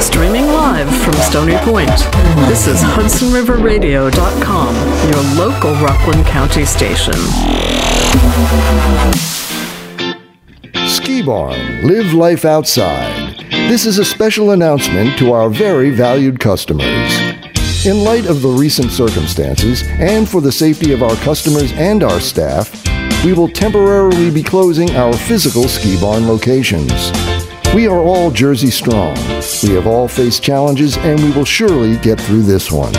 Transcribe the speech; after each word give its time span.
Streaming 0.00 0.46
live 0.46 0.88
from 1.02 1.14
Stony 1.14 1.56
Point, 1.58 1.88
this 2.48 2.66
is 2.66 2.80
HudsonRiverRadio.com, 2.82 4.74
your 5.10 5.22
local 5.36 5.74
Rockland 5.76 6.26
County 6.26 6.66
station. 6.66 7.14
Ski 10.86 11.22
Barn, 11.22 11.86
live 11.86 12.12
life 12.12 12.44
outside. 12.44 13.38
This 13.50 13.86
is 13.86 13.98
a 13.98 14.04
special 14.04 14.50
announcement 14.50 15.18
to 15.18 15.32
our 15.32 15.48
very 15.48 15.90
valued 15.90 16.40
customers. 16.40 17.18
In 17.86 18.04
light 18.04 18.26
of 18.26 18.42
the 18.42 18.48
recent 18.48 18.90
circumstances, 18.90 19.82
and 19.98 20.28
for 20.28 20.42
the 20.42 20.52
safety 20.52 20.92
of 20.92 21.02
our 21.02 21.16
customers 21.16 21.72
and 21.72 22.02
our 22.02 22.20
staff, 22.20 22.70
we 23.24 23.32
will 23.32 23.48
temporarily 23.48 24.30
be 24.30 24.42
closing 24.42 24.94
our 24.94 25.14
physical 25.14 25.68
ski 25.68 25.98
barn 26.00 26.28
locations. 26.28 27.10
We 27.76 27.88
are 27.88 27.98
all 27.98 28.30
Jersey 28.30 28.70
strong. 28.70 29.14
We 29.62 29.74
have 29.74 29.86
all 29.86 30.08
faced 30.08 30.42
challenges, 30.42 30.96
and 30.96 31.20
we 31.20 31.30
will 31.32 31.44
surely 31.44 31.98
get 31.98 32.18
through 32.18 32.44
this 32.44 32.72
one. 32.72 32.94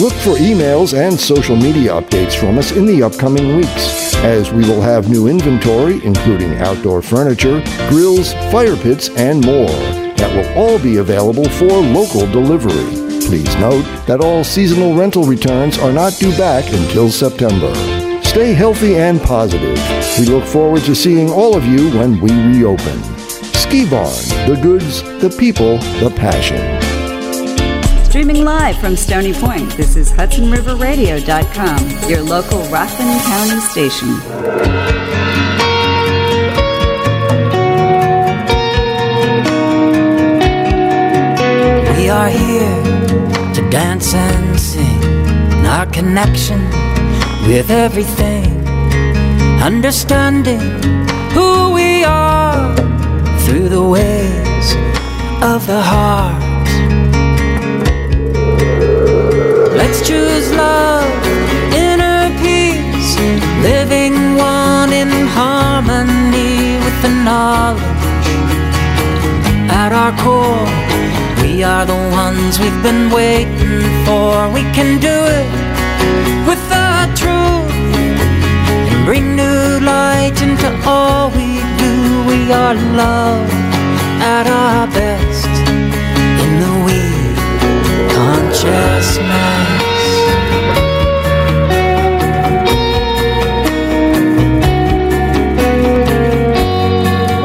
Look 0.00 0.14
for 0.14 0.38
emails 0.40 0.98
and 0.98 1.20
social 1.20 1.54
media 1.54 1.92
updates 1.92 2.34
from 2.34 2.56
us 2.56 2.72
in 2.72 2.86
the 2.86 3.02
upcoming 3.02 3.56
weeks, 3.56 4.14
as 4.24 4.50
we 4.50 4.62
will 4.62 4.80
have 4.80 5.10
new 5.10 5.28
inventory, 5.28 6.02
including 6.02 6.56
outdoor 6.56 7.02
furniture, 7.02 7.62
grills, 7.90 8.32
fire 8.50 8.74
pits, 8.74 9.10
and 9.10 9.44
more, 9.44 9.68
that 10.16 10.34
will 10.34 10.58
all 10.58 10.78
be 10.78 10.96
available 10.96 11.50
for 11.50 11.66
local 11.66 12.26
delivery. 12.32 13.20
Please 13.20 13.54
note 13.56 13.84
that 14.06 14.22
all 14.22 14.42
seasonal 14.42 14.96
rental 14.96 15.24
returns 15.24 15.76
are 15.76 15.92
not 15.92 16.14
due 16.14 16.34
back 16.38 16.64
until 16.72 17.10
September. 17.10 17.74
Stay 18.22 18.54
healthy 18.54 18.96
and 18.96 19.20
positive. 19.20 19.78
We 20.18 20.24
look 20.24 20.46
forward 20.46 20.84
to 20.84 20.94
seeing 20.94 21.28
all 21.28 21.54
of 21.54 21.66
you 21.66 21.90
when 21.90 22.18
we 22.18 22.30
reopen. 22.30 23.15
Ski 23.68 23.84
Barn, 23.84 24.12
the 24.48 24.56
goods, 24.62 25.02
the 25.20 25.28
people, 25.28 25.78
the 25.98 26.08
passion. 26.14 26.62
Streaming 28.04 28.44
live 28.44 28.78
from 28.78 28.94
Stony 28.94 29.32
Point, 29.32 29.68
this 29.72 29.96
is 29.96 30.12
HudsonRiverRadio.com, 30.12 32.08
your 32.08 32.22
local 32.22 32.62
Rockland 32.70 33.20
County 33.22 33.60
station. 33.60 34.08
We 41.96 42.08
are 42.08 42.28
here 42.28 42.82
to 43.52 43.68
dance 43.68 44.14
and 44.14 44.60
sing 44.60 45.02
in 45.58 45.66
our 45.66 45.86
connection 45.86 46.60
with 47.48 47.70
everything, 47.70 48.64
understanding 49.60 50.60
who 51.32 51.72
we 51.74 52.04
are 52.04 52.75
the 53.68 53.82
ways 53.82 54.66
of 55.42 55.66
the 55.66 55.80
heart. 55.80 56.42
Let's 59.76 60.06
choose 60.06 60.52
love, 60.52 61.10
inner 61.74 62.30
peace, 62.42 63.16
living 63.62 64.36
one 64.36 64.92
in 64.92 65.10
harmony 65.38 66.76
with 66.84 66.96
the 67.02 67.12
knowledge 67.26 67.82
at 69.82 69.90
our 69.92 70.12
core. 70.22 70.66
We 71.42 71.62
are 71.62 71.86
the 71.86 72.00
ones 72.22 72.58
we've 72.60 72.82
been 72.82 73.10
waiting 73.10 73.82
for. 74.04 74.48
We 74.52 74.62
can 74.76 75.00
do 75.00 75.16
it 75.38 75.50
with 76.46 76.62
the 76.68 76.90
truth 77.20 77.72
and 78.90 79.04
bring 79.04 79.34
new 79.34 79.80
light 79.84 80.40
into 80.40 80.68
all 80.86 81.30
we. 81.30 81.45
We 82.26 82.52
are 82.52 82.74
love 82.74 83.48
at 84.20 84.46
our 84.48 84.86
best 84.88 85.46
in 86.42 86.60
the 86.60 86.72
consciousness. 88.12 89.86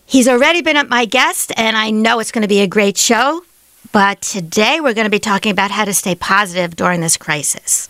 He's 0.05 0.27
already 0.27 0.61
been 0.61 0.87
my 0.87 1.05
guest, 1.05 1.51
and 1.57 1.75
I 1.75 1.89
know 1.89 2.19
it's 2.19 2.31
going 2.31 2.43
to 2.43 2.47
be 2.47 2.61
a 2.61 2.67
great 2.67 2.97
show. 2.97 3.43
But 3.91 4.21
today 4.21 4.79
we're 4.81 4.93
going 4.93 5.05
to 5.05 5.11
be 5.11 5.19
talking 5.19 5.51
about 5.51 5.71
how 5.71 5.85
to 5.85 5.93
stay 5.93 6.15
positive 6.15 6.75
during 6.75 7.01
this 7.01 7.17
crisis. 7.17 7.87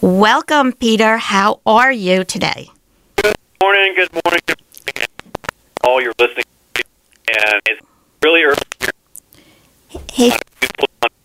Welcome, 0.00 0.72
Peter. 0.72 1.18
How 1.18 1.60
are 1.64 1.92
you 1.92 2.24
today? 2.24 2.70
Good 3.16 3.36
morning. 3.62 3.94
Good 3.94 4.12
morning. 4.12 4.40
Good 4.46 4.58
morning. 4.58 4.65
All 5.86 6.02
you're 6.02 6.12
listening, 6.18 6.44
and 6.74 7.60
it's 7.66 7.80
really 8.20 8.42
early. 8.42 8.56
Hey, 10.12 10.32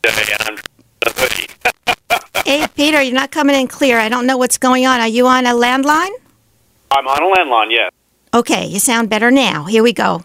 Today, 0.04 0.36
and 0.48 0.62
I'm 1.08 2.44
hey, 2.46 2.68
Peter, 2.75 3.02
you're 3.02 3.13
not 3.16 3.31
coming 3.31 3.56
in 3.56 3.68
clear. 3.68 3.98
I 3.98 4.08
don't 4.08 4.28
know 4.28 4.38
what's 4.38 4.60
going 4.60 4.86
on. 4.86 5.00
Are 5.00 5.08
you 5.08 5.25
on 5.25 5.48
a 5.48 5.50
landline? 5.54 6.12
I'm 6.92 7.08
on 7.08 7.24
a 7.24 7.36
landline. 7.36 7.72
Yes. 7.72 7.92
Okay, 8.36 8.68
you 8.68 8.78
sound 8.80 9.10
better 9.10 9.31
now. 9.31 9.63
Here 9.66 9.81
we 9.81 9.94
go. 9.94 10.24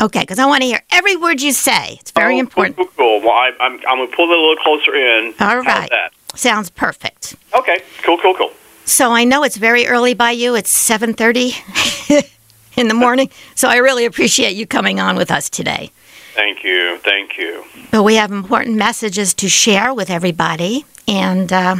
Okay, 0.00 0.20
because 0.20 0.40
I 0.40 0.46
want 0.46 0.62
to 0.62 0.66
hear 0.66 0.82
every 0.90 1.14
word 1.14 1.40
you 1.40 1.52
say. 1.52 1.98
It's 2.00 2.10
very 2.10 2.36
Oh, 2.36 2.40
important. 2.40 2.76
Cool, 2.76 2.88
cool. 2.96 3.20
Well, 3.20 3.30
I, 3.30 3.52
I'm 3.60 3.74
I'm 3.88 3.98
gonna 3.98 4.08
pull 4.08 4.28
it 4.32 4.36
a 4.36 4.40
little 4.40 4.56
closer 4.56 4.92
in. 4.96 5.34
All 5.38 5.60
right. 5.60 5.88
that? 5.88 6.10
Sounds 6.34 6.68
perfect. 6.68 7.36
Okay. 7.56 7.78
Cool. 8.02 8.18
Cool. 8.18 8.34
Cool. 8.34 8.50
So 8.86 9.12
I 9.12 9.22
know 9.22 9.44
it's 9.44 9.56
very 9.56 9.86
early 9.86 10.14
by 10.14 10.32
you. 10.32 10.56
It's 10.56 10.72
7:30 10.90 12.28
in 12.76 12.88
the 12.88 12.94
morning. 12.94 13.30
So 13.54 13.68
I 13.68 13.76
really 13.76 14.04
appreciate 14.04 14.56
you 14.56 14.66
coming 14.66 14.98
on 14.98 15.16
with 15.16 15.30
us 15.30 15.48
today. 15.48 15.92
Thank 16.34 16.64
you. 16.64 16.98
Thank 16.98 17.36
you. 17.36 17.64
But 17.90 18.02
we 18.02 18.16
have 18.16 18.32
important 18.32 18.76
messages 18.76 19.34
to 19.34 19.48
share 19.48 19.92
with 19.92 20.10
everybody. 20.10 20.84
And, 21.06 21.52
uh, 21.52 21.76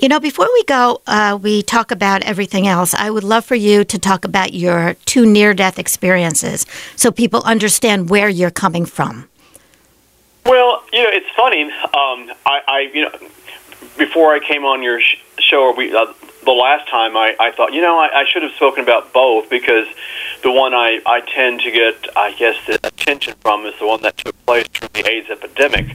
you 0.00 0.08
know, 0.08 0.18
before 0.18 0.48
we 0.52 0.64
go, 0.64 1.02
uh, 1.06 1.38
we 1.40 1.62
talk 1.62 1.90
about 1.90 2.22
everything 2.22 2.66
else. 2.66 2.94
I 2.94 3.10
would 3.10 3.24
love 3.24 3.44
for 3.44 3.54
you 3.54 3.84
to 3.84 3.98
talk 3.98 4.24
about 4.24 4.54
your 4.54 4.94
two 5.04 5.26
near 5.26 5.52
death 5.52 5.78
experiences 5.78 6.64
so 6.96 7.12
people 7.12 7.42
understand 7.44 8.08
where 8.08 8.28
you're 8.28 8.50
coming 8.50 8.86
from. 8.86 9.28
Well, 10.46 10.82
you 10.92 11.02
know, 11.02 11.10
it's 11.10 11.30
funny. 11.36 11.64
Um, 11.64 12.32
I, 12.46 12.62
I, 12.66 12.90
you 12.92 13.04
know, 13.04 13.12
before 13.98 14.34
I 14.34 14.40
came 14.40 14.64
on 14.64 14.82
your 14.82 15.00
sh- 15.00 15.16
show, 15.38 15.64
or 15.64 15.74
we, 15.74 15.94
uh, 15.94 16.12
the 16.44 16.52
last 16.52 16.88
time, 16.88 17.16
I, 17.16 17.36
I 17.38 17.52
thought, 17.52 17.72
you 17.72 17.80
know, 17.80 17.98
I, 17.98 18.20
I 18.20 18.24
should 18.28 18.42
have 18.42 18.52
spoken 18.52 18.82
about 18.82 19.12
both 19.12 19.48
because 19.48 19.86
the 20.42 20.50
one 20.50 20.74
I, 20.74 21.00
I 21.06 21.20
tend 21.20 21.60
to 21.60 21.70
get, 21.70 22.16
I 22.16 22.32
guess, 22.32 22.56
the 22.66 22.78
attention 22.86 23.34
from 23.40 23.64
is 23.66 23.74
the 23.78 23.86
one 23.86 24.02
that 24.02 24.16
took 24.16 24.34
place 24.44 24.66
during 24.68 24.92
the 24.92 25.08
AIDS 25.08 25.30
epidemic 25.30 25.90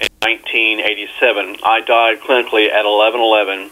in 0.00 0.08
1987. 0.20 1.56
I 1.62 1.80
died 1.80 2.20
clinically 2.20 2.70
at 2.70 2.84
11:11 2.84 3.70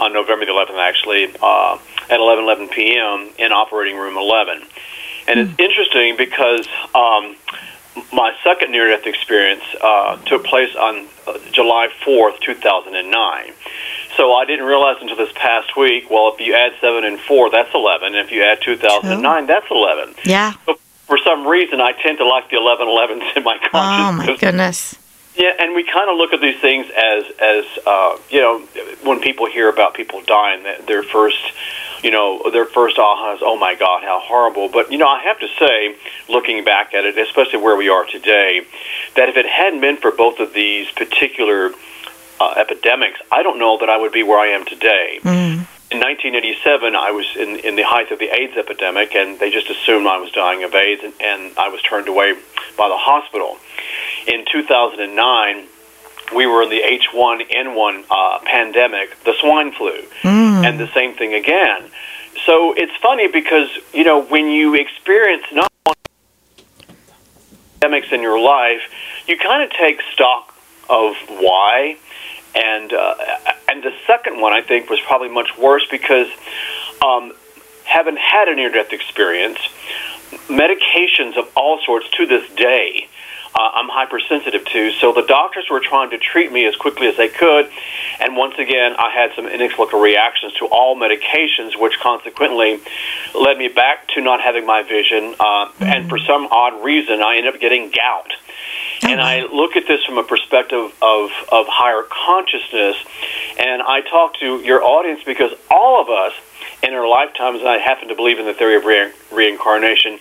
on 0.00 0.12
November 0.12 0.46
the 0.46 0.52
11th, 0.52 0.78
actually, 0.78 1.26
uh, 1.40 1.78
at 2.08 2.18
11:11 2.18 2.70
p.m. 2.72 3.30
in 3.38 3.52
operating 3.52 3.96
room 3.96 4.16
11. 4.16 4.62
And 5.28 5.38
it's 5.38 5.52
interesting 5.58 6.16
because 6.16 6.66
um, 6.94 7.36
my 8.12 8.34
second 8.42 8.72
near-death 8.72 9.06
experience 9.06 9.62
uh, 9.80 10.16
took 10.24 10.44
place 10.44 10.74
on 10.74 11.06
uh, 11.26 11.38
July 11.52 11.88
4th, 12.04 12.40
2009. 12.40 13.52
So 14.20 14.34
I 14.34 14.44
didn't 14.44 14.66
realize 14.66 14.98
until 15.00 15.16
this 15.16 15.32
past 15.34 15.78
week. 15.78 16.10
Well, 16.10 16.30
if 16.34 16.40
you 16.42 16.54
add 16.54 16.72
seven 16.78 17.04
and 17.04 17.18
four, 17.18 17.48
that's 17.48 17.74
11. 17.74 18.14
If 18.16 18.30
you 18.30 18.42
add 18.42 18.60
2009, 18.60 19.46
that's 19.46 19.64
11. 19.70 20.14
Yeah. 20.24 20.52
But 20.66 20.78
for 21.06 21.16
some 21.16 21.46
reason, 21.46 21.80
I 21.80 21.92
tend 21.92 22.18
to 22.18 22.26
like 22.26 22.50
the 22.50 22.56
1111s 22.56 23.34
in 23.38 23.44
my 23.44 23.58
Oh, 23.72 24.12
my 24.12 24.36
goodness. 24.38 24.96
Yeah, 25.36 25.52
and 25.58 25.74
we 25.74 25.84
kind 25.84 26.10
of 26.10 26.18
look 26.18 26.34
at 26.34 26.42
these 26.42 26.60
things 26.60 26.86
as 26.94 27.24
as 27.40 27.64
uh, 27.86 28.18
you 28.28 28.40
know 28.40 28.58
when 29.04 29.20
people 29.20 29.46
hear 29.46 29.70
about 29.70 29.94
people 29.94 30.20
dying, 30.26 30.64
their 30.86 31.02
first 31.02 31.40
you 32.02 32.10
know 32.10 32.50
their 32.50 32.66
first 32.66 32.98
aha 32.98 33.36
is 33.36 33.40
oh 33.42 33.56
my 33.56 33.74
god 33.74 34.02
how 34.02 34.20
horrible. 34.20 34.68
But 34.68 34.92
you 34.92 34.98
know 34.98 35.08
I 35.08 35.22
have 35.22 35.38
to 35.38 35.48
say, 35.58 35.96
looking 36.28 36.62
back 36.62 36.92
at 36.92 37.06
it, 37.06 37.16
especially 37.16 37.60
where 37.60 37.76
we 37.76 37.88
are 37.88 38.04
today, 38.04 38.66
that 39.16 39.30
if 39.30 39.38
it 39.38 39.46
hadn't 39.46 39.80
been 39.80 39.96
for 39.96 40.10
both 40.10 40.40
of 40.40 40.52
these 40.52 40.90
particular 40.90 41.72
uh, 42.40 42.54
epidemics, 42.56 43.20
I 43.30 43.42
don't 43.42 43.58
know 43.58 43.78
that 43.78 43.88
I 43.90 43.96
would 43.98 44.12
be 44.12 44.22
where 44.22 44.38
I 44.38 44.48
am 44.48 44.64
today. 44.64 45.20
In 45.92 45.98
1987, 45.98 46.94
I 46.94 47.10
was 47.10 47.26
in, 47.36 47.56
in 47.66 47.74
the 47.76 47.82
height 47.82 48.10
of 48.12 48.18
the 48.18 48.28
AIDS 48.32 48.56
epidemic, 48.56 49.14
and 49.14 49.38
they 49.38 49.50
just 49.50 49.68
assumed 49.68 50.06
I 50.06 50.18
was 50.18 50.30
dying 50.32 50.62
of 50.64 50.74
AIDS, 50.74 51.02
and, 51.04 51.12
and 51.20 51.58
I 51.58 51.68
was 51.68 51.82
turned 51.82 52.08
away 52.08 52.34
by 52.78 52.88
the 52.88 52.96
hospital. 52.96 53.58
In 54.26 54.44
2009, 54.50 55.66
we 56.34 56.46
were 56.46 56.62
in 56.62 56.70
the 56.70 56.80
H1N1 56.80 58.04
uh, 58.08 58.38
pandemic, 58.44 59.22
the 59.24 59.34
swine 59.40 59.72
flu, 59.72 60.00
and 60.64 60.78
the 60.78 60.86
same 60.94 61.14
thing 61.14 61.34
again. 61.34 61.90
So 62.46 62.72
it's 62.72 62.94
funny 63.02 63.26
because, 63.26 63.68
you 63.92 64.04
know, 64.04 64.22
when 64.22 64.46
you 64.48 64.74
experience 64.76 65.44
not 65.52 65.72
one 65.84 65.96
epidemics 67.82 68.12
in 68.12 68.22
your 68.22 68.38
life, 68.40 68.80
you 69.26 69.36
kind 69.36 69.64
of 69.64 69.70
take 69.76 70.00
stock 70.12 70.54
of 70.88 71.14
why. 71.28 71.96
And 72.54 72.92
uh, 72.92 73.14
and 73.68 73.82
the 73.82 73.92
second 74.06 74.40
one 74.40 74.52
I 74.52 74.62
think 74.62 74.90
was 74.90 75.00
probably 75.06 75.28
much 75.28 75.56
worse 75.56 75.86
because 75.90 76.26
um, 77.04 77.32
having 77.84 78.16
had 78.16 78.48
a 78.48 78.54
near 78.54 78.70
death 78.70 78.92
experience, 78.92 79.58
medications 80.48 81.36
of 81.36 81.48
all 81.56 81.80
sorts 81.84 82.08
to 82.16 82.26
this 82.26 82.48
day. 82.54 83.08
Uh, 83.54 83.70
I'm 83.74 83.88
hypersensitive 83.88 84.64
to, 84.64 84.92
so 84.92 85.12
the 85.12 85.26
doctors 85.26 85.68
were 85.68 85.80
trying 85.80 86.10
to 86.10 86.18
treat 86.18 86.52
me 86.52 86.66
as 86.66 86.76
quickly 86.76 87.08
as 87.08 87.16
they 87.16 87.28
could, 87.28 87.68
and 88.20 88.36
once 88.36 88.54
again, 88.58 88.94
I 88.96 89.10
had 89.10 89.32
some 89.34 89.46
inexplicable 89.46 90.00
reactions 90.00 90.52
to 90.54 90.66
all 90.66 90.96
medications, 90.96 91.78
which 91.78 91.98
consequently 92.00 92.80
led 93.34 93.58
me 93.58 93.68
back 93.68 94.08
to 94.14 94.20
not 94.20 94.40
having 94.40 94.66
my 94.66 94.82
vision, 94.82 95.34
uh, 95.40 95.70
and 95.80 96.08
for 96.08 96.18
some 96.18 96.46
odd 96.50 96.84
reason, 96.84 97.22
I 97.22 97.36
ended 97.36 97.54
up 97.54 97.60
getting 97.60 97.90
gout. 97.90 98.30
And 99.02 99.20
I 99.20 99.42
look 99.46 99.76
at 99.76 99.86
this 99.88 100.04
from 100.04 100.18
a 100.18 100.22
perspective 100.22 100.92
of, 101.02 101.30
of 101.50 101.66
higher 101.68 102.04
consciousness, 102.08 102.96
and 103.58 103.82
I 103.82 104.02
talk 104.02 104.34
to 104.40 104.60
your 104.60 104.82
audience 104.84 105.22
because 105.24 105.52
all 105.70 106.00
of 106.00 106.08
us 106.08 106.32
in 106.82 106.94
our 106.94 107.08
lifetimes, 107.08 107.60
and 107.60 107.68
I 107.68 107.78
happen 107.78 108.08
to 108.08 108.14
believe 108.14 108.38
in 108.38 108.46
the 108.46 108.54
theory 108.54 108.76
of 108.76 108.84
re- 108.84 109.12
reincarnation, 109.32 110.18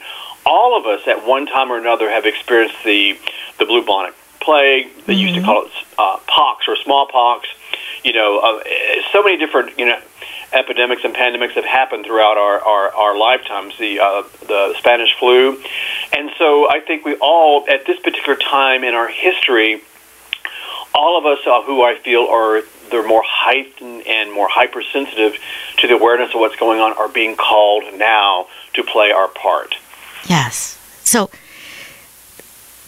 all 0.50 0.78
of 0.78 0.88
us 0.88 1.08
at 1.08 1.26
one 1.26 1.46
time 1.46 1.72
or 1.72 1.78
another 1.78 2.10
have 2.10 2.26
experienced 2.26 2.76
the, 2.84 3.18
the 3.60 3.66
bubonic 3.66 4.16
plague. 4.42 4.88
They 5.06 5.14
used 5.14 5.36
to 5.36 5.42
call 5.42 5.66
it 5.66 5.72
uh, 5.98 6.18
pox 6.26 6.68
or 6.68 6.76
smallpox. 6.76 7.48
You 8.04 8.14
know, 8.14 8.40
uh, 8.40 8.64
so 9.12 9.22
many 9.22 9.38
different, 9.38 9.78
you 9.78 9.86
know, 9.86 10.00
epidemics 10.52 11.04
and 11.04 11.14
pandemics 11.14 11.52
have 11.52 11.66
happened 11.66 12.06
throughout 12.06 12.38
our, 12.38 12.60
our, 12.62 12.96
our 12.96 13.18
lifetimes, 13.18 13.78
the, 13.78 14.00
uh, 14.00 14.24
the 14.48 14.74
Spanish 14.80 15.10
flu. 15.20 15.62
And 16.18 16.32
so 16.40 16.68
I 16.70 16.80
think 16.80 17.06
we 17.06 17.16
all, 17.16 17.66
at 17.70 17.86
this 17.86 18.00
particular 18.00 18.36
time 18.36 18.84
in 18.84 18.96
our 18.96 19.08
history, 19.08 19.82
all 20.96 21.20
of 21.20 21.26
us 21.26 21.40
uh, 21.46 21.62
who 21.64 21.84
I 21.84 21.96
feel 22.00 22.26
are 22.26 22.64
they're 22.90 23.08
more 23.08 23.24
heightened 23.24 24.08
and 24.08 24.34
more 24.34 24.48
hypersensitive 24.50 25.38
to 25.78 25.88
the 25.88 25.94
awareness 25.94 26.34
of 26.34 26.40
what's 26.40 26.56
going 26.56 26.80
on 26.80 26.94
are 26.94 27.08
being 27.08 27.36
called 27.36 27.84
now 27.98 28.48
to 28.74 28.84
play 28.84 29.12
our 29.12 29.28
part. 29.28 29.76
Yes. 30.28 30.78
So 31.04 31.30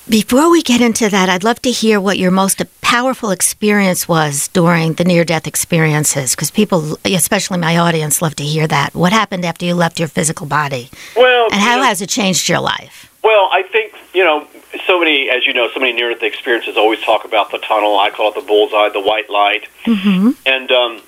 before 0.10 0.50
we 0.50 0.62
get 0.62 0.82
into 0.82 1.10
that, 1.10 1.30
I'd 1.30 1.44
love 1.44 1.62
to 1.62 1.72
hear 1.72 2.02
what 2.02 2.18
your 2.18 2.32
most 2.32 2.62
powerful 2.82 3.32
experience 3.32 4.08
was 4.08 4.50
during 4.50 4.94
the 4.94 5.04
near 5.06 5.24
death 5.24 5.48
experiences 5.48 6.36
because 6.36 6.52
people, 6.52 6.98
especially 7.06 7.58
my 7.60 7.78
audience, 7.78 8.22
love 8.22 8.36
to 8.36 8.44
hear 8.44 8.68
that. 8.68 8.94
What 8.94 9.14
happened 9.14 9.46
after 9.46 9.66
you 9.66 9.76
left 9.76 10.00
your 10.00 10.10
physical 10.10 10.46
body? 10.48 10.90
Well, 11.16 11.46
And 11.52 11.62
how 11.62 11.78
know- 11.78 11.84
has 11.84 12.02
it 12.02 12.10
changed 12.10 12.50
your 12.50 12.60
life? 12.60 13.08
Well, 13.24 13.50
I 13.54 13.62
think 13.64 13.94
you 14.14 14.24
know 14.24 14.48
so 14.88 15.00
many, 15.00 15.30
as 15.30 15.46
you 15.46 15.54
know, 15.54 15.70
so 15.74 15.80
many 15.80 15.94
near-death 15.94 16.24
experiences 16.24 16.76
always 16.76 17.00
talk 17.02 17.24
about 17.24 17.52
the 17.52 17.60
tunnel. 17.60 18.00
I 18.00 18.10
call 18.10 18.30
it 18.30 18.36
the 18.36 18.42
bullseye, 18.42 18.90
the 18.90 19.00
white 19.00 19.30
light. 19.30 19.68
Mm-hmm. 19.86 20.32
And 20.48 20.72
um, 20.72 21.02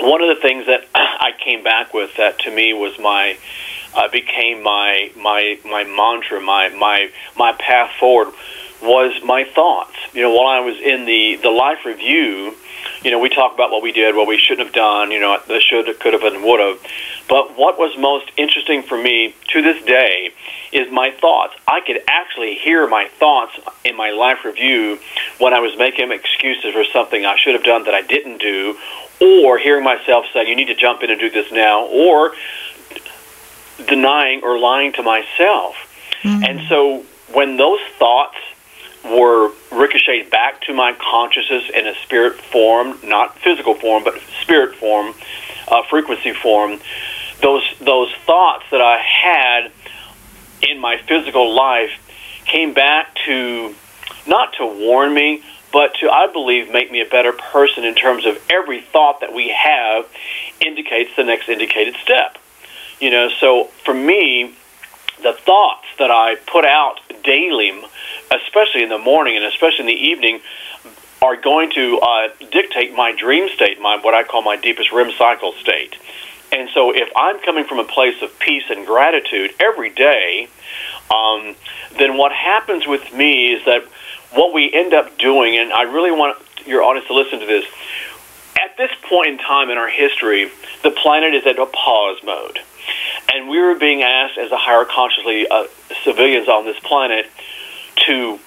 one 0.00 0.22
of 0.22 0.28
the 0.28 0.40
things 0.40 0.66
that 0.66 0.84
I 0.94 1.32
came 1.42 1.64
back 1.64 1.94
with 1.94 2.14
that 2.16 2.38
to 2.40 2.50
me 2.50 2.74
was 2.74 2.98
my 2.98 3.38
uh, 3.96 4.08
became 4.08 4.62
my 4.62 5.10
my 5.16 5.58
my 5.64 5.84
mantra, 5.84 6.40
my 6.40 6.68
my 6.68 7.10
my 7.36 7.52
path 7.52 7.92
forward 7.98 8.32
was 8.82 9.22
my 9.24 9.44
thoughts. 9.44 9.96
You 10.12 10.22
know, 10.22 10.34
while 10.34 10.48
I 10.48 10.60
was 10.60 10.76
in 10.78 11.06
the 11.06 11.36
the 11.36 11.50
life 11.50 11.84
review, 11.84 12.54
you 13.02 13.10
know, 13.10 13.18
we 13.18 13.30
talk 13.30 13.54
about 13.54 13.70
what 13.70 13.82
we 13.82 13.92
did, 13.92 14.14
what 14.14 14.28
we 14.28 14.36
shouldn't 14.38 14.66
have 14.66 14.74
done. 14.74 15.10
You 15.10 15.20
know, 15.20 15.38
the 15.46 15.60
should, 15.60 15.88
have, 15.88 15.98
could 15.98 16.12
have, 16.12 16.22
and 16.22 16.44
would 16.44 16.60
have. 16.60 16.78
But 17.28 17.56
what 17.56 17.78
was 17.78 17.96
most 17.98 18.30
interesting 18.36 18.82
for 18.82 19.00
me 19.00 19.34
to 19.48 19.62
this 19.62 19.82
day 19.84 20.30
is 20.72 20.92
my 20.92 21.10
thoughts. 21.10 21.54
I 21.66 21.80
could 21.80 22.02
actually 22.06 22.54
hear 22.54 22.86
my 22.86 23.08
thoughts 23.18 23.58
in 23.84 23.96
my 23.96 24.10
life 24.10 24.44
review 24.44 24.98
when 25.38 25.54
I 25.54 25.60
was 25.60 25.76
making 25.78 26.12
excuses 26.12 26.72
for 26.72 26.84
something 26.92 27.24
I 27.24 27.36
should 27.36 27.54
have 27.54 27.64
done 27.64 27.84
that 27.84 27.94
I 27.94 28.02
didn't 28.02 28.38
do, 28.38 28.76
or 29.20 29.58
hearing 29.58 29.84
myself 29.84 30.26
say, 30.34 30.46
"You 30.46 30.54
need 30.54 30.68
to 30.68 30.74
jump 30.74 31.02
in 31.02 31.10
and 31.10 31.18
do 31.18 31.30
this 31.30 31.50
now," 31.50 31.86
or 31.86 32.34
denying 33.88 34.42
or 34.42 34.58
lying 34.58 34.92
to 34.94 35.02
myself. 35.02 35.74
And 36.24 36.68
so 36.68 37.04
when 37.32 37.56
those 37.56 37.80
thoughts 37.98 38.36
were 39.04 39.52
ricocheted 39.70 40.30
back 40.30 40.62
to 40.62 40.74
my 40.74 40.92
consciousness 40.94 41.70
in 41.72 41.86
a 41.86 41.94
spirit 42.02 42.40
form, 42.40 42.98
not 43.04 43.38
physical 43.38 43.74
form, 43.74 44.02
but 44.02 44.20
spirit 44.42 44.74
form, 44.76 45.14
uh, 45.68 45.82
frequency 45.88 46.32
form, 46.32 46.80
those 47.40 47.62
those 47.80 48.12
thoughts 48.24 48.64
that 48.70 48.80
I 48.80 48.98
had 48.98 49.70
in 50.62 50.80
my 50.80 50.96
physical 50.96 51.54
life 51.54 51.90
came 52.46 52.72
back 52.74 53.14
to 53.26 53.74
not 54.26 54.54
to 54.54 54.66
warn 54.66 55.14
me, 55.14 55.42
but 55.72 55.94
to, 56.00 56.10
I 56.10 56.26
believe, 56.32 56.72
make 56.72 56.90
me 56.90 57.00
a 57.00 57.06
better 57.08 57.32
person 57.32 57.84
in 57.84 57.94
terms 57.94 58.26
of 58.26 58.38
every 58.50 58.80
thought 58.80 59.20
that 59.20 59.32
we 59.32 59.50
have 59.50 60.06
indicates 60.64 61.10
the 61.16 61.24
next 61.24 61.48
indicated 61.48 61.94
step. 62.02 62.38
You 63.00 63.10
know, 63.10 63.28
so 63.40 63.64
for 63.84 63.92
me, 63.94 64.54
the 65.22 65.32
thoughts 65.32 65.86
that 65.98 66.10
I 66.10 66.36
put 66.46 66.64
out 66.64 67.00
daily, 67.24 67.72
especially 68.30 68.82
in 68.82 68.88
the 68.88 68.98
morning 68.98 69.36
and 69.36 69.44
especially 69.44 69.80
in 69.80 69.86
the 69.86 69.92
evening, 69.92 70.40
are 71.22 71.36
going 71.36 71.70
to 71.70 71.98
uh, 71.98 72.28
dictate 72.50 72.94
my 72.94 73.12
dream 73.12 73.48
state, 73.54 73.80
my 73.80 73.98
what 73.98 74.14
I 74.14 74.22
call 74.22 74.42
my 74.42 74.56
deepest 74.56 74.92
REM 74.92 75.12
cycle 75.18 75.52
state. 75.60 75.96
And 76.52 76.68
so, 76.72 76.94
if 76.94 77.08
I'm 77.16 77.40
coming 77.40 77.64
from 77.64 77.80
a 77.80 77.84
place 77.84 78.22
of 78.22 78.38
peace 78.38 78.64
and 78.70 78.86
gratitude 78.86 79.52
every 79.58 79.90
day, 79.90 80.48
um, 81.12 81.56
then 81.98 82.16
what 82.16 82.32
happens 82.32 82.86
with 82.86 83.12
me 83.12 83.52
is 83.52 83.64
that 83.64 83.84
what 84.32 84.52
we 84.52 84.72
end 84.72 84.94
up 84.94 85.18
doing, 85.18 85.56
and 85.56 85.72
I 85.72 85.82
really 85.82 86.12
want 86.12 86.38
your 86.64 86.82
audience 86.82 87.08
to 87.08 87.14
listen 87.14 87.40
to 87.40 87.46
this. 87.46 87.64
At 88.62 88.76
this 88.76 88.90
point 89.08 89.28
in 89.28 89.38
time 89.38 89.70
in 89.70 89.78
our 89.78 89.88
history, 89.88 90.50
the 90.82 90.90
planet 90.90 91.34
is 91.34 91.46
at 91.46 91.58
a 91.58 91.66
pause 91.66 92.18
mode. 92.24 92.60
And 93.32 93.48
we 93.48 93.60
were 93.60 93.74
being 93.74 94.02
asked, 94.02 94.38
as 94.38 94.50
a 94.52 94.56
higher 94.56 94.84
consciously 94.84 95.46
uh, 95.48 95.66
civilians 96.04 96.48
on 96.48 96.64
this 96.64 96.78
planet, 96.80 97.26
to 98.06 98.38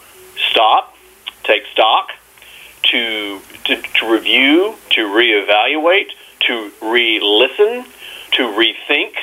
stop, 0.49 0.95
take 1.43 1.65
stock, 1.67 2.11
to, 2.83 3.39
to, 3.65 3.81
to 3.81 4.11
review, 4.11 4.75
to 4.91 5.01
reevaluate, 5.01 6.09
to 6.47 6.71
re 6.81 7.19
listen, 7.21 7.85
to 8.31 8.43
rethink, 8.43 9.13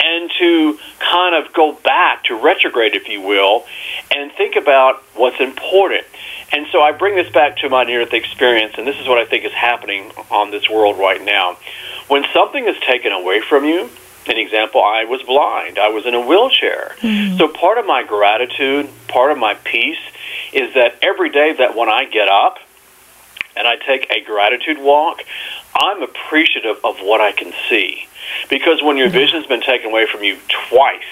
and 0.00 0.30
to 0.38 0.78
kind 1.00 1.34
of 1.34 1.52
go 1.52 1.72
back 1.72 2.24
to 2.24 2.34
retrograde, 2.34 2.94
if 2.94 3.08
you 3.08 3.20
will, 3.20 3.64
and 4.14 4.30
think 4.32 4.56
about 4.56 5.02
what's 5.14 5.40
important. 5.40 6.04
And 6.52 6.66
so 6.72 6.80
I 6.80 6.92
bring 6.92 7.14
this 7.14 7.30
back 7.32 7.58
to 7.58 7.68
my 7.68 7.84
near 7.84 8.04
death 8.04 8.14
experience, 8.14 8.74
and 8.78 8.86
this 8.86 8.96
is 8.96 9.06
what 9.06 9.18
I 9.18 9.24
think 9.24 9.44
is 9.44 9.52
happening 9.52 10.12
on 10.30 10.50
this 10.50 10.68
world 10.68 10.98
right 10.98 11.22
now. 11.22 11.58
When 12.08 12.24
something 12.32 12.66
is 12.66 12.76
taken 12.80 13.12
away 13.12 13.40
from 13.40 13.64
you, 13.64 13.90
an 14.28 14.38
example, 14.38 14.82
I 14.82 15.04
was 15.04 15.22
blind. 15.22 15.78
I 15.78 15.88
was 15.88 16.06
in 16.06 16.14
a 16.14 16.20
wheelchair. 16.20 16.94
Mm-hmm. 17.00 17.36
So 17.38 17.48
part 17.48 17.78
of 17.78 17.86
my 17.86 18.02
gratitude, 18.02 18.88
part 19.08 19.32
of 19.32 19.38
my 19.38 19.54
peace, 19.54 19.98
is 20.52 20.74
that 20.74 20.96
every 21.02 21.30
day 21.30 21.54
that 21.54 21.76
when 21.76 21.88
I 21.88 22.04
get 22.04 22.28
up 22.28 22.58
and 23.56 23.66
I 23.66 23.76
take 23.76 24.10
a 24.10 24.22
gratitude 24.24 24.78
walk, 24.78 25.22
I'm 25.74 26.02
appreciative 26.02 26.76
of 26.84 26.98
what 26.98 27.20
I 27.20 27.32
can 27.32 27.52
see. 27.68 28.06
Because 28.48 28.82
when 28.82 28.96
your 28.96 29.08
mm-hmm. 29.08 29.18
vision's 29.18 29.46
been 29.46 29.62
taken 29.62 29.90
away 29.90 30.06
from 30.06 30.22
you 30.22 30.38
twice, 30.68 31.02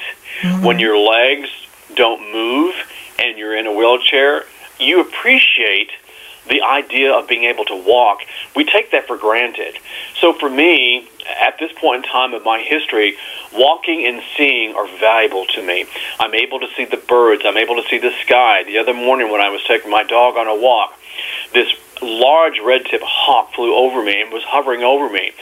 mm-hmm. 0.40 0.64
when 0.64 0.78
your 0.78 0.98
legs 0.98 1.48
don't 1.94 2.32
move 2.32 2.74
and 3.18 3.38
you're 3.38 3.56
in 3.56 3.66
a 3.66 3.72
wheelchair, 3.72 4.44
you 4.78 5.00
appreciate 5.00 5.90
the 6.48 6.62
idea 6.62 7.12
of 7.12 7.28
being 7.28 7.44
able 7.44 7.64
to 7.64 7.74
walk. 7.74 8.20
We 8.54 8.64
take 8.64 8.90
that 8.92 9.06
for 9.06 9.16
granted. 9.16 9.78
So 10.20 10.32
for 10.32 10.48
me, 10.48 11.08
at 11.40 11.58
this 11.58 11.72
point 11.72 12.04
in 12.04 12.10
time 12.10 12.34
of 12.34 12.44
my 12.44 12.60
history, 12.60 13.16
walking 13.52 14.06
and 14.06 14.22
seeing 14.36 14.74
are 14.74 14.86
valuable 14.98 15.46
to 15.46 15.62
me. 15.62 15.86
I'm 16.20 16.34
able 16.34 16.60
to 16.60 16.68
see 16.76 16.84
the 16.84 16.96
birds. 16.96 17.42
I'm 17.44 17.56
able 17.56 17.76
to 17.82 17.88
see 17.88 17.98
the 17.98 18.12
sky. 18.24 18.64
The 18.64 18.78
other 18.78 18.94
morning 18.94 19.30
when 19.30 19.40
I 19.40 19.50
was 19.50 19.62
taking 19.64 19.90
my 19.90 20.04
dog 20.04 20.36
on 20.36 20.46
a 20.46 20.54
walk, 20.54 20.98
this 21.52 21.68
large 22.02 22.60
red-tip 22.60 23.00
hawk 23.02 23.54
flew 23.54 23.74
over 23.74 24.02
me 24.04 24.20
and 24.20 24.32
was 24.32 24.42
hovering 24.44 24.82
over 24.82 25.10
me. 25.10 25.32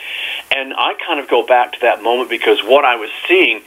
And 0.55 0.73
I 0.75 0.95
kind 1.07 1.21
of 1.21 1.29
go 1.29 1.47
back 1.47 1.73
to 1.73 1.81
that 1.83 2.03
moment 2.03 2.31
because 2.31 2.61
what 2.61 2.85
I 2.85 2.97
was 2.97 3.11
seeing 3.27 3.63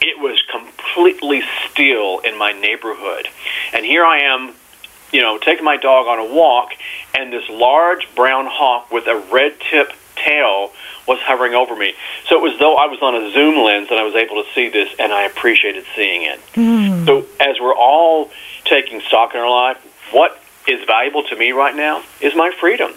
it 0.00 0.18
was 0.18 0.40
completely 0.50 1.42
still 1.70 2.20
in 2.20 2.38
my 2.38 2.52
neighborhood. 2.52 3.28
And 3.74 3.84
here 3.84 4.04
I 4.04 4.20
am, 4.20 4.54
you 5.12 5.22
know, 5.22 5.38
taking 5.38 5.64
my 5.64 5.76
dog 5.76 6.06
on 6.06 6.18
a 6.18 6.34
walk, 6.34 6.70
and 7.14 7.32
this 7.32 7.48
large 7.48 8.08
brown 8.14 8.46
hawk 8.46 8.90
with 8.90 9.06
a 9.06 9.18
red 9.32 9.54
tip 9.60 9.92
tail 10.16 10.72
was 11.06 11.18
hovering 11.20 11.54
over 11.54 11.74
me. 11.74 11.94
So 12.26 12.36
it 12.36 12.42
was 12.42 12.58
though 12.58 12.76
I 12.76 12.86
was 12.86 13.00
on 13.02 13.14
a 13.14 13.32
zoom 13.32 13.64
lens 13.64 13.88
and 13.90 13.98
I 13.98 14.02
was 14.02 14.14
able 14.14 14.42
to 14.42 14.48
see 14.54 14.68
this, 14.68 14.88
and 14.98 15.12
I 15.12 15.22
appreciated 15.22 15.84
seeing 15.96 16.22
it. 16.22 16.40
Mm. 16.54 17.06
So 17.06 17.26
as 17.40 17.58
we're 17.60 17.74
all 17.74 18.30
taking 18.64 19.00
stock 19.00 19.34
in 19.34 19.40
our 19.40 19.50
life, 19.50 19.78
what 20.12 20.40
is 20.68 20.84
valuable 20.86 21.22
to 21.24 21.36
me 21.36 21.52
right 21.52 21.74
now 21.74 22.02
is 22.20 22.34
my 22.36 22.52
freedom. 22.60 22.92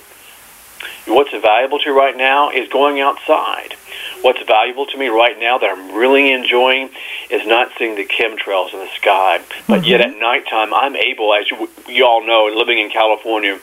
What's 1.08 1.32
valuable 1.32 1.80
to 1.80 1.92
right 1.92 2.16
now 2.16 2.50
is 2.50 2.70
going 2.70 3.00
outside. 3.00 3.76
What's 4.22 4.42
valuable 4.44 4.86
to 4.86 4.98
me 4.98 5.08
right 5.08 5.38
now 5.38 5.58
that 5.58 5.70
I'm 5.70 5.96
really 5.96 6.32
enjoying 6.32 6.90
is 7.30 7.46
not 7.46 7.72
seeing 7.78 7.96
the 7.96 8.06
chemtrails 8.06 8.74
in 8.74 8.80
the 8.80 8.90
sky. 8.96 9.42
But 9.68 9.82
mm-hmm. 9.82 9.86
yet 9.86 10.02
at 10.02 10.18
nighttime, 10.18 10.74
I'm 10.74 10.96
able, 10.96 11.34
as 11.34 11.50
you, 11.50 11.70
you 11.88 12.06
all 12.06 12.26
know, 12.26 12.46
living 12.54 12.80
in 12.80 12.90
California, 12.90 13.60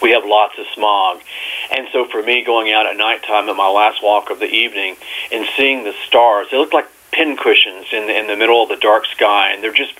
we 0.00 0.10
have 0.10 0.24
lots 0.24 0.58
of 0.58 0.66
smog. 0.74 1.20
And 1.70 1.86
so 1.92 2.06
for 2.06 2.22
me, 2.22 2.44
going 2.44 2.72
out 2.72 2.86
at 2.86 2.96
nighttime 2.96 3.48
at 3.48 3.56
my 3.56 3.68
last 3.68 4.02
walk 4.02 4.30
of 4.30 4.38
the 4.38 4.46
evening 4.50 4.96
and 5.30 5.46
seeing 5.56 5.84
the 5.84 5.94
stars, 6.06 6.48
they 6.50 6.56
look 6.56 6.72
like 6.72 6.88
pincushions 7.12 7.86
in 7.92 8.06
the, 8.06 8.18
in 8.18 8.26
the 8.26 8.36
middle 8.36 8.62
of 8.62 8.68
the 8.68 8.76
dark 8.76 9.06
sky, 9.06 9.52
and 9.52 9.62
they're 9.62 9.72
just 9.72 9.94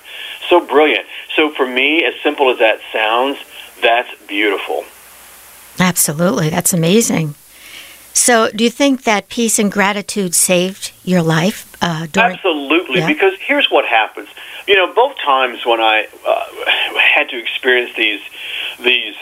so 0.49 0.65
brilliant. 0.65 1.05
So 1.35 1.51
for 1.51 1.65
me, 1.65 2.03
as 2.03 2.15
simple 2.21 2.49
as 2.49 2.59
that 2.59 2.79
sounds, 2.91 3.37
that's 3.81 4.09
beautiful. 4.27 4.83
Absolutely. 5.79 6.49
That's 6.49 6.73
amazing. 6.73 7.35
So, 8.15 8.51
do 8.51 8.63
you 8.63 8.69
think 8.69 9.03
that 9.03 9.27
peace 9.27 9.57
and 9.57 9.71
gratitude 9.71 10.35
saved 10.35 10.91
your 11.03 11.23
life? 11.23 11.75
Uh, 11.81 12.05
during- 12.11 12.33
Absolutely, 12.33 12.99
yeah. 12.99 13.07
because 13.07 13.33
here's 13.39 13.67
what 13.71 13.85
happens. 13.85 14.29
You 14.67 14.75
know, 14.75 14.93
both 14.93 15.17
times 15.17 15.65
when 15.65 15.81
I 15.81 16.07
uh, 16.25 16.45
had 16.97 17.29
to 17.29 17.37
experience 17.37 17.91
these 17.97 18.21
these 18.81 19.15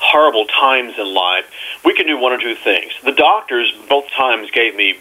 horrible 0.00 0.46
times 0.46 0.94
in 0.98 1.14
life, 1.14 1.44
we 1.84 1.94
can 1.94 2.06
do 2.06 2.18
one 2.18 2.32
or 2.32 2.38
two 2.38 2.54
things. 2.56 2.92
The 3.04 3.12
doctors 3.12 3.72
both 3.88 4.10
times 4.10 4.50
gave 4.50 4.74
me 4.74 4.98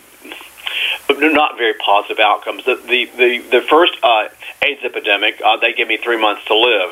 not 1.09 1.57
very 1.57 1.73
positive 1.73 2.19
outcomes. 2.19 2.65
The 2.65 2.75
the 2.75 3.05
the, 3.17 3.37
the 3.49 3.61
first 3.61 3.93
uh, 4.03 4.27
AIDS 4.61 4.83
epidemic, 4.83 5.41
uh, 5.43 5.57
they 5.57 5.73
gave 5.73 5.87
me 5.87 5.97
three 5.97 6.19
months 6.19 6.45
to 6.45 6.57
live. 6.57 6.91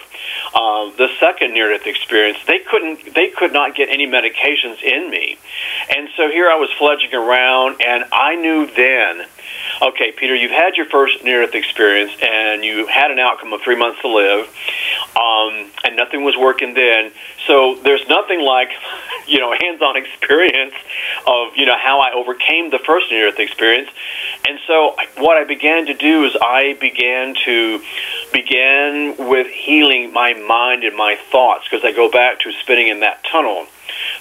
Uh, 0.54 0.92
the 0.98 1.10
second 1.20 1.54
near-death 1.54 1.88
experience, 1.88 2.38
they 2.48 2.60
couldn't, 2.60 3.14
they 3.16 3.30
could 3.30 3.52
not 3.54 3.76
get 3.76 3.90
any 3.90 4.06
medications 4.08 4.82
in 4.84 5.10
me, 5.10 5.38
and 5.96 6.10
so 6.16 6.30
here 6.30 6.50
I 6.50 6.56
was 6.56 6.70
fledging 6.78 7.14
around, 7.14 7.82
and 7.82 8.06
I 8.12 8.36
knew 8.36 8.68
then 8.68 9.26
okay, 9.82 10.12
Peter, 10.12 10.36
you've 10.36 10.52
had 10.52 10.76
your 10.76 10.86
first 10.86 11.24
near 11.24 11.46
death 11.46 11.56
experience 11.56 12.12
and 12.22 12.64
you 12.64 12.88
had 12.88 13.12
an 13.12 13.20
outcome 13.20 13.54
of 13.54 13.62
three 13.62 13.76
months 13.76 14.02
to 14.02 14.08
live, 14.08 14.48
um, 15.20 15.70
and 15.84 15.96
nothing 15.96 16.24
was 16.24 16.36
working 16.38 16.74
then. 16.74 17.12
So 17.48 17.76
there's 17.84 18.08
nothing 18.08 18.42
like, 18.42 18.70
you 19.28 19.40
know, 19.40 19.54
hands 19.60 19.82
on 19.82 19.98
experience 20.04 20.74
of, 21.28 21.56
you 21.56 21.66
know, 21.66 21.78
how 21.78 22.00
I 22.00 22.14
overcame 22.14 22.70
the 22.70 22.80
first 22.80 23.10
near 23.12 23.30
death 23.30 23.40
experience. 23.40 23.90
And 24.48 24.60
so 24.68 24.96
what 25.18 25.38
I 25.38 25.44
began 25.44 25.86
to 25.88 25.94
do 25.94 26.26
is 26.26 26.36
I 26.42 26.78
began 26.80 27.36
to 27.46 27.82
begin 28.32 29.16
with 29.18 29.48
healing 29.48 30.12
my 30.12 30.34
mind 30.34 30.84
and 30.84 30.96
my 30.96 31.18
thoughts 31.32 31.66
because 31.70 31.86
I 31.86 31.92
go 31.92 32.10
back 32.10 32.40
to 32.42 32.52
spinning 32.52 32.88
in 32.88 33.00
that 33.02 33.24
tunnel. 33.24 33.68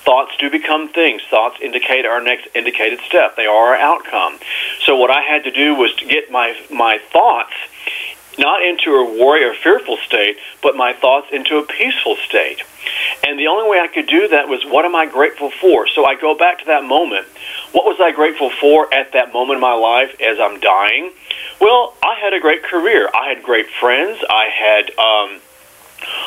Thoughts 0.05 0.33
do 0.39 0.51
become 0.51 0.89
things. 0.89 1.23
Thoughts 1.31 1.59
indicate 1.63 2.05
our 2.05 2.21
next 2.23 2.49
indicated 2.55 3.01
step. 3.07 3.37
They 3.37 3.47
are 3.47 3.75
our 3.75 3.77
outcome. 3.77 4.39
So 4.85 4.97
what 4.97 5.11
I 5.11 5.23
had 5.23 5.45
to 5.45 5.51
do 5.51 5.75
was 5.75 5.95
to 5.97 6.07
get 6.07 6.31
my 6.31 6.57
my 6.71 6.99
thoughts 7.13 7.55
not 8.39 8.63
into 8.63 8.91
a 8.95 9.05
worry 9.05 9.45
or 9.45 9.55
fearful 9.55 9.99
state, 9.99 10.39
but 10.63 10.77
my 10.77 10.93
thoughts 10.93 11.29
into 11.33 11.59
a 11.59 11.67
peaceful 11.67 12.17
state. 12.17 12.63
And 13.27 13.39
the 13.39 13.47
only 13.47 13.69
way 13.69 13.79
I 13.79 13.89
could 13.89 14.07
do 14.07 14.29
that 14.29 14.49
was 14.49 14.65
what 14.65 14.85
am 14.85 14.95
I 14.95 15.07
grateful 15.07 15.51
for? 15.51 15.87
So 15.87 16.05
I 16.05 16.15
go 16.15 16.37
back 16.37 16.59
to 16.61 16.65
that 16.67 16.85
moment. 16.85 17.27
What 17.73 17.85
was 17.85 17.99
I 18.01 18.13
grateful 18.13 18.51
for 18.51 18.93
at 18.93 19.13
that 19.13 19.33
moment 19.33 19.57
in 19.57 19.61
my 19.61 19.75
life 19.75 20.15
as 20.21 20.39
I'm 20.41 20.61
dying? 20.61 21.13
Well, 21.61 21.95
I 22.03 22.19
had 22.21 22.33
a 22.33 22.41
great 22.41 22.63
career. 22.65 23.09
I 23.15 23.29
had 23.29 23.43
great 23.43 23.69
friends. 23.69 24.19
I 24.29 24.49
had 24.49 24.91
um, 24.99 25.41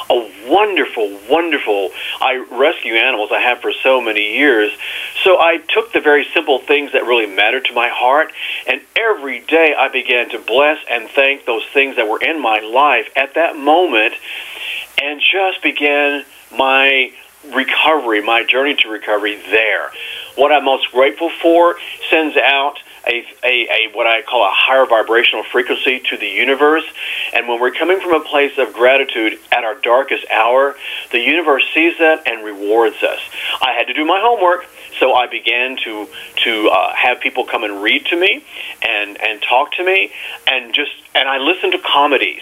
a 0.09 0.31
wonderful, 0.47 1.19
wonderful. 1.29 1.89
I 2.21 2.45
rescue 2.51 2.93
animals. 2.93 3.31
I 3.31 3.39
have 3.39 3.59
for 3.59 3.73
so 3.73 4.01
many 4.01 4.37
years. 4.37 4.71
So 5.23 5.39
I 5.39 5.57
took 5.57 5.91
the 5.93 6.01
very 6.01 6.25
simple 6.33 6.59
things 6.59 6.91
that 6.91 7.05
really 7.05 7.25
mattered 7.25 7.65
to 7.65 7.73
my 7.73 7.89
heart, 7.89 8.31
and 8.67 8.81
every 8.95 9.39
day 9.41 9.73
I 9.77 9.89
began 9.89 10.29
to 10.29 10.39
bless 10.39 10.77
and 10.89 11.09
thank 11.09 11.45
those 11.45 11.65
things 11.73 11.95
that 11.95 12.07
were 12.07 12.21
in 12.21 12.41
my 12.41 12.59
life 12.59 13.09
at 13.15 13.33
that 13.33 13.57
moment, 13.57 14.13
and 15.01 15.19
just 15.19 15.63
began 15.63 16.23
my 16.55 17.11
recovery, 17.53 18.21
my 18.21 18.43
journey 18.43 18.75
to 18.75 18.89
recovery 18.89 19.35
there. 19.49 19.91
What 20.35 20.51
I'm 20.51 20.65
most 20.65 20.91
grateful 20.91 21.29
for 21.41 21.77
sends 22.09 22.37
out 22.37 22.79
a, 23.07 23.25
a, 23.43 23.67
a 23.69 23.91
what 23.93 24.07
I 24.07 24.21
call 24.21 24.43
a 24.43 24.51
higher 24.51 24.85
vibrational 24.85 25.43
frequency 25.43 25.99
to 26.09 26.17
the 26.17 26.27
universe. 26.27 26.85
And 27.33 27.47
when 27.47 27.59
we're 27.59 27.71
coming 27.71 27.99
from 27.99 28.13
a 28.13 28.23
place 28.23 28.57
of 28.57 28.73
gratitude 28.73 29.39
at 29.51 29.63
our 29.63 29.75
darkest 29.75 30.25
hour, 30.29 30.75
the 31.11 31.19
universe 31.19 31.63
sees 31.73 31.97
that 31.99 32.27
and 32.27 32.43
rewards 32.43 33.01
us. 33.03 33.19
I 33.61 33.73
had 33.73 33.87
to 33.87 33.93
do 33.93 34.05
my 34.05 34.19
homework. 34.21 34.65
So 34.99 35.13
I 35.13 35.27
began 35.27 35.75
to 35.83 36.07
to 36.45 36.69
uh, 36.69 36.93
have 36.95 37.19
people 37.19 37.43
come 37.45 37.65
and 37.65 37.83
read 37.83 38.05
to 38.07 38.15
me, 38.15 38.45
and 38.81 39.21
and 39.21 39.41
talk 39.41 39.73
to 39.73 39.83
me, 39.83 40.11
and 40.47 40.73
just 40.73 40.91
and 41.15 41.27
I 41.27 41.37
listened 41.37 41.71
to 41.71 41.79
comedies 41.79 42.41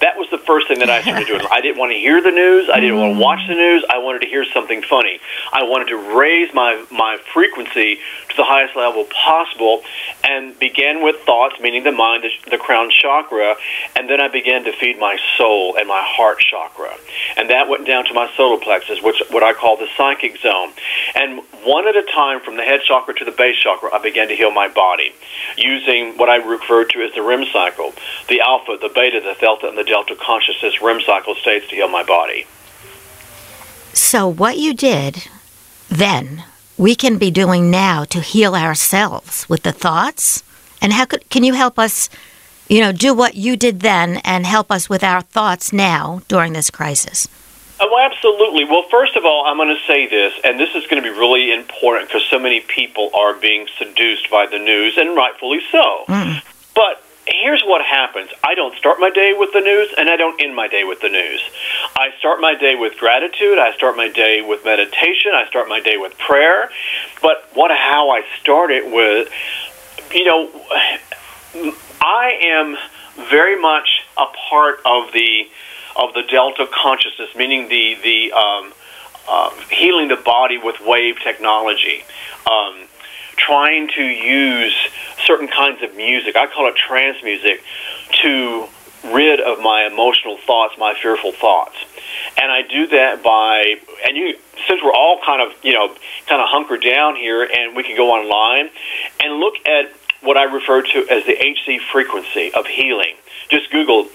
that 0.00 0.18
was 0.18 0.28
the 0.30 0.38
first 0.38 0.68
thing 0.68 0.80
that 0.80 0.90
I 0.90 1.02
started 1.02 1.26
doing. 1.26 1.46
I 1.50 1.60
didn't 1.60 1.78
want 1.78 1.92
to 1.92 1.98
hear 1.98 2.20
the 2.20 2.30
news. 2.30 2.68
I 2.72 2.80
didn't 2.80 2.98
want 2.98 3.14
to 3.14 3.20
watch 3.22 3.40
the 3.46 3.54
news. 3.54 3.84
I 3.88 3.98
wanted 3.98 4.22
to 4.22 4.26
hear 4.26 4.44
something 4.44 4.82
funny. 4.82 5.20
I 5.52 5.62
wanted 5.62 5.88
to 5.88 6.18
raise 6.18 6.52
my, 6.54 6.84
my 6.90 7.18
frequency 7.32 8.00
to 8.30 8.36
the 8.36 8.44
highest 8.44 8.74
level 8.74 9.04
possible 9.04 9.82
and 10.24 10.58
began 10.58 11.02
with 11.02 11.16
thoughts, 11.24 11.54
meaning 11.60 11.84
the 11.84 11.92
mind, 11.92 12.24
the, 12.24 12.50
the 12.50 12.58
crown 12.58 12.90
chakra, 12.90 13.54
and 13.96 14.08
then 14.08 14.20
I 14.20 14.28
began 14.28 14.64
to 14.64 14.72
feed 14.72 14.98
my 14.98 15.18
soul 15.36 15.76
and 15.78 15.86
my 15.86 16.02
heart 16.04 16.40
chakra. 16.40 16.94
And 17.36 17.50
that 17.50 17.68
went 17.68 17.86
down 17.86 18.04
to 18.06 18.14
my 18.14 18.30
solar 18.36 18.58
plexus, 18.58 19.02
which 19.02 19.22
what 19.30 19.42
I 19.42 19.52
call 19.52 19.76
the 19.76 19.88
psychic 19.96 20.38
zone. 20.38 20.72
And 21.14 21.42
one 21.64 21.86
at 21.86 21.94
a 21.94 22.02
time 22.02 22.40
from 22.40 22.56
the 22.56 22.64
head 22.64 22.80
chakra 22.84 23.14
to 23.14 23.24
the 23.24 23.30
base 23.30 23.56
chakra, 23.56 23.90
I 23.92 24.02
began 24.02 24.28
to 24.28 24.34
heal 24.34 24.50
my 24.50 24.68
body 24.68 25.12
using 25.56 26.16
what 26.18 26.28
I 26.28 26.36
refer 26.36 26.84
to 26.84 27.02
as 27.02 27.14
the 27.14 27.22
REM 27.22 27.44
cycle, 27.52 27.92
the 28.28 28.40
alpha, 28.40 28.76
the 28.80 28.88
beta, 28.88 29.20
the 29.20 29.36
delta, 29.40 29.68
and 29.68 29.78
the 29.78 29.84
delta 29.84 30.16
consciousness 30.16 30.80
REM 30.80 31.00
cycle 31.00 31.34
states 31.34 31.68
to 31.68 31.76
heal 31.76 31.88
my 31.88 32.02
body. 32.02 32.46
So, 33.92 34.26
what 34.26 34.58
you 34.58 34.74
did 34.74 35.28
then, 35.88 36.44
we 36.78 36.94
can 36.94 37.18
be 37.18 37.30
doing 37.30 37.70
now 37.70 38.04
to 38.04 38.20
heal 38.20 38.54
ourselves 38.54 39.48
with 39.48 39.62
the 39.62 39.72
thoughts? 39.72 40.42
And 40.80 40.92
how 40.92 41.04
could, 41.04 41.28
can 41.28 41.44
you 41.44 41.52
help 41.52 41.78
us, 41.78 42.08
you 42.68 42.80
know, 42.80 42.92
do 42.92 43.14
what 43.14 43.34
you 43.34 43.56
did 43.56 43.80
then 43.80 44.16
and 44.24 44.46
help 44.46 44.72
us 44.72 44.88
with 44.88 45.04
our 45.04 45.20
thoughts 45.20 45.72
now 45.72 46.22
during 46.28 46.54
this 46.54 46.70
crisis? 46.70 47.28
Oh, 47.78 47.98
absolutely. 47.98 48.64
Well, 48.64 48.84
first 48.90 49.16
of 49.16 49.24
all, 49.24 49.44
I'm 49.46 49.56
going 49.56 49.68
to 49.68 49.82
say 49.86 50.06
this, 50.08 50.32
and 50.44 50.58
this 50.58 50.74
is 50.74 50.86
going 50.86 51.02
to 51.02 51.08
be 51.08 51.16
really 51.16 51.52
important 51.52 52.08
because 52.08 52.24
so 52.24 52.38
many 52.38 52.60
people 52.60 53.10
are 53.14 53.34
being 53.34 53.66
seduced 53.78 54.30
by 54.30 54.46
the 54.46 54.58
news, 54.58 54.96
and 54.96 55.16
rightfully 55.16 55.60
so. 55.70 56.04
Mm. 56.08 56.42
But 56.74 57.04
here's 57.26 57.62
what 57.62 57.84
happens 57.84 58.30
I 58.44 58.54
don't 58.54 58.76
start 58.76 58.98
my 59.00 59.10
day 59.10 59.34
with 59.36 59.52
the 59.52 59.60
news, 59.60 59.88
and 59.96 60.08
I 60.08 60.16
don't 60.16 60.40
end 60.42 60.54
my 60.54 60.68
day 60.68 60.84
with 60.84 61.00
the 61.00 61.08
news. 61.08 61.40
I 61.96 62.10
start 62.18 62.40
my 62.40 62.54
day 62.54 62.74
with 62.74 62.96
gratitude, 62.98 63.58
I 63.58 63.72
start 63.74 63.96
my 63.96 64.08
day 64.08 64.42
with 64.42 64.64
meditation, 64.64 65.32
I 65.34 65.46
start 65.48 65.68
my 65.68 65.80
day 65.80 65.96
with 65.96 66.16
prayer. 66.18 66.70
But 67.20 67.48
what 67.54 67.70
how 67.70 68.10
I 68.10 68.24
start 68.40 68.70
it 68.70 68.90
with, 68.90 69.28
you 70.12 70.24
know, 70.24 70.50
I 72.00 72.38
am 72.42 72.76
very 73.28 73.60
much 73.60 74.04
a 74.16 74.26
part 74.50 74.80
of 74.84 75.12
the 75.12 75.48
of 75.94 76.14
the 76.14 76.22
delta 76.22 76.66
consciousness, 76.72 77.34
meaning 77.36 77.68
the 77.68 77.96
the 78.02 78.32
um, 78.32 78.72
uh, 79.28 79.50
healing 79.70 80.08
the 80.08 80.16
body 80.16 80.58
with 80.58 80.80
wave 80.80 81.20
technology. 81.20 82.04
Um, 82.50 82.88
trying 83.36 83.88
to 83.96 84.02
use 84.02 84.74
certain 85.24 85.48
kinds 85.48 85.82
of 85.82 85.96
music, 85.96 86.36
I 86.36 86.46
call 86.46 86.68
it 86.68 86.76
trance 86.76 87.22
music, 87.22 87.62
to 88.22 88.66
rid 89.04 89.40
of 89.40 89.58
my 89.60 89.84
emotional 89.84 90.38
thoughts, 90.46 90.74
my 90.78 90.94
fearful 90.94 91.32
thoughts. 91.32 91.76
And 92.40 92.52
I 92.52 92.62
do 92.62 92.86
that 92.88 93.22
by, 93.22 93.76
and 94.06 94.16
you, 94.16 94.36
since 94.68 94.80
we're 94.82 94.94
all 94.94 95.20
kind 95.24 95.42
of, 95.42 95.56
you 95.64 95.72
know, 95.72 95.88
kind 96.26 96.40
of 96.40 96.48
hunkered 96.48 96.82
down 96.82 97.16
here, 97.16 97.42
and 97.42 97.74
we 97.76 97.82
can 97.82 97.96
go 97.96 98.10
online 98.10 98.70
and 99.22 99.40
look 99.40 99.54
at 99.66 99.92
what 100.22 100.36
I 100.36 100.44
refer 100.44 100.82
to 100.82 101.06
as 101.10 101.24
the 101.26 101.34
HZ 101.34 101.80
frequency 101.90 102.52
of 102.54 102.66
healing. 102.66 103.16
Just 103.48 103.70
Google 103.70 104.08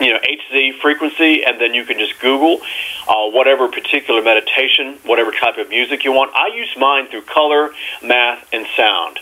you 0.00 0.12
know 0.12 0.18
HZ 0.18 0.80
frequency, 0.80 1.44
and 1.44 1.60
then 1.60 1.74
you 1.74 1.84
can 1.84 1.98
just 1.98 2.18
Google 2.20 2.60
uh, 3.08 3.28
whatever 3.30 3.68
particular 3.68 4.22
meditation, 4.22 4.98
whatever 5.04 5.30
type 5.30 5.58
of 5.58 5.68
music 5.68 6.04
you 6.04 6.12
want. 6.12 6.32
I 6.34 6.48
use 6.54 6.70
mine 6.76 7.08
through 7.08 7.22
color, 7.22 7.70
math, 8.02 8.46
and 8.52 8.66
sound. 8.76 9.18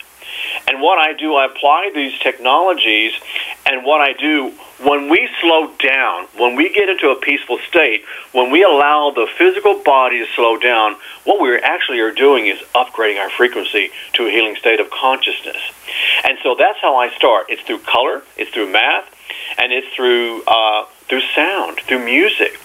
And 0.69 0.81
what 0.81 0.99
I 0.99 1.15
do, 1.15 1.35
I 1.35 1.47
apply 1.47 1.91
these 1.95 2.19
technologies, 2.19 3.13
and 3.67 3.85
what 3.85 4.01
I 4.01 4.13
do 4.13 4.53
when 4.81 5.09
we 5.09 5.29
slow 5.41 5.73
down, 5.79 6.27
when 6.37 6.55
we 6.55 6.73
get 6.73 6.89
into 6.89 7.11
a 7.11 7.17
peaceful 7.17 7.59
state, 7.69 8.05
when 8.33 8.51
we 8.51 8.63
allow 8.63 9.11
the 9.11 9.27
physical 9.37 9.83
body 9.83 10.19
to 10.19 10.27
slow 10.35 10.57
down, 10.57 10.97
what 11.25 11.41
we 11.41 11.57
actually 11.57 11.99
are 12.01 12.13
doing 12.13 12.47
is 12.47 12.59
upgrading 12.75 13.21
our 13.21 13.31
frequency 13.31 13.91
to 14.13 14.27
a 14.27 14.31
healing 14.31 14.57
state 14.57 14.79
of 14.79 14.91
consciousness. 14.91 15.57
And 16.25 16.39
so 16.43 16.55
that's 16.55 16.79
how 16.81 16.97
I 16.97 17.11
start. 17.17 17.47
It's 17.49 17.63
through 17.63 17.81
color, 17.81 18.23
it's 18.37 18.51
through 18.53 18.71
math, 18.71 19.13
and 19.57 19.73
it's 19.73 19.87
through 19.95 20.43
uh, 20.47 20.85
through 21.09 21.23
sound, 21.35 21.81
through 21.81 22.05
music. 22.05 22.59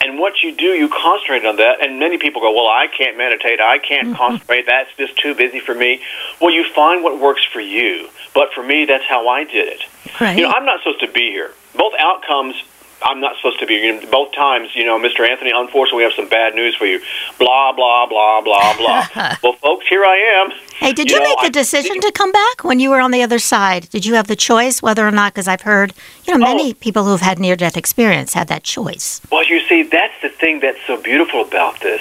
And 0.00 0.18
what 0.18 0.42
you 0.42 0.54
do, 0.54 0.66
you 0.66 0.88
concentrate 0.88 1.46
on 1.46 1.56
that. 1.56 1.80
And 1.82 1.98
many 1.98 2.18
people 2.18 2.40
go, 2.40 2.52
"Well, 2.52 2.68
I 2.68 2.86
can't 2.88 3.16
meditate. 3.16 3.60
I 3.60 3.78
can't 3.78 4.08
mm-hmm. 4.08 4.16
concentrate. 4.16 4.66
That's 4.66 4.90
just 4.96 5.18
too 5.18 5.34
busy 5.34 5.60
for 5.60 5.74
me." 5.74 6.02
Well, 6.40 6.52
you 6.52 6.64
find 6.74 7.02
what 7.02 7.20
works 7.20 7.44
for 7.44 7.60
you. 7.60 8.08
But 8.34 8.52
for 8.52 8.62
me, 8.62 8.84
that's 8.84 9.04
how 9.04 9.28
I 9.28 9.44
did 9.44 9.68
it. 9.68 9.82
Right. 10.20 10.36
You 10.36 10.44
know, 10.44 10.50
I'm 10.50 10.64
not 10.64 10.80
supposed 10.80 11.00
to 11.00 11.10
be 11.10 11.30
here. 11.30 11.52
Both 11.76 11.94
outcomes 11.98 12.56
I'm 13.04 13.20
not 13.20 13.36
supposed 13.36 13.60
to 13.60 13.66
be. 13.66 14.00
Both 14.10 14.32
times, 14.32 14.70
you 14.74 14.84
know, 14.84 14.98
Mr. 14.98 15.28
Anthony, 15.28 15.52
unfortunately, 15.54 15.98
we 15.98 16.02
have 16.04 16.14
some 16.14 16.28
bad 16.28 16.54
news 16.54 16.74
for 16.74 16.86
you. 16.86 17.00
Blah, 17.38 17.72
blah, 17.72 18.06
blah, 18.06 18.40
blah, 18.40 18.76
blah. 18.76 19.06
well, 19.42 19.52
folks, 19.54 19.86
here 19.86 20.04
I 20.04 20.16
am. 20.40 20.50
Hey, 20.76 20.92
did 20.92 21.10
you, 21.10 21.16
you 21.16 21.22
know, 21.22 21.28
make 21.28 21.44
the 21.44 21.50
decision 21.50 21.96
I, 21.98 22.00
to 22.00 22.12
come 22.12 22.32
back 22.32 22.64
when 22.64 22.80
you 22.80 22.88
were 22.88 23.00
on 23.00 23.10
the 23.10 23.22
other 23.22 23.38
side? 23.38 23.90
Did 23.90 24.06
you 24.06 24.14
have 24.14 24.26
the 24.26 24.36
choice 24.36 24.80
whether 24.80 25.06
or 25.06 25.10
not? 25.10 25.34
Because 25.34 25.46
I've 25.46 25.60
heard, 25.60 25.92
you 26.26 26.32
know, 26.32 26.38
many 26.38 26.70
oh, 26.70 26.74
people 26.80 27.04
who've 27.04 27.20
had 27.20 27.38
near 27.38 27.56
death 27.56 27.76
experience 27.76 28.32
had 28.32 28.48
that 28.48 28.64
choice. 28.64 29.20
Well, 29.30 29.44
you 29.44 29.60
see, 29.68 29.82
that's 29.82 30.14
the 30.22 30.30
thing 30.30 30.60
that's 30.60 30.80
so 30.86 31.00
beautiful 31.00 31.42
about 31.42 31.80
this 31.80 32.00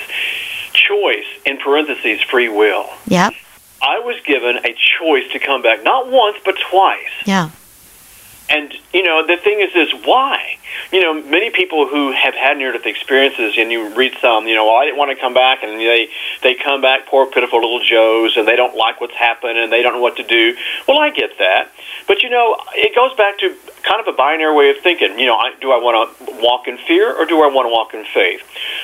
choice, 0.72 1.28
in 1.46 1.58
parentheses, 1.58 2.22
free 2.22 2.50
will. 2.50 2.90
Yep. 3.08 3.34
I 3.82 4.00
was 4.00 4.16
given 4.26 4.58
a 4.58 4.76
choice 5.00 5.30
to 5.34 5.40
come 5.40 5.62
back, 5.62 5.84
not 5.84 6.10
once, 6.10 6.38
but 6.46 6.56
twice. 6.70 7.12
Yeah. 7.26 7.50
And 8.50 8.74
you 8.94 9.04
know, 9.04 9.26
the 9.26 9.38
thing 9.38 9.62
is, 9.62 9.72
is 9.76 10.06
why? 10.06 10.58
You 10.92 11.02
know, 11.02 11.14
many 11.14 11.50
people 11.50 11.88
who 11.88 12.12
have 12.12 12.36
had 12.36 12.58
near-death 12.58 12.86
experiences, 12.86 13.56
and 13.58 13.72
you 13.72 13.96
read 13.96 14.14
some, 14.22 14.48
you 14.48 14.56
know, 14.56 14.66
well, 14.66 14.76
I 14.76 14.86
didn't 14.86 14.98
want 14.98 15.16
to 15.16 15.20
come 15.20 15.34
back, 15.34 15.64
and 15.64 15.80
they 15.80 16.10
they 16.42 16.56
come 16.56 16.82
back, 16.82 17.08
poor 17.08 17.26
pitiful 17.26 17.62
little 17.62 17.84
Joes, 17.84 18.36
and 18.38 18.48
they 18.48 18.56
don't 18.56 18.76
like 18.76 19.00
what's 19.00 19.16
happened, 19.16 19.58
and 19.58 19.72
they 19.72 19.82
don't 19.82 19.94
know 19.94 20.02
what 20.02 20.18
to 20.18 20.24
do. 20.24 20.56
Well, 20.88 21.00
I 21.00 21.10
get 21.10 21.38
that, 21.40 21.72
but 22.08 22.22
you 22.22 22.30
know, 22.30 22.58
it 22.76 22.96
goes 22.96 23.16
back 23.16 23.40
to 23.40 23.56
kind 23.84 24.00
of 24.00 24.14
a 24.14 24.16
binary 24.16 24.56
way 24.56 24.70
of 24.70 24.78
thinking. 24.78 25.20
You 25.20 25.28
know, 25.28 25.36
I, 25.36 25.54
do 25.62 25.72
I 25.72 25.78
want 25.78 26.18
to 26.18 26.42
walk 26.42 26.68
in 26.68 26.78
fear, 26.78 27.16
or 27.16 27.26
do 27.26 27.42
I 27.44 27.48
want 27.48 27.66
to 27.66 27.72
walk 27.72 27.94
in 27.94 28.04
faith? 28.14 28.42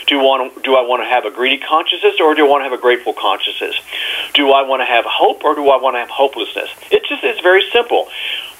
Do 0.07 0.19
want 0.19 0.63
do 0.63 0.75
I 0.75 0.81
want 0.81 1.03
to 1.03 1.07
have 1.07 1.25
a 1.25 1.31
greedy 1.31 1.57
consciousness, 1.57 2.15
or 2.19 2.33
do 2.33 2.45
I 2.45 2.49
want 2.49 2.61
to 2.61 2.63
have 2.63 2.73
a 2.73 2.81
grateful 2.81 3.13
consciousness? 3.13 3.75
Do 4.33 4.51
I 4.51 4.63
want 4.63 4.81
to 4.81 4.85
have 4.85 5.05
hope, 5.05 5.43
or 5.43 5.55
do 5.55 5.69
I 5.69 5.77
want 5.77 5.95
to 5.95 5.99
have 5.99 6.09
hopelessness? 6.09 6.69
It 6.91 7.03
just 7.05 7.23
it's 7.23 7.41
very 7.41 7.63
simple 7.73 8.07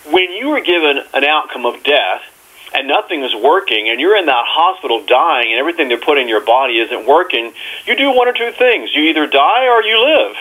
when 0.05 0.31
you 0.31 0.51
are 0.51 0.61
given 0.61 0.99
an 1.13 1.23
outcome 1.23 1.65
of 1.65 1.83
death 1.83 2.21
and 2.73 2.87
nothing 2.87 3.23
is 3.23 3.33
working 3.35 3.89
and 3.89 3.99
you're 3.99 4.15
in 4.15 4.25
that 4.27 4.45
hospital 4.47 5.03
dying 5.05 5.51
and 5.51 5.59
everything 5.59 5.89
they 5.89 5.97
put 5.97 6.17
in 6.17 6.27
your 6.27 6.43
body 6.45 6.77
isn't 6.79 7.07
working, 7.07 7.53
you 7.85 7.95
do 7.95 8.11
one 8.15 8.27
or 8.27 8.33
two 8.33 8.51
things. 8.51 8.93
You 8.95 9.03
either 9.03 9.27
die 9.27 9.67
or 9.67 9.83
you 9.83 10.03
live. 10.03 10.37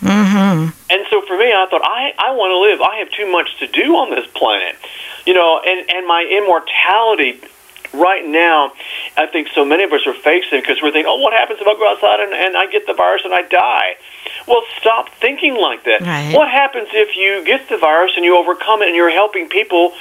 Mm-hmm. 0.00 0.70
And 0.90 1.06
so 1.10 1.22
for 1.22 1.38
me, 1.38 1.52
I 1.52 1.66
thought, 1.70 1.82
I, 1.84 2.12
I 2.18 2.32
want 2.32 2.50
to 2.50 2.58
live. 2.58 2.80
I 2.80 2.96
have 2.96 3.10
too 3.10 3.30
much 3.30 3.58
to 3.60 3.66
do 3.66 3.94
on 3.96 4.10
this 4.10 4.26
planet. 4.34 4.76
You 5.24 5.34
know, 5.34 5.60
and, 5.64 5.88
and 5.90 6.06
my 6.06 6.26
immortality 6.26 7.40
right 7.94 8.26
now, 8.26 8.72
I 9.16 9.26
think 9.26 9.48
so 9.54 9.64
many 9.64 9.84
of 9.84 9.92
us 9.92 10.06
are 10.06 10.14
facing 10.14 10.60
because 10.60 10.82
we're 10.82 10.90
thinking, 10.90 11.08
oh, 11.08 11.20
what 11.20 11.32
happens 11.32 11.60
if 11.60 11.66
I 11.66 11.74
go 11.74 11.88
outside 11.88 12.20
and, 12.20 12.32
and 12.32 12.56
I 12.56 12.66
get 12.66 12.86
the 12.86 12.94
virus 12.94 13.22
and 13.24 13.32
I 13.32 13.42
die? 13.42 13.96
Well, 14.46 14.62
stop 14.78 15.08
thinking 15.20 15.54
like 15.54 15.84
that. 15.84 16.00
Right. 16.00 16.34
What 16.34 16.48
happens 16.50 16.88
if 16.92 17.16
you 17.16 17.44
get 17.44 17.68
the 17.68 17.78
virus 17.78 18.12
and 18.16 18.24
you 18.24 18.36
overcome 18.36 18.82
it 18.82 18.88
and 18.88 18.96
you're 18.96 19.10
helping 19.10 19.48
people 19.48 19.92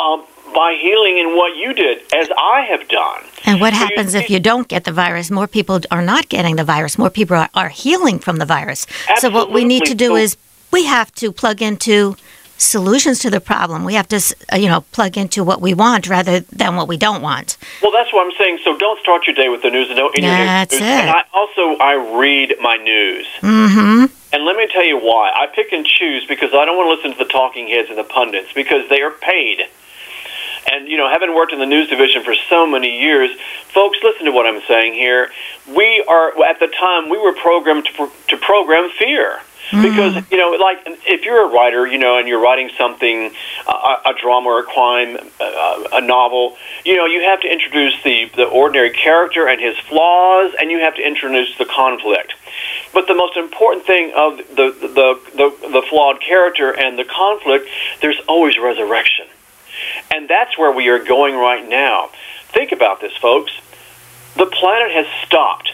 um, 0.00 0.24
by 0.54 0.76
healing 0.80 1.18
in 1.18 1.36
what 1.36 1.56
you 1.56 1.72
did, 1.72 1.98
as 2.14 2.28
I 2.36 2.66
have 2.68 2.88
done? 2.88 3.24
And 3.44 3.60
what 3.60 3.72
so 3.72 3.78
happens 3.78 4.14
you, 4.14 4.20
if 4.20 4.30
you 4.30 4.40
don't 4.40 4.68
get 4.68 4.84
the 4.84 4.92
virus? 4.92 5.30
More 5.30 5.46
people 5.46 5.80
are 5.90 6.02
not 6.02 6.28
getting 6.28 6.56
the 6.56 6.64
virus. 6.64 6.98
More 6.98 7.10
people 7.10 7.36
are, 7.36 7.50
are 7.54 7.68
healing 7.68 8.18
from 8.18 8.38
the 8.38 8.46
virus. 8.46 8.86
Absolutely. 9.08 9.20
So 9.20 9.30
what 9.30 9.52
we 9.52 9.64
need 9.64 9.84
to 9.84 9.94
do 9.94 10.08
so, 10.08 10.16
is 10.16 10.36
we 10.72 10.84
have 10.86 11.12
to 11.16 11.30
plug 11.30 11.62
into 11.62 12.16
solutions 12.56 13.18
to 13.20 13.30
the 13.30 13.40
problem. 13.40 13.84
We 13.84 13.94
have 13.94 14.08
to, 14.08 14.20
uh, 14.52 14.56
you 14.56 14.68
know, 14.68 14.82
plug 14.92 15.16
into 15.16 15.44
what 15.44 15.60
we 15.60 15.74
want 15.74 16.08
rather 16.08 16.40
than 16.40 16.76
what 16.76 16.88
we 16.88 16.96
don't 16.96 17.22
want. 17.22 17.56
Well, 17.82 17.92
that's 17.92 18.12
what 18.12 18.26
I'm 18.26 18.32
saying. 18.38 18.60
So 18.64 18.76
don't 18.76 18.98
start 19.00 19.26
your 19.26 19.34
day 19.34 19.48
with 19.48 19.62
the 19.62 19.70
news 19.70 19.88
and 19.88 19.96
don't. 19.96 20.16
in 20.16 20.22
That's 20.22 20.72
news. 20.72 20.80
it. 20.80 20.84
And 20.84 21.10
I 21.10 21.24
also 21.32 21.76
I 21.80 22.18
read 22.18 22.54
my 22.60 22.76
news. 22.76 23.26
Mm-hmm. 23.40 24.06
And 24.32 24.44
let 24.44 24.56
me 24.56 24.66
tell 24.72 24.84
you 24.84 24.98
why. 24.98 25.30
I 25.30 25.46
pick 25.54 25.72
and 25.72 25.86
choose 25.86 26.26
because 26.26 26.50
I 26.54 26.64
don't 26.64 26.76
want 26.76 26.88
to 26.88 26.94
listen 26.96 27.18
to 27.18 27.24
the 27.24 27.30
talking 27.30 27.68
heads 27.68 27.88
and 27.88 27.98
the 27.98 28.04
pundits 28.04 28.52
because 28.52 28.88
they 28.88 29.00
are 29.00 29.12
paid. 29.12 29.60
And 30.70 30.88
you 30.88 30.96
know, 30.96 31.08
having 31.08 31.34
worked 31.34 31.52
in 31.52 31.58
the 31.58 31.66
news 31.66 31.88
division 31.88 32.24
for 32.24 32.34
so 32.48 32.66
many 32.66 33.00
years, 33.00 33.30
folks, 33.72 33.98
listen 34.02 34.24
to 34.24 34.32
what 34.32 34.46
I'm 34.46 34.62
saying 34.66 34.94
here. 34.94 35.30
We 35.68 36.04
are 36.08 36.42
at 36.44 36.58
the 36.58 36.68
time 36.68 37.10
we 37.10 37.18
were 37.18 37.34
programmed 37.34 37.86
to, 37.86 37.92
pro- 37.92 38.12
to 38.28 38.36
program 38.38 38.90
fear 38.98 39.40
because 39.70 40.30
you 40.30 40.36
know, 40.36 40.50
like 40.60 40.78
if 41.06 41.24
you're 41.24 41.48
a 41.48 41.52
writer, 41.52 41.86
you 41.86 41.98
know, 41.98 42.18
and 42.18 42.28
you're 42.28 42.40
writing 42.40 42.70
something, 42.76 43.32
uh, 43.66 43.96
a 44.06 44.12
drama 44.20 44.48
or 44.48 44.60
a 44.60 44.62
crime, 44.62 45.16
uh, 45.40 45.84
a 45.92 46.00
novel, 46.00 46.56
you 46.84 46.96
know, 46.96 47.06
you 47.06 47.22
have 47.22 47.40
to 47.40 47.48
introduce 47.50 47.94
the 48.02 48.30
the 48.36 48.44
ordinary 48.44 48.90
character 48.90 49.48
and 49.48 49.60
his 49.60 49.76
flaws, 49.88 50.52
and 50.60 50.70
you 50.70 50.78
have 50.80 50.94
to 50.96 51.06
introduce 51.06 51.56
the 51.58 51.64
conflict. 51.64 52.34
But 52.92 53.06
the 53.08 53.14
most 53.14 53.36
important 53.36 53.86
thing 53.86 54.12
of 54.16 54.36
the 54.36 54.74
the 54.80 55.20
the, 55.36 55.68
the 55.68 55.82
flawed 55.88 56.20
character 56.20 56.70
and 56.70 56.98
the 56.98 57.04
conflict, 57.04 57.68
there's 58.00 58.20
always 58.28 58.58
resurrection, 58.58 59.26
and 60.12 60.28
that's 60.28 60.58
where 60.58 60.72
we 60.72 60.88
are 60.88 61.02
going 61.02 61.34
right 61.34 61.68
now. 61.68 62.10
Think 62.52 62.72
about 62.72 63.00
this, 63.00 63.16
folks. 63.16 63.52
The 64.36 64.46
planet 64.46 64.92
has 64.92 65.06
stopped 65.24 65.72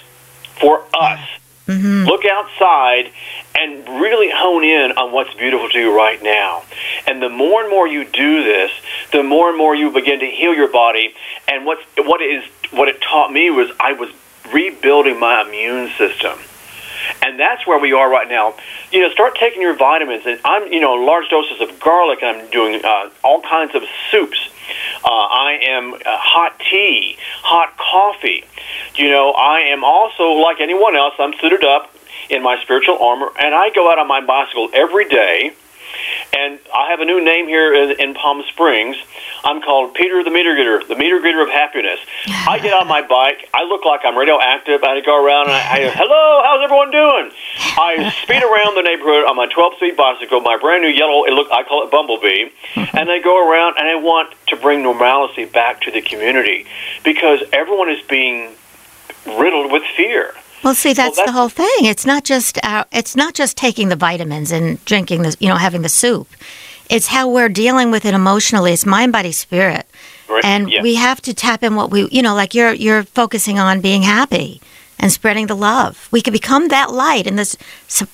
for 0.61 0.85
us. 0.95 1.21
Mm-hmm. 1.67 2.05
Look 2.07 2.25
outside 2.25 3.13
and 3.57 3.87
really 4.01 4.31
hone 4.35 4.65
in 4.65 4.93
on 4.93 5.13
what's 5.13 5.33
beautiful 5.35 5.69
to 5.69 5.79
you 5.79 5.97
right 5.97 6.21
now. 6.23 6.63
And 7.07 7.23
the 7.23 7.29
more 7.29 7.63
and 7.63 7.71
more 7.71 7.87
you 7.87 8.05
do 8.05 8.43
this, 8.43 8.73
the 9.13 9.23
more 9.23 9.49
and 9.51 9.59
more 9.59 9.75
you 9.75 9.91
begin 9.91 10.21
to 10.21 10.27
heal 10.27 10.55
your 10.55 10.73
body. 10.73 11.15
And 11.47 11.65
what 11.65 11.79
what 11.99 12.23
is 12.23 12.45
what 12.71 12.89
it 12.89 13.01
taught 13.01 13.33
me 13.33 13.51
was 13.51 13.71
I 13.79 13.93
was 13.93 14.11
rebuilding 14.53 15.21
my 15.21 15.43
immune 15.43 15.91
system. 15.97 16.39
And 17.23 17.39
that's 17.39 17.67
where 17.67 17.79
we 17.79 17.93
are 17.93 18.11
right 18.11 18.29
now. 18.29 18.55
You 18.93 19.01
know, 19.01 19.11
start 19.11 19.35
taking 19.35 19.63
your 19.63 19.75
vitamins, 19.75 20.27
and 20.27 20.39
I'm, 20.45 20.73
you 20.73 20.81
know, 20.81 20.95
large 20.95 21.29
doses 21.29 21.61
of 21.61 21.81
garlic. 21.81 22.23
And 22.23 22.43
I'm 22.43 22.51
doing 22.51 22.85
uh, 22.85 23.11
all 23.25 23.43
kinds 23.43 23.75
of 23.75 23.83
soups. 24.11 24.39
Uh, 25.05 25.09
I 25.09 25.59
am 25.63 25.95
uh, 25.95 25.99
hot 26.05 26.59
tea, 26.71 27.17
hot 27.43 27.77
coffee. 27.77 28.45
You 28.97 29.11
know, 29.11 29.33
I 29.33 29.61
am 29.61 29.85
also 29.85 30.33
like 30.33 30.61
anyone 30.61 30.97
else. 30.97 31.15
I'm 31.19 31.35
suited 31.41 31.65
up 31.65 31.95
in 32.29 32.43
my 32.43 32.61
spiritual 32.63 32.99
armor, 32.99 33.33
and 33.39 33.55
I 33.55 33.71
go 33.71 33.91
out 33.91 33.99
on 33.99 34.07
my 34.09 34.21
bicycle 34.21 34.71
every 34.73 35.09
day. 35.09 35.53
And 36.37 36.59
I 36.75 36.91
have 36.91 37.01
a 37.01 37.05
new 37.05 37.23
name 37.23 37.47
here 37.47 37.75
in, 37.75 38.01
in 38.01 38.15
Palm 38.15 38.43
Springs. 38.49 38.97
I'm 39.45 39.63
called 39.63 39.95
Peter 39.95 40.23
the 40.23 40.31
Meter 40.31 40.55
Getter, 40.55 40.83
the 40.87 40.97
Meter 40.97 41.21
Getter 41.21 41.43
of 41.43 41.49
Happiness. 41.49 41.99
I 42.27 42.59
get 42.59 42.73
on 42.73 42.87
my 42.87 43.03
bike. 43.03 43.49
I 43.55 43.65
look 43.65 43.85
like 43.85 44.01
I'm 44.05 44.17
radioactive. 44.17 44.83
I 44.85 45.01
go 45.01 45.25
around 45.25 45.47
and 45.47 45.53
I, 45.53 45.61
I 45.61 45.91
hello, 45.91 46.43
how's 46.45 46.63
everyone 46.63 46.91
doing? 46.91 47.31
I 47.77 48.13
speed 48.23 48.43
around 48.43 48.77
the 48.77 48.83
neighborhood 48.83 49.25
on 49.25 49.37
my 49.37 49.47
12-speed 49.47 49.97
bicycle, 49.97 50.41
my 50.41 50.59
brand 50.59 50.83
new 50.83 50.89
yellow. 50.89 51.25
It 51.25 51.33
look, 51.33 51.49
I 51.51 51.65
call 51.65 51.85
it 51.85 51.91
Bumblebee, 51.91 52.51
and 52.77 53.11
I 53.11 53.19
go 53.19 53.37
around 53.51 53.77
and 53.79 53.89
I 53.89 53.97
want 53.97 54.35
to 54.49 54.57
bring 54.57 54.83
normalcy 54.83 55.45
back 55.47 55.81
to 55.83 55.91
the 55.91 56.01
community 56.01 56.67
because 57.05 57.43
everyone 57.53 57.91
is 57.91 58.03
being 58.03 58.53
riddled 59.27 59.73
with 59.73 59.83
fear. 59.97 60.35
Well, 60.63 60.75
see, 60.75 60.93
that's, 60.93 61.17
well, 61.17 61.27
that's, 61.27 61.33
the 61.33 61.39
whole 61.39 61.49
thing. 61.49 61.87
It's 61.87 62.05
not 62.05 62.25
just 62.25 62.59
uh, 62.65 62.85
it's 62.93 63.17
not 63.17 63.35
just 63.35 63.57
taking 63.57 63.89
the 63.89 63.97
vitamins 63.97 64.53
and 64.53 64.85
drinking 64.85 65.23
the, 65.23 65.37
you 65.41 65.49
know, 65.49 65.57
having 65.57 65.83
the 65.83 65.89
soup. 65.89 66.29
It's 66.89 67.07
how 67.07 67.31
we're 67.31 67.49
dealing 67.49 67.91
with 67.91 68.05
it 68.05 68.15
emotionally. 68.15 68.73
It's 68.73 68.85
mind, 68.85 69.13
body, 69.13 69.33
spirit, 69.33 69.87
right. 70.29 70.45
and 70.45 70.71
yeah. 70.71 70.83
we 70.83 70.97
have 70.97 71.21
to 71.23 71.33
tap 71.33 71.63
in 71.63 71.77
what 71.77 71.91
we, 71.91 72.09
you 72.11 72.21
know, 72.21 72.35
like 72.35 72.55
you're 72.55 72.73
you're 72.73 73.05
focusing 73.05 73.59
on 73.59 73.81
being 73.81 74.03
happy 74.03 74.61
and 74.99 75.11
spreading 75.11 75.47
the 75.47 75.57
love. 75.57 76.09
We 76.11 76.21
can 76.21 76.33
become 76.33 76.69
that 76.69 76.93
light 76.93 77.27
in 77.27 77.37
this 77.37 77.57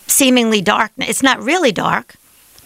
seemingly 0.06 0.60
dark. 0.60 0.92
It's 0.98 1.22
not 1.22 1.42
really 1.42 1.72
dark, 1.72 2.14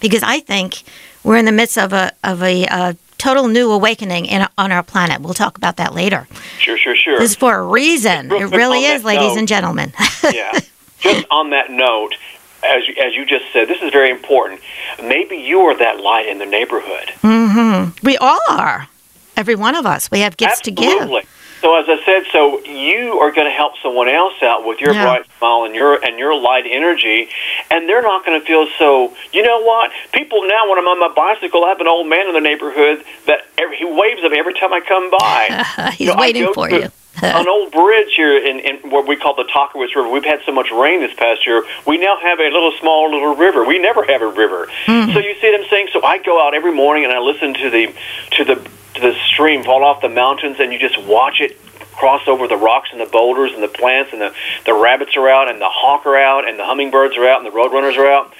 because 0.00 0.22
I 0.22 0.40
think 0.40 0.82
we're 1.24 1.36
in 1.36 1.44
the 1.44 1.52
midst 1.52 1.78
of 1.78 1.92
a 1.92 2.12
of 2.22 2.42
a, 2.42 2.64
a 2.64 2.96
total 3.20 3.48
new 3.48 3.70
awakening 3.70 4.26
in, 4.26 4.46
on 4.58 4.72
our 4.72 4.82
planet. 4.82 5.20
We'll 5.20 5.34
talk 5.34 5.56
about 5.56 5.76
that 5.76 5.94
later. 5.94 6.26
Sure, 6.58 6.76
sure, 6.76 6.96
sure. 6.96 7.18
This 7.18 7.32
is 7.32 7.36
for 7.36 7.54
a 7.54 7.62
reason. 7.62 8.30
It 8.40 8.50
really 8.56 8.84
is, 8.84 9.04
ladies 9.04 9.34
note, 9.34 9.38
and 9.38 9.48
gentlemen. 9.48 9.92
yeah. 10.32 10.58
Just 11.00 11.26
on 11.30 11.50
that 11.50 11.70
note, 11.70 12.14
as 12.62 12.82
as 13.04 13.14
you 13.14 13.26
just 13.26 13.44
said, 13.52 13.68
this 13.68 13.82
is 13.82 13.92
very 13.92 14.10
important. 14.10 14.60
Maybe 15.02 15.36
you 15.36 15.60
are 15.60 15.76
that 15.76 16.00
light 16.00 16.26
in 16.26 16.38
the 16.38 16.46
neighborhood. 16.46 17.08
Mm-hmm. 17.22 18.06
We 18.06 18.16
all 18.16 18.40
are. 18.48 18.88
Every 19.36 19.54
one 19.54 19.74
of 19.74 19.84
us. 19.84 20.10
We 20.10 20.20
have 20.20 20.36
gifts 20.36 20.60
Absolutely. 20.66 20.86
to 20.86 21.22
give. 21.22 21.28
So 21.60 21.78
as 21.78 21.86
I 21.88 22.02
said, 22.04 22.24
so 22.32 22.64
you 22.64 23.20
are 23.20 23.30
going 23.30 23.46
to 23.46 23.52
help 23.52 23.74
someone 23.82 24.08
else 24.08 24.34
out 24.42 24.64
with 24.64 24.80
your 24.80 24.94
yeah. 24.94 25.04
bright 25.04 25.26
smile 25.38 25.64
and 25.64 25.74
your 25.74 26.02
and 26.02 26.18
your 26.18 26.34
light 26.38 26.64
energy, 26.66 27.28
and 27.70 27.88
they're 27.88 28.02
not 28.02 28.24
going 28.24 28.40
to 28.40 28.46
feel 28.46 28.66
so. 28.78 29.14
You 29.32 29.42
know 29.42 29.60
what? 29.62 29.90
People 30.12 30.42
now, 30.48 30.68
when 30.68 30.78
I'm 30.78 30.86
on 30.86 30.98
my 30.98 31.12
bicycle, 31.14 31.64
I 31.64 31.68
have 31.68 31.80
an 31.80 31.88
old 31.88 32.08
man 32.08 32.28
in 32.28 32.34
the 32.34 32.40
neighborhood 32.40 33.04
that 33.26 33.40
every, 33.58 33.76
he 33.76 33.84
waves 33.84 34.24
at 34.24 34.30
me 34.30 34.38
every 34.38 34.54
time 34.54 34.72
I 34.72 34.80
come 34.80 35.10
by. 35.10 35.90
He's 35.92 36.00
you 36.00 36.06
know, 36.14 36.20
waiting 36.20 36.52
for 36.54 36.70
you. 36.70 36.88
an 37.22 37.48
old 37.48 37.72
bridge 37.72 38.14
here 38.16 38.38
in, 38.38 38.60
in 38.60 38.90
what 38.90 39.06
we 39.06 39.16
call 39.16 39.34
the 39.34 39.44
Tahquitz 39.44 39.94
River. 39.94 40.08
We've 40.08 40.24
had 40.24 40.40
so 40.46 40.52
much 40.52 40.70
rain 40.70 41.00
this 41.00 41.12
past 41.14 41.46
year. 41.46 41.64
We 41.86 41.98
now 41.98 42.18
have 42.18 42.40
a 42.40 42.48
little 42.48 42.72
small 42.80 43.10
little 43.10 43.34
river. 43.34 43.64
We 43.64 43.78
never 43.78 44.04
have 44.04 44.22
a 44.22 44.28
river. 44.28 44.68
Mm-hmm. 44.86 45.12
So 45.12 45.18
you 45.18 45.34
see 45.40 45.50
what 45.50 45.60
I'm 45.60 45.68
saying? 45.68 45.88
So 45.92 46.02
I 46.02 46.18
go 46.18 46.40
out 46.40 46.54
every 46.54 46.72
morning 46.72 47.04
and 47.04 47.12
I 47.12 47.18
listen 47.18 47.52
to 47.54 47.68
the 47.68 47.94
to 48.32 48.44
the 48.44 48.70
to 48.94 49.00
the 49.00 49.14
stream 49.32 49.62
fall 49.64 49.84
off 49.84 50.00
the 50.02 50.08
mountains, 50.08 50.56
and 50.60 50.72
you 50.72 50.78
just 50.78 51.00
watch 51.04 51.40
it 51.40 51.58
cross 51.92 52.26
over 52.26 52.48
the 52.48 52.56
rocks 52.56 52.88
and 52.92 53.00
the 53.00 53.06
boulders 53.06 53.52
and 53.52 53.62
the 53.62 53.68
plants, 53.68 54.12
and 54.12 54.20
the 54.20 54.34
the 54.64 54.74
rabbits 54.74 55.16
are 55.16 55.28
out, 55.28 55.50
and 55.50 55.60
the 55.60 55.68
hawk 55.68 56.06
are 56.06 56.16
out, 56.16 56.48
and 56.48 56.58
the 56.58 56.64
hummingbirds 56.64 57.16
are 57.16 57.28
out, 57.28 57.44
and 57.44 57.46
the 57.46 57.56
roadrunners 57.56 57.96
are 57.96 58.10
out. 58.10 58.32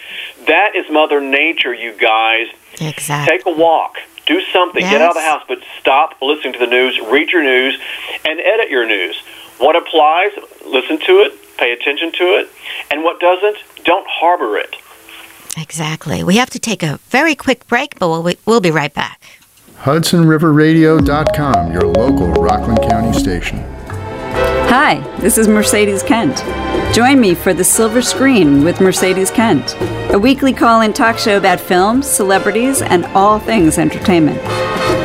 That 0.47 0.75
is 0.75 0.91
Mother 0.91 1.21
Nature, 1.21 1.75
you 1.75 1.93
guys. 1.93 2.47
Exactly. 2.81 3.37
Take 3.37 3.47
a 3.47 3.57
walk. 3.57 3.97
Do 4.27 4.41
something. 4.53 4.83
Yes. 4.83 4.93
Get 4.93 5.03
out 5.03 5.11
of 5.11 5.15
the 5.17 5.29
house, 5.29 5.43
but 5.47 5.59
stop 5.79 6.17
listening 6.23 6.53
to 6.55 6.59
the 6.59 6.67
news. 6.67 6.99
Read 7.11 7.31
your 7.31 7.43
news, 7.43 7.79
and 8.25 8.41
edit 8.41 8.71
your 8.71 8.87
news. 8.87 9.21
What 9.59 9.77
applies, 9.77 10.31
listen 10.65 10.99
to 11.01 11.21
it, 11.21 11.35
pay 11.59 11.73
attention 11.73 12.13
to 12.13 12.25
it, 12.39 12.49
and 12.91 13.05
what 13.05 13.21
doesn't, 13.21 13.59
don't 13.85 14.07
harbor 14.09 14.57
it. 14.57 14.75
Exactly. 15.59 16.25
We 16.25 16.37
have 16.37 16.49
to 16.51 16.59
take 16.59 16.83
a 16.83 16.99
very 17.09 17.35
quick 17.35 17.67
break, 17.67 17.99
but 17.99 18.09
we'll, 18.09 18.33
we'll 18.47 18.61
be 18.63 18.71
right 18.71 18.95
back. 18.95 19.20
HudsonRiverRadio.com, 19.83 21.73
your 21.73 21.87
local 21.87 22.33
Rockland 22.35 22.83
County 22.83 23.19
station. 23.19 23.61
Hi, 24.69 25.01
this 25.21 25.39
is 25.39 25.49
Mercedes 25.49 26.03
Kent. 26.03 26.45
Join 26.95 27.19
me 27.19 27.35
for 27.35 27.55
The 27.55 27.65
Silver 27.65 28.03
Screen 28.03 28.63
with 28.63 28.83
Mercedes 28.83 29.31
Kent, 29.31 29.75
a 30.13 30.19
weekly 30.19 30.53
call 30.53 30.83
in 30.83 30.93
talk 30.93 31.17
show 31.17 31.39
about 31.39 31.59
films, 31.59 32.07
celebrities, 32.07 32.83
and 32.83 33.07
all 33.07 33.39
things 33.39 33.79
entertainment. 33.79 34.39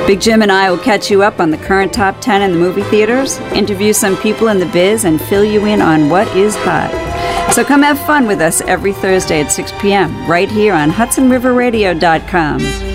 Big 0.08 0.20
Jim 0.20 0.42
and 0.42 0.52
I 0.52 0.70
will 0.70 0.78
catch 0.78 1.10
you 1.10 1.24
up 1.24 1.40
on 1.40 1.52
the 1.52 1.58
current 1.58 1.94
top 1.94 2.20
10 2.20 2.42
in 2.42 2.52
the 2.52 2.58
movie 2.58 2.84
theaters, 2.84 3.40
interview 3.54 3.94
some 3.94 4.18
people 4.18 4.50
in 4.50 4.60
the 4.60 4.66
biz, 4.68 5.06
and 5.06 5.22
fill 5.22 5.46
you 5.46 5.68
in 5.68 5.82
on 5.82 6.10
what 6.10 6.28
is 6.36 6.54
hot. 6.58 6.92
So 7.54 7.64
come 7.64 7.84
have 7.84 8.06
fun 8.06 8.28
with 8.28 8.42
us 8.42 8.60
every 8.60 8.92
Thursday 8.92 9.40
at 9.40 9.54
6 9.54 9.72
p.m. 9.80 10.30
right 10.30 10.52
here 10.52 10.74
on 10.74 10.92
HudsonRiverRadio.com. 10.92 12.95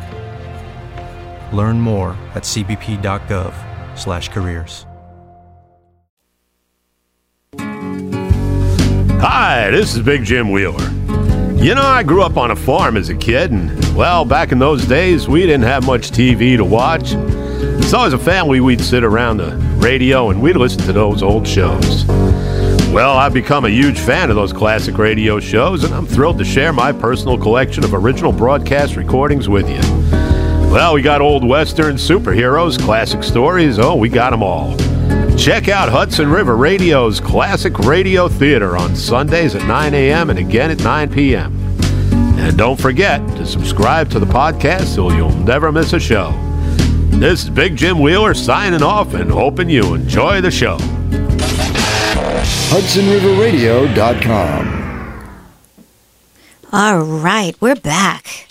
Learn 1.51 1.79
more 1.79 2.15
at 2.35 2.43
cbp.gov/careers. 2.43 4.85
Hi, 9.21 9.69
this 9.69 9.95
is 9.95 10.01
Big 10.01 10.23
Jim 10.23 10.49
Wheeler. 10.49 10.89
You 11.55 11.75
know, 11.75 11.83
I 11.83 12.01
grew 12.01 12.23
up 12.23 12.37
on 12.37 12.49
a 12.49 12.55
farm 12.55 12.97
as 12.97 13.09
a 13.09 13.15
kid, 13.15 13.51
and 13.51 13.95
well, 13.95 14.25
back 14.25 14.51
in 14.51 14.57
those 14.57 14.87
days, 14.87 15.27
we 15.27 15.41
didn't 15.41 15.61
have 15.61 15.85
much 15.85 16.09
TV 16.09 16.57
to 16.57 16.65
watch. 16.65 17.09
So, 17.87 18.03
as 18.03 18.13
a 18.13 18.17
family, 18.17 18.61
we'd 18.61 18.81
sit 18.81 19.03
around 19.03 19.37
the 19.37 19.55
radio 19.77 20.31
and 20.31 20.41
we'd 20.41 20.55
listen 20.55 20.81
to 20.85 20.93
those 20.93 21.21
old 21.21 21.47
shows. 21.47 22.07
Well, 22.91 23.15
I've 23.15 23.33
become 23.33 23.65
a 23.65 23.69
huge 23.69 23.99
fan 23.99 24.31
of 24.31 24.35
those 24.35 24.51
classic 24.51 24.97
radio 24.97 25.39
shows, 25.39 25.83
and 25.83 25.93
I'm 25.93 26.07
thrilled 26.07 26.39
to 26.39 26.45
share 26.45 26.73
my 26.73 26.91
personal 26.91 27.37
collection 27.37 27.83
of 27.83 27.93
original 27.93 28.31
broadcast 28.31 28.95
recordings 28.95 29.47
with 29.47 29.69
you. 29.69 30.30
Well, 30.71 30.93
we 30.93 31.01
got 31.01 31.19
old 31.19 31.43
Western 31.43 31.97
superheroes, 31.97 32.79
classic 32.79 33.23
stories, 33.23 33.77
oh, 33.77 33.93
we 33.93 34.07
got 34.07 34.29
them 34.29 34.41
all. 34.41 34.77
Check 35.35 35.67
out 35.67 35.89
Hudson 35.89 36.29
River 36.29 36.55
Radio's 36.55 37.19
Classic 37.19 37.77
Radio 37.79 38.29
Theater 38.29 38.77
on 38.77 38.95
Sundays 38.95 39.53
at 39.53 39.67
9 39.67 39.93
a.m. 39.93 40.29
and 40.29 40.39
again 40.39 40.71
at 40.71 40.79
9 40.79 41.11
p.m. 41.11 41.53
And 42.39 42.57
don't 42.57 42.79
forget 42.79 43.19
to 43.35 43.45
subscribe 43.45 44.09
to 44.11 44.19
the 44.19 44.25
podcast 44.25 44.95
so 44.95 45.11
you'll 45.11 45.35
never 45.39 45.73
miss 45.73 45.91
a 45.91 45.99
show. 45.99 46.31
This 47.09 47.43
is 47.43 47.49
Big 47.49 47.75
Jim 47.75 47.99
Wheeler 47.99 48.33
signing 48.33 48.81
off 48.81 49.13
and 49.13 49.29
hoping 49.29 49.69
you 49.69 49.93
enjoy 49.93 50.39
the 50.39 50.51
show. 50.51 50.77
HudsonRiverRadio.com. 52.71 54.77
All 56.71 57.01
right, 57.01 57.59
we're 57.59 57.75
back. 57.75 58.50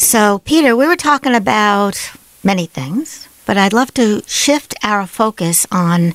So, 0.00 0.38
Peter, 0.44 0.76
we 0.76 0.86
were 0.86 0.94
talking 0.94 1.34
about 1.34 2.12
many 2.44 2.66
things, 2.66 3.28
but 3.46 3.56
I'd 3.58 3.72
love 3.72 3.92
to 3.94 4.22
shift 4.28 4.76
our 4.80 5.08
focus 5.08 5.66
on 5.72 6.14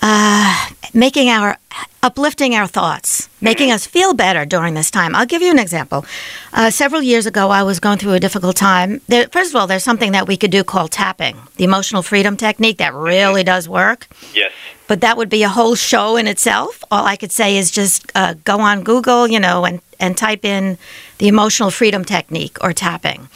uh, 0.00 0.68
making 0.94 1.28
our 1.28 1.58
uplifting 2.02 2.54
our 2.54 2.66
thoughts, 2.66 3.28
making 3.42 3.70
us 3.70 3.86
feel 3.86 4.14
better 4.14 4.46
during 4.46 4.72
this 4.72 4.90
time. 4.90 5.14
I'll 5.14 5.26
give 5.26 5.42
you 5.42 5.50
an 5.50 5.58
example. 5.58 6.06
Uh, 6.54 6.70
several 6.70 7.02
years 7.02 7.26
ago, 7.26 7.50
I 7.50 7.62
was 7.62 7.78
going 7.78 7.98
through 7.98 8.14
a 8.14 8.20
difficult 8.20 8.56
time. 8.56 9.02
There, 9.06 9.28
first 9.28 9.50
of 9.50 9.56
all, 9.56 9.66
there's 9.66 9.84
something 9.84 10.12
that 10.12 10.26
we 10.26 10.38
could 10.38 10.50
do 10.50 10.64
called 10.64 10.92
tapping, 10.92 11.36
the 11.56 11.64
emotional 11.64 12.02
freedom 12.02 12.38
technique 12.38 12.78
that 12.78 12.94
really 12.94 13.44
does 13.44 13.68
work. 13.68 14.08
Yes. 14.34 14.50
But 14.88 15.02
that 15.02 15.18
would 15.18 15.28
be 15.28 15.42
a 15.42 15.48
whole 15.48 15.74
show 15.74 16.16
in 16.16 16.26
itself. 16.26 16.82
All 16.90 17.04
I 17.04 17.16
could 17.16 17.32
say 17.32 17.58
is 17.58 17.70
just 17.70 18.10
uh, 18.14 18.34
go 18.44 18.60
on 18.60 18.82
Google, 18.82 19.28
you 19.28 19.38
know, 19.38 19.64
and, 19.66 19.80
and 20.00 20.16
type 20.16 20.44
in 20.44 20.78
the 21.22 21.28
emotional 21.28 21.70
freedom 21.70 22.04
technique 22.04 22.58
or 22.64 22.72
tapping. 22.72 23.28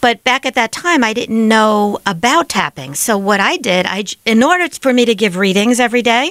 But 0.00 0.22
back 0.22 0.46
at 0.46 0.54
that 0.54 0.70
time, 0.70 1.02
I 1.02 1.12
didn't 1.12 1.48
know 1.48 1.98
about 2.06 2.48
tapping. 2.48 2.94
So 2.94 3.18
what 3.18 3.40
I 3.40 3.56
did, 3.56 3.84
I, 3.84 4.04
in 4.24 4.44
order 4.44 4.68
for 4.68 4.92
me 4.92 5.04
to 5.06 5.12
give 5.12 5.36
readings 5.36 5.80
every 5.80 6.02
day, 6.02 6.30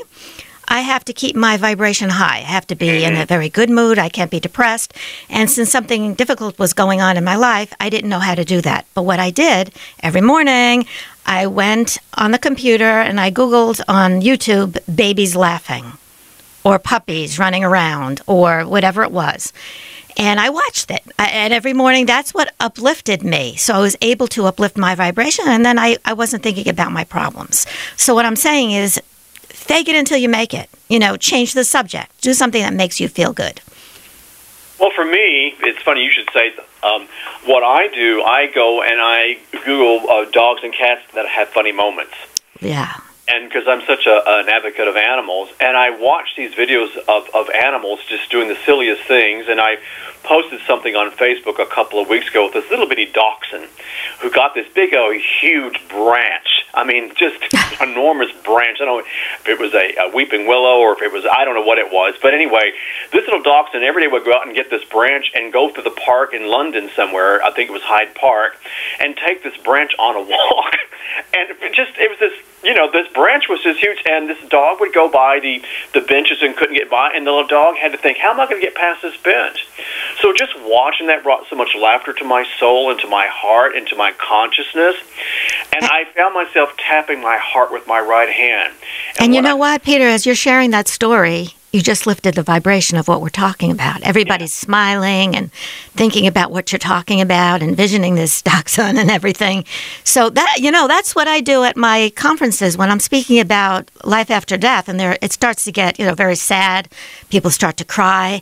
I 0.70 0.80
have 0.82 1.04
to 1.04 1.12
keep 1.12 1.36
my 1.36 1.58
vibration 1.58 2.12
high. 2.12 2.38
I 2.38 2.52
have 2.58 2.66
to 2.68 2.76
be 2.76 3.04
in 3.04 3.12
a 3.12 3.18
mm-hmm. 3.18 3.26
very 3.26 3.50
good 3.50 3.70
mood. 3.70 4.00
I 4.00 4.08
can't 4.08 4.32
be 4.32 4.40
depressed. 4.40 4.94
And 5.30 5.52
since 5.52 5.70
something 5.70 6.14
difficult 6.14 6.58
was 6.58 6.72
going 6.72 7.02
on 7.02 7.18
in 7.18 7.26
my 7.26 7.36
life, 7.36 7.74
I 7.78 7.90
didn't 7.90 8.10
know 8.10 8.20
how 8.20 8.36
to 8.36 8.46
do 8.46 8.62
that. 8.62 8.86
But 8.94 9.04
what 9.04 9.20
I 9.20 9.32
did 9.32 9.74
every 10.02 10.22
morning, 10.22 10.86
I 11.26 11.48
went 11.48 11.98
on 12.14 12.32
the 12.32 12.40
computer 12.40 13.02
and 13.02 13.20
I 13.20 13.32
Googled 13.32 13.82
on 13.90 14.22
YouTube 14.22 14.80
babies 14.96 15.36
laughing 15.36 15.98
or 16.64 16.80
puppies 16.80 17.38
running 17.38 17.66
around 17.66 18.22
or 18.28 18.64
whatever 18.64 19.04
it 19.04 19.12
was. 19.12 19.52
And 20.18 20.40
I 20.40 20.50
watched 20.50 20.90
it. 20.92 21.04
I- 21.20 21.28
And 21.28 21.54
every 21.54 21.74
morning, 21.74 22.06
that's 22.06 22.34
what 22.34 22.54
uplifted 22.60 23.24
me. 23.24 23.56
So 23.58 23.74
I 23.74 23.80
was 23.80 23.96
able 24.02 24.28
to 24.30 24.46
uplift 24.46 24.78
my 24.78 24.96
vibration. 24.96 25.46
And 25.48 25.66
then 25.66 25.78
I, 25.78 25.98
I 26.06 26.14
wasn't 26.14 26.44
thinking 26.44 26.70
about 26.70 26.92
my 26.92 27.04
problems. 27.04 27.66
So 27.98 28.14
what 28.16 28.26
I'm 28.26 28.36
saying 28.38 28.72
is 28.72 29.00
fake 29.50 29.90
it 29.90 29.96
until 29.96 30.18
you 30.18 30.30
make 30.30 30.54
it. 30.54 30.70
You 30.88 31.00
know, 31.00 31.18
change 31.18 31.54
the 31.54 31.64
subject. 31.64 32.22
Do 32.22 32.34
something 32.34 32.62
that 32.62 32.74
makes 32.74 33.00
you 33.00 33.08
feel 33.10 33.34
good. 33.34 33.60
Well, 34.80 34.92
for 34.96 35.06
me, 35.06 35.56
it's 35.62 35.82
funny 35.82 36.04
you 36.04 36.12
should 36.12 36.30
say. 36.34 36.54
Um, 36.84 37.08
what 37.46 37.64
I 37.64 37.88
do, 37.88 38.22
I 38.24 38.48
go 38.48 38.82
and 38.84 39.00
I 39.02 39.38
Google 39.66 40.10
uh, 40.10 40.26
dogs 40.32 40.62
and 40.64 40.74
cats 40.74 41.02
that 41.14 41.26
have 41.28 41.50
funny 41.50 41.72
moments. 41.72 42.14
Yeah. 42.62 42.94
And 43.28 43.50
because 43.50 43.68
I'm 43.68 43.82
such 43.88 44.06
a, 44.06 44.22
an 44.26 44.50
advocate 44.50 44.88
of 44.88 44.96
animals, 44.96 45.50
and 45.60 45.76
I 45.76 45.90
watch 45.90 46.36
these 46.38 46.54
videos 46.54 46.96
of, 47.08 47.28
of 47.34 47.50
animals 47.50 48.00
just 48.08 48.30
doing 48.30 48.50
the 48.50 48.58
silliest 48.66 49.04
things, 49.04 49.46
and 49.50 49.60
I 49.60 49.78
posted 50.24 50.60
something 50.68 50.96
on 50.96 51.12
Facebook 51.12 51.60
a 51.60 51.66
couple 51.66 52.00
of 52.00 52.08
weeks 52.08 52.30
ago 52.30 52.46
with 52.46 52.54
this 52.54 52.70
little 52.70 52.88
bitty 52.88 53.06
dachshund 53.06 53.68
who 54.22 54.30
got 54.30 54.54
this 54.54 54.68
big, 54.74 54.94
oh, 54.94 55.12
huge 55.42 55.88
branch. 55.90 56.66
I 56.74 56.84
mean, 56.84 57.14
just 57.16 57.38
enormous 57.82 58.32
branch. 58.44 58.78
I 58.82 58.86
don't 58.86 59.00
know 59.00 59.00
if 59.00 59.48
it 59.48 59.60
was 59.60 59.74
a, 59.74 59.96
a 60.08 60.16
weeping 60.16 60.46
willow 60.48 60.80
or 60.80 60.94
if 60.94 61.02
it 61.02 61.12
was, 61.12 61.26
I 61.26 61.46
don't 61.46 61.56
know 61.56 61.66
what 61.66 61.80
it 61.80 61.92
was. 61.92 62.16
But 62.22 62.34
anyway, 62.34 62.74
this 63.12 63.26
little 63.26 63.42
dachshund 63.42 63.84
every 63.84 64.04
day 64.04 64.08
would 64.08 64.26
go 64.26 64.34
out 64.34 64.46
and 64.46 64.56
get 64.56 64.70
this 64.70 64.84
branch 64.86 65.32
and 65.34 65.52
go 65.52 65.72
to 65.72 65.82
the 65.82 65.92
park 65.92 66.34
in 66.34 66.48
London 66.48 66.90
somewhere, 66.96 67.44
I 67.44 67.52
think 67.52 67.70
it 67.70 67.74
was 67.74 67.84
Hyde 67.84 68.14
Park, 68.14 68.58
and 69.00 69.18
take 69.18 69.42
this 69.42 69.58
branch 69.64 69.94
on 69.98 70.16
a 70.16 70.22
walk. 70.22 70.76
and 71.34 71.50
it 71.50 71.74
just, 71.74 71.98
it 71.98 72.10
was 72.10 72.20
this 72.20 72.34
you 72.66 72.74
know, 72.74 72.90
this 72.92 73.08
branch 73.14 73.48
was 73.48 73.62
just 73.62 73.80
huge, 73.80 74.00
and 74.06 74.28
this 74.28 74.40
dog 74.50 74.80
would 74.80 74.94
go 74.94 75.08
by 75.08 75.40
the 75.40 75.62
the 75.94 76.02
benches 76.02 76.42
and 76.42 76.56
couldn't 76.58 76.76
get 76.76 76.90
by, 76.90 77.12
and 77.14 77.26
the 77.26 77.32
little 77.32 77.48
dog 77.48 77.76
had 77.78 77.92
to 77.92 77.98
think, 77.98 78.18
"How 78.18 78.32
am 78.32 78.40
I 78.40 78.48
going 78.48 78.60
to 78.60 78.66
get 78.66 78.76
past 78.76 79.04
this 79.04 79.16
bench?" 79.18 79.68
So 80.22 80.34
just 80.34 80.54
watching 80.62 81.08
that 81.08 81.24
brought 81.24 81.48
so 81.50 81.56
much 81.56 81.76
laughter 81.76 82.12
to 82.14 82.26
my 82.26 82.44
soul 82.60 82.90
and 82.90 83.00
to 83.02 83.08
my 83.08 83.28
heart 83.28 83.76
and 83.76 83.88
to 83.88 83.96
my 83.96 84.14
consciousness, 84.14 84.96
and 85.74 85.86
I 85.86 86.06
found 86.16 86.34
myself 86.34 86.76
tapping 86.78 87.22
my 87.22 87.38
heart 87.38 87.72
with 87.72 87.86
my 87.86 88.00
right 88.00 88.30
hand. 88.30 88.74
And 89.20 89.36
you 89.36 89.42
know 89.42 89.56
what, 89.56 89.84
Peter, 89.84 90.08
as 90.08 90.26
you're 90.26 90.36
sharing 90.36 90.72
that 90.72 90.88
story, 90.88 91.50
you 91.76 91.82
just 91.82 92.08
lifted 92.08 92.36
the 92.36 92.42
vibration 92.42 92.98
of 92.98 93.10
what 93.10 93.22
we're 93.22 93.28
talking 93.28 93.70
about. 93.70 94.02
Everybody's 94.04 94.54
smiling 94.54 95.36
and 95.36 95.52
thinking 95.94 96.26
about 96.26 96.50
what 96.50 96.72
you're 96.72 96.80
talking 96.80 97.20
about, 97.20 97.62
envisioning 97.62 98.16
this 98.16 98.42
dachshund 98.50 98.98
and 98.98 99.12
everything. 99.12 99.66
So 100.06 100.30
that 100.30 100.58
you 100.60 100.72
know, 100.72 100.88
that's 100.88 101.14
what 101.14 101.28
I 101.28 101.42
do 101.42 101.66
at 101.66 101.76
my 101.76 102.14
conferences 102.16 102.78
when 102.78 102.90
I'm 102.90 103.02
speaking 103.02 103.42
about 103.42 103.92
life 104.06 104.32
after 104.32 104.56
death, 104.56 104.88
and 104.88 104.98
there 104.98 105.18
it 105.22 105.34
starts 105.34 105.66
to 105.66 105.72
get 105.72 106.00
you 106.00 106.06
know 106.06 106.16
very 106.16 106.36
sad. 106.36 106.88
People 107.30 107.52
start 107.52 107.76
to 107.78 107.86
cry. 107.86 108.42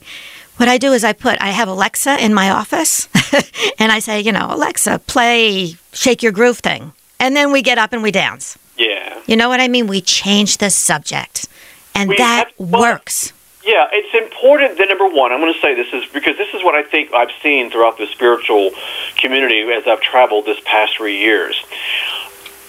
What 0.57 0.69
I 0.69 0.77
do 0.77 0.93
is 0.93 1.03
I 1.03 1.13
put 1.13 1.41
I 1.41 1.49
have 1.49 1.67
Alexa 1.67 2.23
in 2.23 2.35
my 2.35 2.51
office, 2.51 3.09
and 3.79 3.91
I 3.91 3.97
say, 3.97 4.21
you 4.21 4.31
know, 4.31 4.47
Alexa, 4.51 4.99
play 5.07 5.75
"Shake 5.91 6.21
Your 6.21 6.31
Groove" 6.31 6.59
thing, 6.59 6.93
and 7.19 7.35
then 7.35 7.51
we 7.51 7.63
get 7.63 7.79
up 7.79 7.93
and 7.93 8.03
we 8.03 8.11
dance. 8.11 8.59
Yeah. 8.77 9.21
You 9.25 9.35
know 9.35 9.49
what 9.49 9.59
I 9.59 9.67
mean? 9.67 9.87
We 9.87 10.01
change 10.01 10.57
the 10.57 10.69
subject, 10.69 11.47
and 11.95 12.09
We 12.09 12.17
that 12.17 12.47
have- 12.47 12.69
well, 12.69 12.81
works. 12.81 13.33
Yeah, 13.63 13.87
it's 13.93 14.13
important 14.13 14.77
that 14.77 14.89
number 14.89 15.07
one, 15.07 15.31
I'm 15.31 15.39
going 15.39 15.53
to 15.53 15.59
say 15.61 15.73
this 15.73 15.93
is 15.93 16.03
because 16.11 16.37
this 16.37 16.53
is 16.53 16.63
what 16.63 16.75
I 16.75 16.83
think 16.83 17.13
I've 17.13 17.31
seen 17.41 17.71
throughout 17.71 17.97
the 17.97 18.07
spiritual 18.07 18.71
community 19.15 19.61
as 19.71 19.87
I've 19.87 20.01
traveled 20.01 20.45
this 20.45 20.59
past 20.65 20.97
three 20.97 21.17
years. 21.17 21.55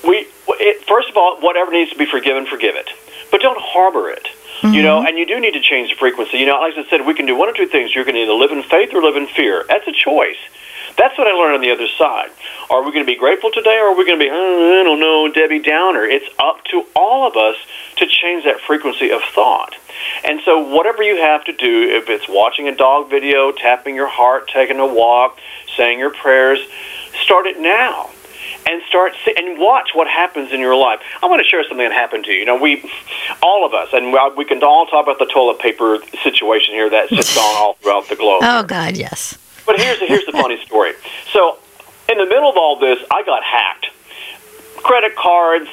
We, 0.06 0.28
it, 0.48 0.86
first 0.86 1.10
of 1.10 1.16
all, 1.16 1.40
whatever 1.40 1.72
needs 1.72 1.90
to 1.90 1.98
be 1.98 2.06
forgiven, 2.06 2.46
forgive 2.46 2.76
it, 2.76 2.90
but 3.32 3.40
don't 3.40 3.58
harbor 3.60 4.08
it. 4.08 4.28
You 4.62 4.82
know, 4.82 5.00
mm-hmm. 5.00 5.08
and 5.08 5.18
you 5.18 5.26
do 5.26 5.40
need 5.40 5.52
to 5.54 5.60
change 5.60 5.90
the 5.90 5.96
frequency. 5.96 6.38
You 6.38 6.46
know, 6.46 6.58
like 6.58 6.78
I 6.78 6.88
said, 6.88 7.04
we 7.04 7.12
can 7.12 7.26
do 7.26 7.36
one 7.36 7.50
or 7.50 7.52
two 7.52 7.66
things. 7.66 7.94
You're 7.94 8.04
going 8.04 8.14
to 8.14 8.22
either 8.22 8.32
live 8.32 8.50
in 8.50 8.62
faith 8.62 8.94
or 8.94 9.02
live 9.02 9.16
in 9.16 9.26
fear. 9.26 9.64
That's 9.68 9.86
a 9.86 9.92
choice. 9.92 10.38
That's 10.96 11.16
what 11.18 11.26
I 11.26 11.32
learned 11.32 11.56
on 11.56 11.60
the 11.60 11.70
other 11.72 11.88
side. 11.98 12.30
Are 12.70 12.82
we 12.82 12.92
going 12.92 13.04
to 13.04 13.10
be 13.10 13.16
grateful 13.18 13.50
today, 13.50 13.78
or 13.78 13.88
are 13.88 13.94
we 13.96 14.06
going 14.06 14.18
to 14.18 14.24
be, 14.24 14.30
"Uh, 14.30 14.34
I 14.34 14.82
don't 14.84 15.00
know, 15.00 15.28
Debbie 15.28 15.58
Downer? 15.58 16.04
It's 16.04 16.26
up 16.38 16.62
to 16.70 16.86
all 16.94 17.26
of 17.26 17.36
us 17.36 17.56
to 17.96 18.06
change 18.06 18.44
that 18.44 18.60
frequency 18.60 19.10
of 19.10 19.20
thought. 19.34 19.74
And 20.24 20.40
so, 20.44 20.58
whatever 20.58 21.02
you 21.02 21.16
have 21.16 21.44
to 21.44 21.52
do, 21.52 21.82
if 21.96 22.08
it's 22.08 22.28
watching 22.28 22.68
a 22.68 22.74
dog 22.74 23.10
video, 23.10 23.52
tapping 23.52 23.94
your 23.94 24.08
heart, 24.08 24.48
taking 24.48 24.78
a 24.78 24.86
walk, 24.86 25.38
saying 25.76 25.98
your 25.98 26.10
prayers, 26.14 26.60
start 27.22 27.46
it 27.46 27.58
now. 27.60 28.10
And 28.66 28.80
start 28.88 29.12
and 29.36 29.58
watch 29.58 29.90
what 29.94 30.06
happens 30.08 30.50
in 30.52 30.58
your 30.60 30.74
life. 30.74 31.00
I 31.22 31.26
want 31.26 31.42
to 31.42 31.48
share 31.48 31.62
something 31.64 31.86
that 31.86 31.92
happened 31.92 32.24
to 32.24 32.32
you. 32.32 32.38
You 32.40 32.44
know, 32.46 32.56
we, 32.56 32.90
all 33.42 33.66
of 33.66 33.74
us, 33.74 33.88
and 33.92 34.10
we- 34.12 34.18
we 34.36 34.44
can 34.46 34.62
all 34.62 34.86
talk 34.86 35.04
about 35.04 35.18
the 35.18 35.26
toilet 35.26 35.58
paper 35.58 35.98
situation 36.22 36.74
here 36.74 36.88
that's 36.88 37.10
just 37.10 37.34
gone 37.36 37.54
all 37.56 37.74
throughout 37.82 38.08
the 38.08 38.16
globe. 38.16 38.42
Oh 38.42 38.62
God, 38.62 38.96
yes. 38.96 39.36
But 39.66 39.80
here's 39.80 39.98
here's 40.00 40.26
the 40.26 40.32
funny 40.32 40.62
story. 40.64 40.92
So, 41.32 41.58
in 42.08 42.18
the 42.18 42.26
middle 42.26 42.48
of 42.48 42.56
all 42.56 42.78
this, 42.78 42.98
I 43.10 43.22
got 43.24 43.42
hacked. 43.42 43.86
Credit 44.76 45.14
cards, 45.16 45.68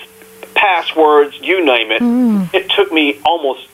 passwords, 0.54 1.40
you 1.42 1.64
name 1.66 1.92
it. 1.92 2.00
Hmm. 2.00 2.44
It 2.54 2.70
took 2.70 2.92
me 2.92 3.20
almost 3.26 3.68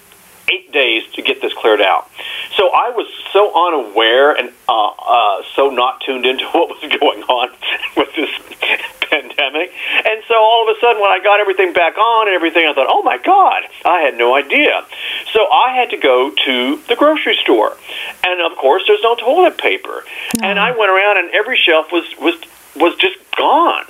eight 0.52 0.72
days 0.72 1.04
to 1.14 1.22
get 1.22 1.42
this 1.42 1.54
cleared 1.54 1.82
out. 1.82 2.10
So 2.56 2.70
I 2.70 2.90
was 2.90 3.08
so 3.34 3.52
unaware 3.54 4.34
and 4.34 4.52
uh, 4.68 4.88
uh, 4.88 5.44
so 5.56 5.70
not 5.70 6.02
tuned 6.02 6.26
into 6.26 6.46
what 6.52 6.70
was 6.70 6.80
going 7.00 7.24
on 7.24 7.50
with 7.98 8.10
this 8.16 8.30
pandemic. 9.10 9.72
And 10.06 10.24
so 10.28 10.36
all 10.36 10.70
of 10.70 10.76
a 10.76 10.80
sudden, 10.80 11.02
when 11.02 11.12
I 11.12 11.20
got 11.24 11.40
everything 11.40 11.74
back 11.74 11.98
on 11.98 12.28
and 12.28 12.36
everything, 12.36 12.68
I 12.68 12.74
thought, 12.74 12.88
oh 12.90 13.04
my 13.04 13.18
God, 13.18 13.64
I 13.86 14.02
had 14.02 14.18
no 14.18 14.36
idea. 14.36 14.86
So 15.34 15.48
I 15.52 15.76
had 15.76 15.90
to 15.92 15.98
go 15.98 16.32
to 16.32 16.78
the 16.88 16.96
grocery 16.96 17.38
store. 17.42 17.78
And 18.26 18.42
of 18.42 18.58
course, 18.58 18.84
there's 18.88 19.04
no 19.04 19.16
toilet 19.16 19.58
paper. 19.58 20.04
And 20.42 20.60
I 20.60 20.72
went 20.72 20.92
around, 20.92 21.18
and 21.18 21.30
every 21.32 21.58
shelf 21.58 21.88
was, 21.92 22.06
was, 22.20 22.36
was 22.76 22.96
just 22.98 23.18
gone. 23.38 23.86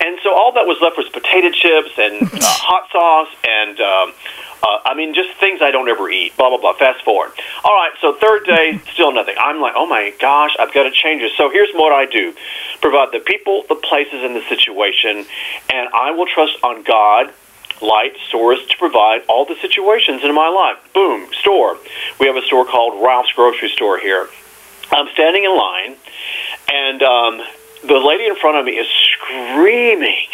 And 0.00 0.18
so 0.22 0.34
all 0.34 0.52
that 0.52 0.66
was 0.66 0.78
left 0.80 0.96
was 0.96 1.08
potato 1.08 1.50
chips 1.50 1.92
and 1.98 2.22
uh, 2.32 2.38
hot 2.42 2.90
sauce 2.90 3.34
and 3.44 3.80
um, 3.80 4.14
uh, 4.62 4.80
I 4.84 4.94
mean 4.94 5.14
just 5.14 5.30
things 5.38 5.60
I 5.62 5.70
don't 5.70 5.88
ever 5.88 6.10
eat. 6.10 6.36
Blah 6.36 6.50
blah 6.50 6.58
blah. 6.58 6.74
Fast 6.74 7.04
forward. 7.04 7.32
All 7.64 7.76
right, 7.76 7.92
so 8.00 8.14
third 8.14 8.44
day, 8.44 8.80
still 8.92 9.12
nothing. 9.12 9.36
I'm 9.38 9.60
like, 9.60 9.74
oh 9.76 9.86
my 9.86 10.14
gosh, 10.20 10.56
I've 10.58 10.72
got 10.72 10.84
to 10.84 10.90
change 10.90 11.22
this. 11.22 11.36
So 11.36 11.50
here's 11.50 11.72
what 11.74 11.92
I 11.92 12.06
do: 12.06 12.34
provide 12.80 13.12
the 13.12 13.20
people, 13.20 13.64
the 13.68 13.76
places, 13.76 14.22
and 14.22 14.34
the 14.34 14.42
situation, 14.48 15.26
and 15.72 15.88
I 15.94 16.10
will 16.12 16.26
trust 16.26 16.56
on 16.62 16.82
God 16.82 17.32
light 17.82 18.16
source 18.30 18.64
to 18.68 18.76
provide 18.78 19.22
all 19.28 19.44
the 19.44 19.56
situations 19.56 20.22
in 20.24 20.34
my 20.34 20.48
life. 20.48 20.78
Boom, 20.94 21.28
store. 21.40 21.76
We 22.18 22.26
have 22.26 22.36
a 22.36 22.42
store 22.42 22.64
called 22.64 23.02
Ralph's 23.04 23.32
Grocery 23.32 23.68
Store 23.68 23.98
here. 23.98 24.28
I'm 24.90 25.08
standing 25.12 25.44
in 25.44 25.56
line, 25.56 25.96
and 26.72 27.02
um, 27.02 27.42
the 27.86 27.98
lady 27.98 28.26
in 28.26 28.36
front 28.36 28.58
of 28.58 28.64
me 28.64 28.72
is 28.72 28.86
screaming, 28.88 30.26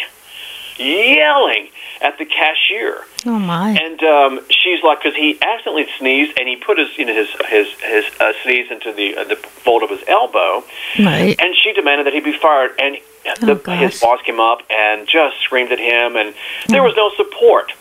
yelling 0.77 1.69
at 2.01 2.17
the 2.17 2.25
cashier. 2.25 3.05
Oh 3.25 3.37
my! 3.37 3.71
And 3.71 4.01
um, 4.03 4.39
she's 4.49 4.83
like, 4.83 5.01
because 5.03 5.15
he 5.15 5.37
accidentally 5.41 5.87
sneezed, 5.99 6.37
and 6.39 6.47
he 6.47 6.55
put 6.55 6.77
his, 6.79 6.97
you 6.97 7.05
know, 7.05 7.13
his 7.13 7.29
his 7.47 7.67
his 7.81 8.05
uh, 8.19 8.33
sneeze 8.43 8.71
into 8.71 8.91
the 8.91 9.17
uh, 9.17 9.23
the 9.25 9.35
fold 9.35 9.83
of 9.83 9.89
his 9.89 10.03
elbow. 10.07 10.63
Right. 10.97 11.39
And 11.39 11.55
she 11.55 11.73
demanded 11.73 12.07
that 12.07 12.13
he 12.13 12.19
be 12.19 12.33
fired, 12.37 12.71
and 12.79 12.97
the, 13.39 13.55
gosh. 13.55 13.91
his 13.91 14.01
boss 14.01 14.21
came 14.23 14.39
up 14.39 14.63
and 14.69 15.07
just 15.07 15.39
screamed 15.41 15.71
at 15.71 15.79
him, 15.79 16.15
and 16.15 16.33
there 16.67 16.83
was 16.83 16.95
no 16.95 17.11
support. 17.15 17.71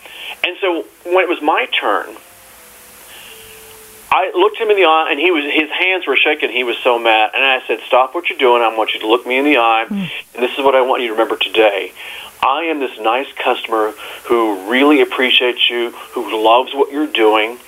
And 0.44 0.56
so 0.60 0.84
when 1.04 1.24
it 1.24 1.28
was 1.28 1.40
my 1.42 1.66
turn, 1.66 2.16
I 4.12 4.32
looked 4.34 4.58
him 4.58 4.70
in 4.70 4.76
the 4.76 4.84
eye, 4.84 5.08
and 5.10 5.20
he 5.20 5.30
was 5.30 5.44
his 5.44 5.70
hands 5.70 6.06
were 6.06 6.16
shaking. 6.16 6.50
He 6.50 6.64
was 6.64 6.76
so 6.78 6.98
mad, 6.98 7.30
and 7.34 7.44
I 7.44 7.62
said, 7.66 7.80
"Stop 7.86 8.14
what 8.14 8.28
you're 8.28 8.38
doing. 8.38 8.62
I 8.62 8.74
want 8.76 8.92
you 8.94 9.00
to 9.00 9.08
look 9.08 9.26
me 9.26 9.38
in 9.38 9.44
the 9.44 9.58
eye, 9.58 9.86
hmm. 9.88 9.94
and 10.34 10.42
this 10.42 10.52
is 10.58 10.64
what 10.64 10.74
I 10.74 10.82
want 10.82 11.02
you 11.02 11.08
to 11.08 11.12
remember 11.14 11.36
today." 11.36 11.92
I 12.42 12.64
am 12.64 12.80
this 12.80 12.98
nice 12.98 13.30
customer 13.34 13.92
who 14.24 14.70
really 14.70 15.02
appreciates 15.02 15.68
you, 15.68 15.90
who 16.12 16.42
loves 16.42 16.72
what 16.72 16.90
you're 16.90 17.06
doing. 17.06 17.58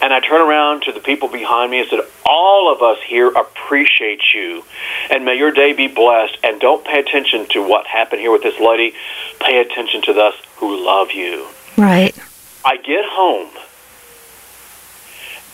And 0.00 0.12
I 0.12 0.20
turn 0.20 0.40
around 0.40 0.82
to 0.84 0.92
the 0.92 1.00
people 1.00 1.28
behind 1.28 1.70
me 1.70 1.80
and 1.80 1.88
said, 1.88 2.00
All 2.24 2.72
of 2.72 2.80
us 2.80 2.98
here 3.06 3.28
appreciate 3.28 4.22
you. 4.34 4.64
And 5.10 5.24
may 5.24 5.36
your 5.36 5.52
day 5.52 5.74
be 5.74 5.86
blessed. 5.86 6.38
And 6.42 6.60
don't 6.60 6.84
pay 6.84 7.00
attention 7.00 7.46
to 7.50 7.62
what 7.62 7.86
happened 7.86 8.22
here 8.22 8.32
with 8.32 8.42
this 8.42 8.58
lady. 8.58 8.94
Pay 9.38 9.60
attention 9.60 10.00
to 10.02 10.12
us 10.12 10.34
who 10.56 10.82
love 10.82 11.12
you. 11.12 11.46
Right. 11.76 12.16
I 12.64 12.78
get 12.78 13.04
home. 13.04 13.50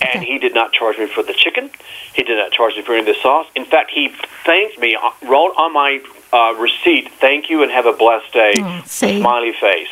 And 0.01 0.23
he 0.23 0.39
did 0.39 0.55
not 0.55 0.73
charge 0.73 0.99
me 0.99 1.07
for 1.07 1.23
the 1.23 1.33
chicken. 1.33 1.71
He 2.15 2.23
did 2.23 2.37
not 2.37 2.53
charge 2.53 2.77
me 2.77 2.83
for 2.83 2.93
any 2.93 3.01
of 3.01 3.07
the 3.07 3.21
sauce. 3.21 3.47
In 3.55 3.65
fact, 3.65 3.91
he 3.91 4.15
thanked 4.45 4.79
me, 4.79 4.97
uh, 4.97 5.11
wrote 5.29 5.55
on 5.57 5.73
my 5.73 6.01
uh, 6.33 6.55
receipt, 6.59 7.11
"Thank 7.21 7.51
you 7.51 7.63
and 7.63 7.73
have 7.73 7.87
a 7.87 7.93
blessed 7.93 8.33
day." 8.33 8.55
Oh. 8.59 8.83
Smiley 8.87 9.53
face. 9.53 9.89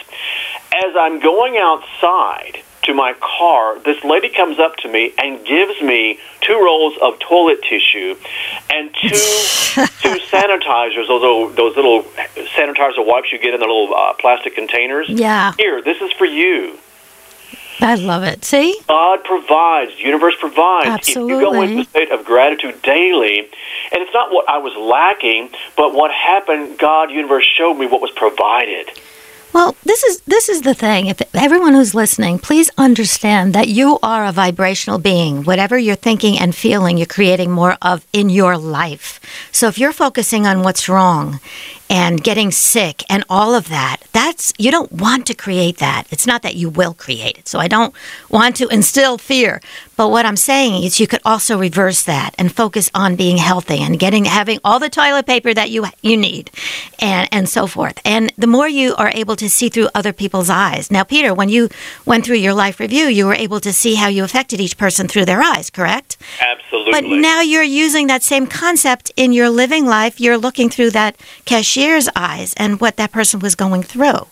As 0.74 0.94
I'm 0.96 1.20
going 1.20 1.56
outside 1.58 2.62
to 2.86 2.94
my 2.94 3.14
car, 3.20 3.78
this 3.80 4.02
lady 4.04 4.28
comes 4.28 4.58
up 4.58 4.76
to 4.76 4.88
me 4.88 5.12
and 5.18 5.44
gives 5.44 5.80
me 5.82 6.18
two 6.40 6.54
rolls 6.54 6.94
of 7.02 7.18
toilet 7.18 7.60
tissue 7.62 8.14
and 8.70 8.94
two 8.94 9.08
two 10.02 10.18
sanitizers, 10.30 11.08
those 11.08 11.20
little, 11.20 11.48
those 11.50 11.76
little 11.76 12.02
sanitizer 12.54 13.04
wipes 13.04 13.32
you 13.32 13.38
get 13.38 13.54
in 13.54 13.60
the 13.60 13.66
little 13.66 13.94
uh, 13.94 14.14
plastic 14.14 14.54
containers. 14.54 15.08
Yeah. 15.08 15.52
Here, 15.58 15.82
this 15.82 16.00
is 16.00 16.12
for 16.12 16.26
you. 16.26 16.78
I 17.80 17.94
love 17.96 18.22
it. 18.22 18.44
See? 18.44 18.80
God 18.88 19.22
provides. 19.24 19.96
The 19.96 20.02
universe 20.02 20.34
provides. 20.38 21.08
If 21.08 21.16
you 21.16 21.28
go 21.28 21.60
into 21.60 21.80
a 21.80 21.84
state 21.84 22.10
of 22.10 22.24
gratitude 22.24 22.80
daily, 22.82 23.38
and 23.38 24.02
it's 24.02 24.14
not 24.14 24.32
what 24.32 24.48
I 24.48 24.58
was 24.58 24.74
lacking, 24.76 25.50
but 25.76 25.94
what 25.94 26.10
happened, 26.10 26.78
God, 26.78 27.10
universe 27.10 27.44
showed 27.44 27.74
me 27.74 27.86
what 27.86 28.00
was 28.00 28.10
provided. 28.12 28.90
Well, 29.52 29.74
this 29.84 30.02
is 30.02 30.20
this 30.26 30.50
is 30.50 30.62
the 30.62 30.74
thing. 30.74 31.06
If 31.06 31.22
everyone 31.34 31.72
who's 31.72 31.94
listening, 31.94 32.38
please 32.38 32.70
understand 32.76 33.54
that 33.54 33.68
you 33.68 33.98
are 34.02 34.26
a 34.26 34.32
vibrational 34.32 34.98
being. 34.98 35.44
Whatever 35.44 35.78
you're 35.78 35.96
thinking 35.96 36.38
and 36.38 36.54
feeling, 36.54 36.98
you're 36.98 37.06
creating 37.06 37.50
more 37.50 37.78
of 37.80 38.06
in 38.12 38.28
your 38.28 38.58
life. 38.58 39.18
So 39.52 39.68
if 39.68 39.78
you're 39.78 39.94
focusing 39.94 40.46
on 40.46 40.62
what's 40.62 40.90
wrong 40.90 41.40
and 41.88 42.22
getting 42.22 42.50
sick 42.50 43.04
and 43.08 43.24
all 43.28 43.54
of 43.54 43.68
that, 43.68 43.98
that's 44.12 44.52
you 44.58 44.70
don't 44.70 44.92
want 44.92 45.26
to 45.26 45.34
create 45.34 45.78
that. 45.78 46.04
It's 46.10 46.26
not 46.26 46.42
that 46.42 46.54
you 46.54 46.68
will 46.68 46.94
create 46.94 47.38
it. 47.38 47.48
So 47.48 47.58
I 47.58 47.68
don't 47.68 47.94
want 48.30 48.56
to 48.56 48.68
instill 48.68 49.18
fear. 49.18 49.60
But 49.96 50.10
what 50.10 50.26
I'm 50.26 50.36
saying 50.36 50.82
is 50.84 51.00
you 51.00 51.06
could 51.06 51.22
also 51.24 51.58
reverse 51.58 52.02
that 52.02 52.34
and 52.38 52.54
focus 52.54 52.90
on 52.94 53.16
being 53.16 53.38
healthy 53.38 53.78
and 53.78 53.98
getting 53.98 54.26
having 54.26 54.58
all 54.62 54.78
the 54.78 54.90
toilet 54.90 55.26
paper 55.26 55.54
that 55.54 55.70
you 55.70 55.86
you 56.02 56.16
need 56.16 56.50
and 56.98 57.28
and 57.32 57.48
so 57.48 57.66
forth. 57.66 57.98
And 58.04 58.32
the 58.36 58.46
more 58.46 58.68
you 58.68 58.94
are 58.96 59.10
able 59.14 59.36
to 59.36 59.48
see 59.48 59.68
through 59.68 59.88
other 59.94 60.12
people's 60.12 60.50
eyes. 60.50 60.90
Now, 60.90 61.04
Peter, 61.04 61.32
when 61.32 61.48
you 61.48 61.68
went 62.04 62.24
through 62.24 62.36
your 62.36 62.54
life 62.54 62.78
review, 62.80 63.06
you 63.06 63.26
were 63.26 63.34
able 63.34 63.60
to 63.60 63.72
see 63.72 63.94
how 63.94 64.08
you 64.08 64.24
affected 64.24 64.60
each 64.60 64.76
person 64.76 65.08
through 65.08 65.24
their 65.24 65.42
eyes, 65.42 65.70
correct? 65.70 66.16
Absolutely. 66.40 66.92
But 66.92 67.04
now 67.04 67.40
you're 67.40 67.62
using 67.62 68.06
that 68.08 68.22
same 68.22 68.46
concept 68.46 69.10
in 69.16 69.32
your 69.32 69.48
living 69.48 69.86
life. 69.86 70.20
You're 70.20 70.38
looking 70.38 70.68
through 70.68 70.90
that 70.90 71.16
eyes 72.14 72.54
and 72.56 72.80
what 72.80 72.96
that 72.96 73.12
person 73.12 73.40
was 73.40 73.54
going 73.54 73.82
through. 73.82 74.26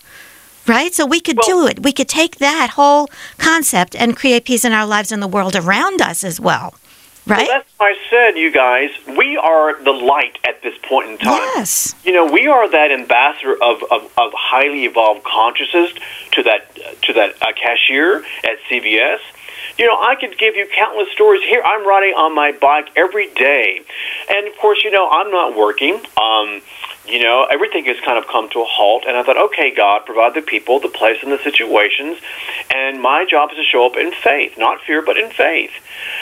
Right? 0.67 0.95
So 0.95 1.05
we 1.05 1.21
could 1.21 1.39
do 1.45 1.67
it. 1.67 1.83
We 1.83 1.93
could 1.93 2.09
take 2.09 2.37
that 2.37 2.71
whole 2.71 3.09
concept 3.37 3.95
and 3.95 4.17
create 4.17 4.47
peace 4.47 4.65
in 4.65 4.73
our 4.73 4.87
lives 4.87 5.13
and 5.13 5.23
the 5.23 5.29
world 5.29 5.55
around 5.55 6.01
us 6.01 6.25
as 6.25 6.41
well. 6.41 6.75
Right? 7.27 7.49
Well, 7.49 7.59
that's 7.59 7.69
why 7.79 7.91
I 7.91 7.97
said, 8.11 8.39
you 8.39 8.53
guys, 8.53 8.91
we 9.17 9.39
are 9.39 9.83
the 9.83 9.93
light 9.93 10.39
at 10.45 10.63
this 10.63 10.75
point 10.83 11.09
in 11.11 11.19
time. 11.19 11.41
Yes. 11.55 11.95
You 12.05 12.13
know, 12.13 12.31
we 12.31 12.47
are 12.47 12.69
that 12.71 12.91
ambassador 12.91 13.55
of, 13.55 13.83
of, 13.91 14.03
of 14.19 14.33
highly 14.35 14.85
evolved 14.85 15.25
consciousness 15.25 15.93
to 16.33 16.43
that 16.43 16.75
to 17.03 17.13
that 17.15 17.43
uh, 17.43 17.53
cashier 17.53 18.19
at 18.45 18.59
CVS. 18.69 19.21
You 19.79 19.87
know, 19.87 19.97
I 19.97 20.17
could 20.21 20.37
give 20.39 20.55
you 20.55 20.69
countless 20.75 21.11
stories. 21.13 21.43
Here, 21.43 21.63
I'm 21.65 21.87
riding 21.87 22.15
on 22.15 22.35
my 22.35 22.53
bike 22.53 22.89
every 22.95 23.33
day, 23.33 23.81
and 24.29 24.47
of 24.47 24.57
course, 24.59 24.85
you 24.85 24.91
know, 24.91 25.09
I'm 25.09 25.31
not 25.31 25.57
working. 25.57 25.95
Um, 26.21 26.61
you 27.07 27.23
know, 27.23 27.47
everything 27.51 27.85
has 27.85 28.01
kind 28.01 28.19
of 28.19 28.27
come 28.27 28.49
to 28.51 28.61
a 28.61 28.65
halt, 28.65 29.05
and 29.07 29.17
I 29.17 29.23
thought, 29.23 29.37
okay, 29.37 29.75
God, 29.75 30.07
provide 30.07 30.35
the 30.35 30.41
people, 30.41 30.81
the 30.81 30.89
place, 30.89 31.19
and 31.23 31.31
the 31.31 31.39
situations, 31.39 32.19
and 32.75 33.01
my 33.01 33.27
job 33.27 33.51
is 33.51 33.59
to 33.59 33.63
show 33.63 33.85
up 33.87 33.97
in 33.97 34.13
faith, 34.13 34.57
not 34.57 34.81
fear, 34.81 35.03
but 35.03 35.19
in 35.19 35.31
faith. 35.31 35.71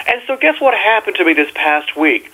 And 0.08 0.22
so, 0.26 0.36
guess 0.36 0.60
what 0.60 0.74
happened 0.74 1.16
to 1.16 1.24
me 1.24 1.34
this 1.34 1.50
past 1.54 1.96
week? 1.96 2.32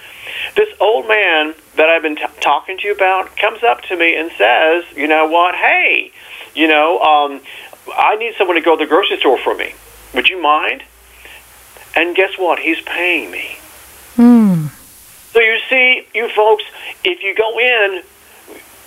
This 0.56 0.68
old 0.80 1.06
man 1.06 1.54
that 1.76 1.88
I've 1.88 2.02
been 2.02 2.16
t- 2.16 2.24
talking 2.40 2.78
to 2.78 2.86
you 2.86 2.94
about 2.94 3.36
comes 3.36 3.62
up 3.62 3.82
to 3.82 3.96
me 3.96 4.16
and 4.16 4.30
says, 4.32 4.84
you 4.96 5.08
know 5.08 5.26
what? 5.26 5.54
Hey, 5.54 6.10
you 6.54 6.68
know, 6.68 7.00
um, 7.00 7.40
I 7.96 8.16
need 8.16 8.34
someone 8.36 8.56
to 8.56 8.62
go 8.62 8.76
to 8.76 8.84
the 8.84 8.88
grocery 8.88 9.18
store 9.18 9.38
for 9.38 9.54
me. 9.54 9.74
Would 10.14 10.28
you 10.28 10.40
mind? 10.40 10.82
And 11.94 12.16
guess 12.16 12.38
what? 12.38 12.58
He's 12.58 12.80
paying 12.80 13.30
me. 13.30 13.58
Hmm. 14.16 14.66
So 15.32 15.40
you 15.40 15.58
see, 15.68 16.06
you 16.14 16.28
folks, 16.30 16.64
if 17.04 17.22
you 17.22 17.34
go 17.34 17.58
in 17.60 18.02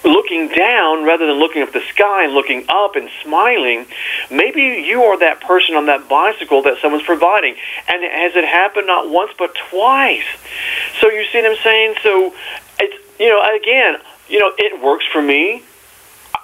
looking 0.04 0.48
down 0.50 1.04
rather 1.04 1.28
than 1.28 1.38
looking 1.38 1.62
up 1.62 1.72
the 1.74 1.82
sky 1.90 2.24
and 2.26 2.34
looking 2.34 2.66
up 2.70 2.96
and 2.96 3.10
smiling, 3.24 3.86
maybe 4.30 4.62
you 4.86 5.04
are 5.04 5.18
that 5.20 5.42
person 5.42 5.76
on 5.76 5.86
that 5.88 6.10
bicycle 6.10 6.62
that 6.64 6.80
someone's 6.82 7.04
providing. 7.06 7.56
And 7.88 8.04
has 8.04 8.36
it 8.36 8.46
happened 8.46 8.88
not 8.88 9.10
once 9.10 9.32
but 9.38 9.54
twice? 9.70 10.26
So 11.00 11.10
you 11.10 11.26
see 11.32 11.42
what 11.42 11.52
I'm 11.52 11.64
saying? 11.64 11.96
So 12.04 12.34
it's 12.80 13.20
you 13.20 13.30
know 13.30 13.42
again, 13.56 13.98
you 14.30 14.40
know 14.40 14.52
it 14.58 14.82
works 14.82 15.06
for 15.12 15.22
me. 15.22 15.64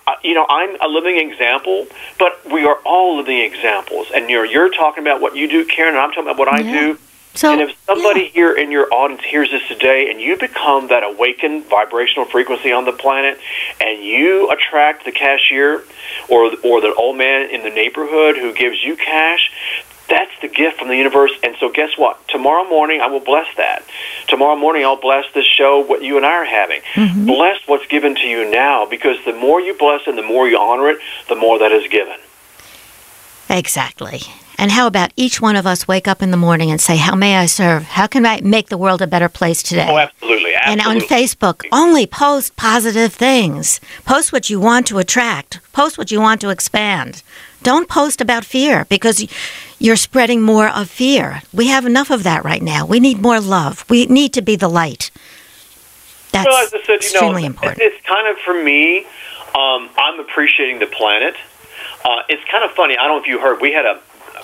I- 0.06 0.17
You 0.24 0.34
know, 0.36 0.46
I'm 0.50 0.78
a 0.82 0.88
living 0.88 1.17
example, 1.17 1.88
but 2.20 2.39
we 2.50 2.65
are 2.65 2.80
all 2.86 3.17
living 3.17 3.39
examples. 3.39 4.08
And 4.12 4.30
you're 4.30 4.46
you're 4.46 4.70
talking 4.70 5.04
about 5.04 5.20
what 5.22 5.36
you 5.36 5.48
do, 5.48 5.65
Karen, 5.65 5.96
and 5.96 6.02
I'm 6.04 6.10
talking 6.12 6.24
about 6.30 6.38
what 6.38 6.48
I 6.48 6.60
Yeah. 6.60 6.72
do. 6.80 6.98
So 7.38 7.52
and 7.52 7.62
if 7.62 7.78
somebody 7.86 8.30
here 8.30 8.58
in 8.58 8.71
your 8.71 8.91
audience 8.91 9.23
hears 9.23 9.52
this 9.52 9.62
today 9.67 10.10
and 10.10 10.19
you 10.19 10.39
become 10.39 10.88
that 10.88 11.04
awakened 11.04 11.65
vibrational 11.65 12.26
frequency 12.26 12.71
on 12.71 12.86
the 12.86 12.91
planet 12.91 13.38
and 13.80 14.04
you 14.04 14.50
attract 14.50 15.06
the 15.06 15.12
cashier 15.12 15.84
or 16.30 16.52
or 16.63 16.82
the 16.82 16.95
old 16.97 17.15
man 17.15 17.52
in 17.52 17.62
the 17.62 17.69
neighborhood 17.69 18.38
who 18.38 18.56
gives 18.56 18.84
you 18.84 18.95
cash, 18.95 19.52
that's 20.10 20.32
the 20.41 20.47
gift 20.47 20.80
from 20.80 20.88
the 20.88 20.97
universe. 20.97 21.32
And 21.43 21.56
so 21.60 21.69
guess 21.69 21.91
what? 21.95 22.28
Tomorrow 22.28 22.67
morning 22.67 23.02
I 23.02 23.08
will 23.08 23.19
bless 23.19 23.45
that. 23.58 23.84
Tomorrow 24.28 24.56
morning 24.56 24.84
I'll 24.84 25.00
bless 25.00 25.32
this 25.36 25.45
show 25.45 25.80
what 25.82 26.02
you 26.02 26.17
and 26.17 26.26
I 26.26 26.32
are 26.32 26.45
having. 26.45 26.82
Mm-hmm. 26.95 27.28
Bless 27.28 27.60
what's 27.67 27.86
given 27.86 28.15
to 28.15 28.28
you 28.28 28.50
now 28.50 28.88
because 28.88 29.17
the 29.26 29.34
more 29.34 29.62
you 29.62 29.78
bless 29.78 30.08
and 30.08 30.17
the 30.17 30.23
more 30.23 30.50
you 30.50 30.58
honor 30.58 30.89
it, 30.89 30.97
the 31.30 31.36
more 31.36 31.60
that 31.60 31.71
is 31.71 31.88
given. 31.88 32.17
Exactly. 33.47 34.21
And 34.58 34.72
how 34.72 34.88
about 34.88 35.12
each 35.15 35.39
one 35.39 35.56
of 35.56 35.67
us 35.67 35.88
wake 35.88 36.08
up 36.08 36.22
in 36.24 36.32
the 36.32 36.38
morning 36.38 36.72
and 36.72 36.82
say, 36.82 36.98
How 36.98 37.15
may 37.15 37.38
I 37.38 37.46
serve? 37.46 37.84
How 37.84 38.08
can 38.08 38.26
I 38.26 38.41
make 38.41 38.70
the 38.70 38.78
world 38.78 39.02
a 39.02 39.08
better 39.08 39.30
place 39.30 39.62
today? 39.62 39.88
Oh, 39.88 39.98
absolutely. 39.98 40.56
And 40.56 40.82
on 40.82 40.98
Facebook, 40.98 41.65
only 41.72 42.08
post 42.08 42.56
positive 42.56 43.13
things. 43.13 43.80
Post 44.04 44.34
what 44.34 44.50
you 44.50 44.60
want 44.60 44.88
to 44.88 44.98
attract. 44.98 45.60
Post 45.72 45.98
what 45.98 46.12
you 46.12 46.20
want 46.20 46.41
to 46.41 46.50
expand. 46.50 47.24
Don't 47.63 47.88
post 47.88 48.20
about 48.20 48.43
fear 48.43 48.86
because 48.86 49.26
you're 49.80 49.96
spreading 49.96 50.41
more 50.41 50.67
of 50.67 50.89
fear. 50.89 51.41
We 51.54 51.67
have 51.67 51.86
enough 51.86 52.10
of 52.10 52.24
that 52.24 52.43
right 52.43 52.62
now. 52.62 52.86
We 52.86 53.00
need 53.00 53.22
more 53.22 53.39
love. 53.39 53.86
We 53.89 54.06
need 54.08 54.34
to 54.34 54.41
be 54.41 54.56
the 54.56 54.67
light. 54.67 55.12
That's 56.32 56.46
well, 56.46 56.63
as 56.63 56.74
I 56.74 56.82
said, 56.82 56.88
you 56.88 56.96
extremely 56.96 57.42
know, 57.44 57.48
important. 57.48 57.82
It's 57.82 58.06
kind 58.06 58.27
of 58.27 58.38
for 58.40 58.54
me. 58.54 59.06
Um, 59.56 59.90
I'm 59.98 60.19
appreciating 60.19 60.79
the 60.79 60.88
planet. 60.88 61.36
Uh, 62.04 62.23
it's 62.29 62.44
kind 62.50 62.63
of 62.63 62.71
funny. 62.71 62.98
I 62.98 63.08
don't 63.08 63.17
know 63.17 63.21
if 63.21 63.27
you 63.27 63.40
heard. 63.40 63.62
We 63.62 63.71
had 63.73 63.86
a 63.86 64.00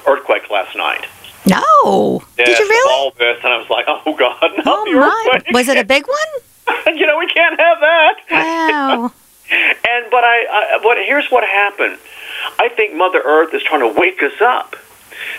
earthquake 0.07 0.49
last 0.49 0.75
night. 0.75 1.05
No. 1.45 2.23
Yeah, 2.37 2.45
Did 2.45 2.59
you 2.59 2.69
really? 2.69 2.93
All 2.93 3.11
this, 3.11 3.37
and 3.43 3.53
I 3.53 3.57
was 3.57 3.69
like, 3.69 3.85
oh 3.87 4.15
god, 4.17 4.51
not 4.57 4.65
Oh 4.65 4.85
my. 4.85 5.41
Was 5.51 5.67
it 5.67 5.77
a 5.77 5.83
big 5.83 6.05
one? 6.07 6.95
you 6.97 7.05
know, 7.05 7.17
we 7.19 7.27
can't 7.27 7.59
have 7.59 7.79
that. 7.79 8.15
Wow. 8.31 9.11
And 9.51 10.05
but 10.09 10.23
I, 10.23 10.45
I 10.49 10.79
but 10.81 10.97
here's 10.97 11.29
what 11.29 11.43
happened. 11.43 11.99
I 12.57 12.69
think 12.69 12.95
Mother 12.95 13.21
Earth 13.23 13.53
is 13.53 13.61
trying 13.61 13.81
to 13.81 13.99
wake 13.99 14.23
us 14.23 14.41
up. 14.41 14.75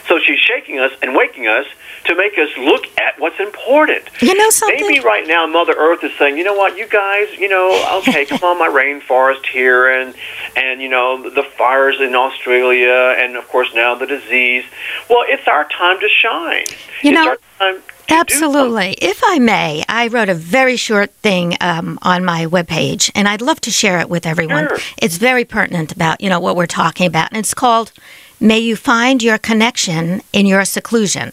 So 0.06 0.18
she's 0.18 0.38
shaking 0.38 0.78
us 0.78 0.92
and 1.02 1.14
waking 1.14 1.46
us 1.46 1.66
to 2.04 2.14
make 2.14 2.36
us 2.38 2.50
look 2.58 2.86
at 2.98 3.18
what's 3.18 3.40
important. 3.40 4.04
You 4.20 4.34
know 4.34 4.50
something? 4.50 4.86
Maybe 4.86 5.00
right 5.00 5.26
now 5.26 5.46
Mother 5.46 5.74
Earth 5.76 6.04
is 6.04 6.12
saying, 6.18 6.36
you 6.36 6.44
know 6.44 6.54
what, 6.54 6.76
you 6.76 6.86
guys, 6.86 7.28
you 7.38 7.48
know, 7.48 8.00
okay, 8.00 8.24
come 8.26 8.42
on, 8.42 8.58
my 8.58 8.68
rainforest 8.68 9.46
here, 9.46 9.88
and 9.88 10.14
and 10.56 10.82
you 10.82 10.88
know 10.88 11.28
the 11.30 11.42
fires 11.42 12.00
in 12.00 12.14
Australia, 12.14 13.16
and 13.18 13.36
of 13.36 13.48
course 13.48 13.68
now 13.74 13.94
the 13.94 14.06
disease. 14.06 14.64
Well, 15.08 15.24
it's 15.26 15.48
our 15.48 15.66
time 15.68 16.00
to 16.00 16.08
shine. 16.08 16.66
You 17.02 17.12
it's 17.12 17.12
know, 17.12 17.28
our 17.30 17.38
time 17.58 17.82
Absolutely. 18.08 18.96
If 19.00 19.22
I 19.24 19.38
may, 19.38 19.82
I 19.88 20.08
wrote 20.08 20.28
a 20.28 20.34
very 20.34 20.76
short 20.76 21.10
thing 21.12 21.56
um, 21.60 21.98
on 22.02 22.24
my 22.24 22.46
webpage, 22.46 23.10
and 23.14 23.26
I'd 23.26 23.42
love 23.42 23.60
to 23.62 23.70
share 23.70 23.98
it 24.00 24.08
with 24.08 24.26
everyone. 24.26 24.68
Sure. 24.68 24.78
It's 24.98 25.16
very 25.16 25.44
pertinent 25.44 25.92
about 25.92 26.20
you 26.20 26.28
know 26.28 26.40
what 26.40 26.56
we're 26.56 26.66
talking 26.66 27.06
about, 27.06 27.30
and 27.30 27.38
it's 27.38 27.54
called 27.54 27.92
"May 28.40 28.58
You 28.58 28.76
Find 28.76 29.22
Your 29.22 29.38
Connection 29.38 30.22
in 30.32 30.46
Your 30.46 30.64
Seclusion." 30.64 31.32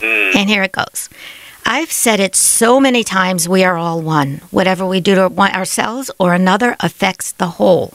Hmm. 0.00 0.36
And 0.36 0.48
here 0.48 0.62
it 0.62 0.72
goes. 0.72 1.08
I've 1.64 1.90
said 1.90 2.20
it 2.20 2.36
so 2.36 2.78
many 2.78 3.02
times. 3.02 3.48
We 3.48 3.64
are 3.64 3.76
all 3.76 4.00
one. 4.00 4.40
Whatever 4.50 4.86
we 4.86 5.00
do 5.00 5.14
to 5.16 5.28
ourselves 5.28 6.10
or 6.18 6.32
another 6.32 6.76
affects 6.80 7.32
the 7.32 7.48
whole. 7.58 7.94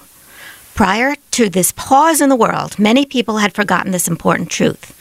Prior 0.76 1.16
to 1.32 1.50
this 1.50 1.72
pause 1.72 2.22
in 2.22 2.30
the 2.30 2.36
world, 2.36 2.80
many 2.80 3.06
people 3.06 3.38
had 3.38 3.54
forgotten 3.54 3.92
this 3.92 4.08
important 4.08 4.50
truth. 4.50 4.94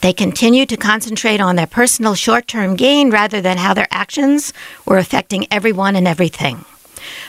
They 0.00 0.12
continued 0.12 0.68
to 0.70 0.76
concentrate 0.76 1.40
on 1.40 1.56
their 1.56 1.66
personal 1.66 2.14
short 2.14 2.46
term 2.46 2.76
gain 2.76 3.10
rather 3.10 3.40
than 3.40 3.58
how 3.58 3.74
their 3.74 3.88
actions 3.90 4.52
were 4.86 4.98
affecting 4.98 5.46
everyone 5.50 5.96
and 5.96 6.06
everything. 6.06 6.64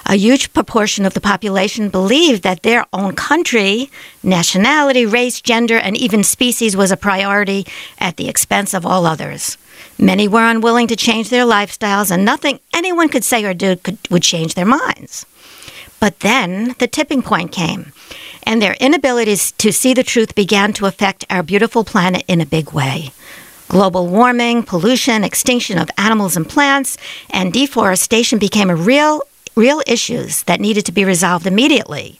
A 0.05 0.15
huge 0.15 0.53
proportion 0.53 1.05
of 1.05 1.13
the 1.13 1.21
population 1.21 1.89
believed 1.89 2.43
that 2.43 2.63
their 2.63 2.85
own 2.93 3.15
country, 3.15 3.89
nationality, 4.23 5.05
race, 5.05 5.41
gender, 5.41 5.77
and 5.77 5.97
even 5.97 6.23
species 6.23 6.77
was 6.77 6.91
a 6.91 6.97
priority 6.97 7.65
at 7.99 8.17
the 8.17 8.29
expense 8.29 8.73
of 8.73 8.85
all 8.85 9.05
others. 9.05 9.57
Many 9.97 10.27
were 10.27 10.45
unwilling 10.45 10.87
to 10.87 10.95
change 10.95 11.29
their 11.29 11.45
lifestyles, 11.45 12.11
and 12.11 12.25
nothing 12.25 12.59
anyone 12.73 13.09
could 13.09 13.23
say 13.23 13.43
or 13.43 13.53
do 13.53 13.75
could, 13.75 13.97
would 14.09 14.23
change 14.23 14.53
their 14.53 14.65
minds. 14.65 15.25
But 15.99 16.19
then 16.19 16.75
the 16.79 16.87
tipping 16.87 17.21
point 17.21 17.51
came, 17.51 17.93
and 18.43 18.61
their 18.61 18.75
inabilities 18.79 19.53
to 19.53 19.71
see 19.71 19.93
the 19.93 20.03
truth 20.03 20.35
began 20.35 20.73
to 20.73 20.85
affect 20.85 21.25
our 21.29 21.41
beautiful 21.41 21.83
planet 21.83 22.23
in 22.27 22.41
a 22.41 22.45
big 22.45 22.71
way. 22.73 23.11
Global 23.67 24.07
warming, 24.07 24.61
pollution, 24.63 25.23
extinction 25.23 25.79
of 25.79 25.89
animals 25.97 26.37
and 26.37 26.47
plants, 26.47 26.97
and 27.31 27.51
deforestation 27.51 28.37
became 28.37 28.69
a 28.69 28.75
real, 28.75 29.21
real 29.55 29.81
issues 29.87 30.43
that 30.43 30.59
needed 30.59 30.85
to 30.85 30.91
be 30.91 31.05
resolved 31.05 31.47
immediately. 31.47 32.19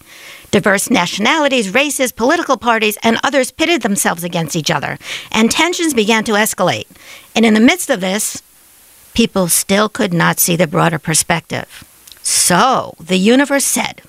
Diverse 0.52 0.90
nationalities, 0.90 1.74
races, 1.74 2.12
political 2.12 2.58
parties, 2.58 2.98
and 3.04 3.20
others 3.24 3.52
pitted 3.52 3.82
themselves 3.82 4.24
against 4.24 4.56
each 4.56 4.72
other, 4.72 4.98
and 5.32 5.52
tensions 5.52 5.94
began 5.94 6.24
to 6.24 6.34
escalate. 6.34 6.88
And 7.36 7.46
in 7.46 7.54
the 7.54 7.60
midst 7.60 7.90
of 7.90 8.00
this, 8.00 8.42
people 9.14 9.48
still 9.50 9.90
could 9.90 10.14
not 10.14 10.40
see 10.40 10.56
the 10.56 10.68
broader 10.68 11.00
perspective. 11.00 11.84
So 12.24 12.96
the 13.00 13.18
universe 13.18 13.66
said, 13.66 14.02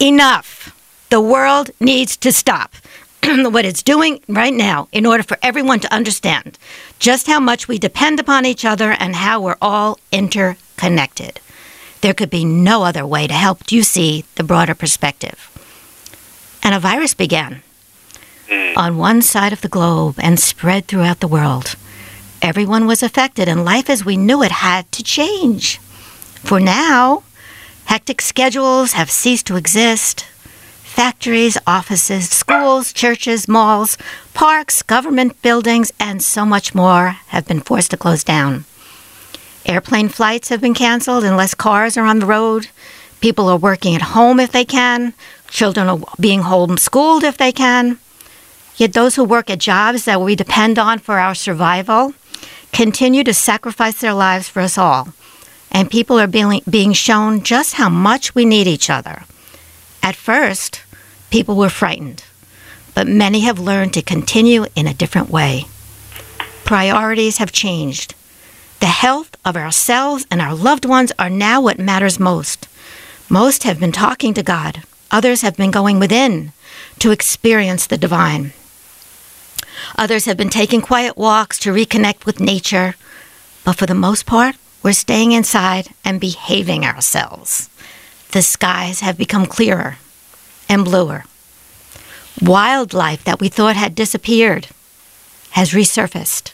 Enough! 0.00 0.72
The 1.08 1.20
world 1.20 1.70
needs 1.80 2.16
to 2.18 2.32
stop 2.32 2.74
what 3.22 3.64
it's 3.64 3.82
doing 3.82 4.20
right 4.28 4.52
now 4.52 4.88
in 4.92 5.06
order 5.06 5.22
for 5.22 5.38
everyone 5.42 5.80
to 5.80 5.94
understand 5.94 6.58
just 6.98 7.26
how 7.26 7.40
much 7.40 7.68
we 7.68 7.78
depend 7.78 8.20
upon 8.20 8.44
each 8.44 8.64
other 8.64 8.92
and 8.92 9.16
how 9.16 9.40
we're 9.40 9.56
all 9.62 9.98
interconnected. 10.12 11.40
There 12.00 12.14
could 12.14 12.30
be 12.30 12.44
no 12.44 12.84
other 12.84 13.06
way 13.06 13.26
to 13.26 13.34
help 13.34 13.72
you 13.72 13.82
see 13.82 14.24
the 14.34 14.44
broader 14.44 14.74
perspective. 14.74 15.50
And 16.62 16.74
a 16.74 16.80
virus 16.80 17.14
began 17.14 17.62
hmm. 18.48 18.76
on 18.76 18.98
one 18.98 19.22
side 19.22 19.52
of 19.52 19.60
the 19.60 19.68
globe 19.68 20.16
and 20.18 20.38
spread 20.38 20.86
throughout 20.86 21.20
the 21.20 21.28
world. 21.28 21.76
Everyone 22.42 22.86
was 22.86 23.02
affected, 23.02 23.48
and 23.48 23.64
life 23.64 23.88
as 23.88 24.04
we 24.04 24.16
knew 24.16 24.42
it 24.42 24.52
had 24.52 24.90
to 24.92 25.02
change. 25.02 25.78
For 26.44 26.60
now, 26.60 27.22
hectic 27.86 28.20
schedules 28.20 28.92
have 28.92 29.10
ceased 29.10 29.46
to 29.46 29.56
exist. 29.56 30.26
Factories, 30.82 31.58
offices, 31.66 32.28
schools, 32.28 32.92
churches, 32.92 33.48
malls, 33.48 33.98
parks, 34.32 34.82
government 34.82 35.40
buildings, 35.42 35.92
and 35.98 36.22
so 36.22 36.46
much 36.46 36.74
more 36.74 37.16
have 37.28 37.46
been 37.46 37.60
forced 37.60 37.90
to 37.90 37.96
close 37.96 38.22
down. 38.22 38.64
Airplane 39.66 40.08
flights 40.08 40.48
have 40.48 40.60
been 40.60 40.74
canceled 40.74 41.24
and 41.24 41.36
less 41.36 41.54
cars 41.54 41.96
are 41.96 42.06
on 42.06 42.20
the 42.20 42.26
road. 42.26 42.68
People 43.20 43.48
are 43.48 43.56
working 43.56 43.96
at 43.96 44.02
home 44.02 44.38
if 44.38 44.52
they 44.52 44.64
can. 44.64 45.12
Children 45.48 45.88
are 45.88 45.98
being 46.20 46.42
homeschooled 46.42 47.24
if 47.24 47.36
they 47.36 47.50
can. 47.50 47.98
Yet 48.76 48.92
those 48.92 49.16
who 49.16 49.24
work 49.24 49.50
at 49.50 49.58
jobs 49.58 50.04
that 50.04 50.20
we 50.20 50.36
depend 50.36 50.78
on 50.78 50.98
for 51.00 51.18
our 51.18 51.34
survival 51.34 52.14
continue 52.72 53.24
to 53.24 53.34
sacrifice 53.34 54.00
their 54.00 54.14
lives 54.14 54.48
for 54.48 54.60
us 54.60 54.78
all. 54.78 55.08
And 55.72 55.90
people 55.90 56.20
are 56.20 56.26
being, 56.26 56.62
being 56.68 56.92
shown 56.92 57.42
just 57.42 57.74
how 57.74 57.88
much 57.88 58.34
we 58.34 58.44
need 58.44 58.66
each 58.66 58.88
other. 58.88 59.24
At 60.02 60.14
first, 60.14 60.82
people 61.30 61.56
were 61.56 61.68
frightened, 61.70 62.22
but 62.94 63.08
many 63.08 63.40
have 63.40 63.58
learned 63.58 63.94
to 63.94 64.02
continue 64.02 64.66
in 64.76 64.86
a 64.86 64.94
different 64.94 65.30
way. 65.30 65.64
Priorities 66.64 67.38
have 67.38 67.50
changed. 67.50 68.14
The 68.80 68.86
health 68.86 69.36
of 69.44 69.56
ourselves 69.56 70.26
and 70.30 70.40
our 70.40 70.54
loved 70.54 70.84
ones 70.84 71.12
are 71.18 71.30
now 71.30 71.60
what 71.60 71.78
matters 71.78 72.20
most. 72.20 72.68
Most 73.28 73.62
have 73.64 73.80
been 73.80 73.92
talking 73.92 74.34
to 74.34 74.42
God, 74.42 74.82
others 75.10 75.42
have 75.42 75.56
been 75.56 75.70
going 75.70 75.98
within 75.98 76.52
to 76.98 77.10
experience 77.10 77.86
the 77.86 77.98
divine. 77.98 78.52
Others 79.96 80.24
have 80.26 80.36
been 80.36 80.50
taking 80.50 80.80
quiet 80.80 81.16
walks 81.16 81.58
to 81.60 81.72
reconnect 81.72 82.26
with 82.26 82.40
nature, 82.40 82.96
but 83.64 83.76
for 83.76 83.86
the 83.86 83.94
most 83.94 84.26
part, 84.26 84.56
we're 84.82 84.92
staying 84.92 85.32
inside 85.32 85.88
and 86.04 86.20
behaving 86.20 86.84
ourselves. 86.84 87.68
The 88.32 88.42
skies 88.42 89.00
have 89.00 89.18
become 89.18 89.46
clearer 89.46 89.98
and 90.68 90.84
bluer. 90.84 91.24
Wildlife 92.40 93.24
that 93.24 93.40
we 93.40 93.48
thought 93.48 93.76
had 93.76 93.94
disappeared 93.94 94.68
has 95.50 95.72
resurfaced. 95.72 96.52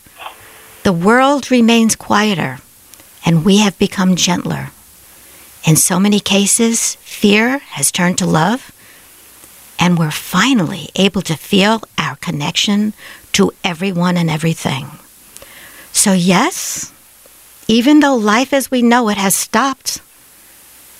The 0.82 0.92
world 0.92 1.50
remains 1.50 1.94
quieter, 1.94 2.58
and 3.24 3.44
we 3.44 3.58
have 3.58 3.78
become 3.78 4.16
gentler. 4.16 4.70
In 5.64 5.76
so 5.76 6.00
many 6.00 6.18
cases, 6.18 6.96
fear 6.96 7.58
has 7.58 7.92
turned 7.92 8.18
to 8.18 8.26
love, 8.26 8.72
and 9.78 9.96
we're 9.96 10.10
finally 10.10 10.88
able 10.96 11.22
to 11.22 11.36
feel 11.36 11.82
our 11.98 12.16
connection 12.16 12.94
to 13.34 13.52
everyone 13.62 14.16
and 14.16 14.28
everything. 14.28 14.90
So, 15.92 16.14
yes, 16.14 16.92
even 17.68 18.00
though 18.00 18.16
life 18.16 18.52
as 18.52 18.70
we 18.70 18.82
know 18.82 19.08
it 19.08 19.18
has 19.18 19.36
stopped, 19.36 20.00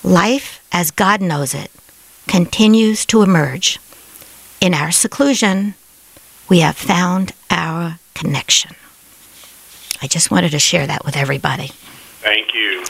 life 0.01 0.63
as 0.71 0.91
God 0.91 1.19
knows 1.19 1.53
it 1.53 1.69
continues 2.27 3.05
to 3.07 3.21
emerge. 3.21 3.79
In 4.61 4.73
our 4.73 4.91
seclusion, 4.91 5.75
we 6.47 6.59
have 6.59 6.77
found 6.77 7.33
our 7.51 7.99
connection. 8.13 8.75
I 10.03 10.07
just 10.07 10.29
wanted 10.29 10.51
to 10.51 10.59
share 10.59 10.85
that 10.85 11.05
with 11.05 11.15
everybody. 11.15 11.69
Thank 12.19 12.53
you. 12.53 12.83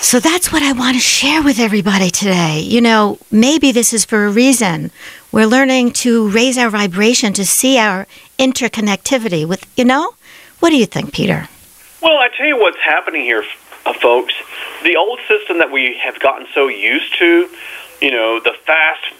So 0.00 0.18
that's 0.18 0.52
what 0.52 0.60
I 0.64 0.72
want 0.72 0.96
to 0.96 1.00
share 1.00 1.40
with 1.40 1.60
everybody 1.60 2.10
today. 2.10 2.58
You 2.58 2.80
know, 2.80 3.18
maybe 3.30 3.70
this 3.70 3.92
is 3.92 4.04
for 4.04 4.26
a 4.26 4.30
reason. 4.30 4.90
We're 5.30 5.46
learning 5.46 5.92
to 6.02 6.28
raise 6.30 6.58
our 6.58 6.68
vibration 6.68 7.32
to 7.34 7.46
see 7.46 7.78
our 7.78 8.08
interconnectivity 8.40 9.46
with, 9.46 9.64
you 9.78 9.84
know? 9.84 10.14
What 10.58 10.70
do 10.70 10.76
you 10.76 10.86
think, 10.86 11.12
Peter? 11.12 11.48
Well, 12.02 12.18
I 12.18 12.28
tell 12.36 12.46
you 12.46 12.58
what's 12.58 12.80
happening 12.80 13.22
here, 13.22 13.44
uh, 13.86 13.92
folks. 13.92 14.34
The 14.82 14.96
old 14.96 15.20
system 15.28 15.58
that 15.58 15.70
we 15.70 15.96
have 16.02 16.18
gotten 16.18 16.48
so 16.52 16.66
used 16.66 17.16
to, 17.18 17.48
you 18.02 18.10
know, 18.10 18.40
the 18.40 18.54
fast 18.66 19.14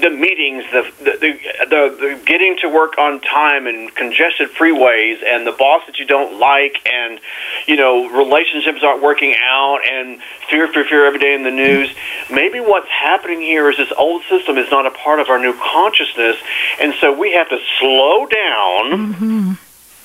the 0.00 0.10
meetings, 0.10 0.64
the 0.72 0.90
the, 0.98 1.10
the 1.20 1.40
the 1.66 1.96
the 2.00 2.22
getting 2.24 2.56
to 2.58 2.68
work 2.68 2.98
on 2.98 3.20
time 3.20 3.66
and 3.66 3.94
congested 3.94 4.50
freeways, 4.50 5.22
and 5.24 5.46
the 5.46 5.52
boss 5.52 5.82
that 5.86 5.98
you 5.98 6.06
don't 6.06 6.38
like, 6.38 6.80
and 6.86 7.20
you 7.66 7.76
know 7.76 8.08
relationships 8.08 8.82
aren't 8.82 9.02
working 9.02 9.34
out, 9.42 9.80
and 9.86 10.20
fear, 10.48 10.68
fear, 10.68 10.84
fear 10.84 11.06
every 11.06 11.18
day 11.18 11.34
in 11.34 11.42
the 11.42 11.50
news. 11.50 11.90
Maybe 12.30 12.60
what's 12.60 12.88
happening 12.88 13.40
here 13.40 13.70
is 13.70 13.76
this 13.76 13.92
old 13.96 14.22
system 14.24 14.58
is 14.58 14.70
not 14.70 14.86
a 14.86 14.90
part 14.90 15.20
of 15.20 15.28
our 15.28 15.38
new 15.38 15.54
consciousness, 15.54 16.36
and 16.80 16.94
so 17.00 17.16
we 17.18 17.32
have 17.32 17.48
to 17.48 17.58
slow 17.78 18.26
down 18.26 19.14
mm-hmm. 19.14 19.52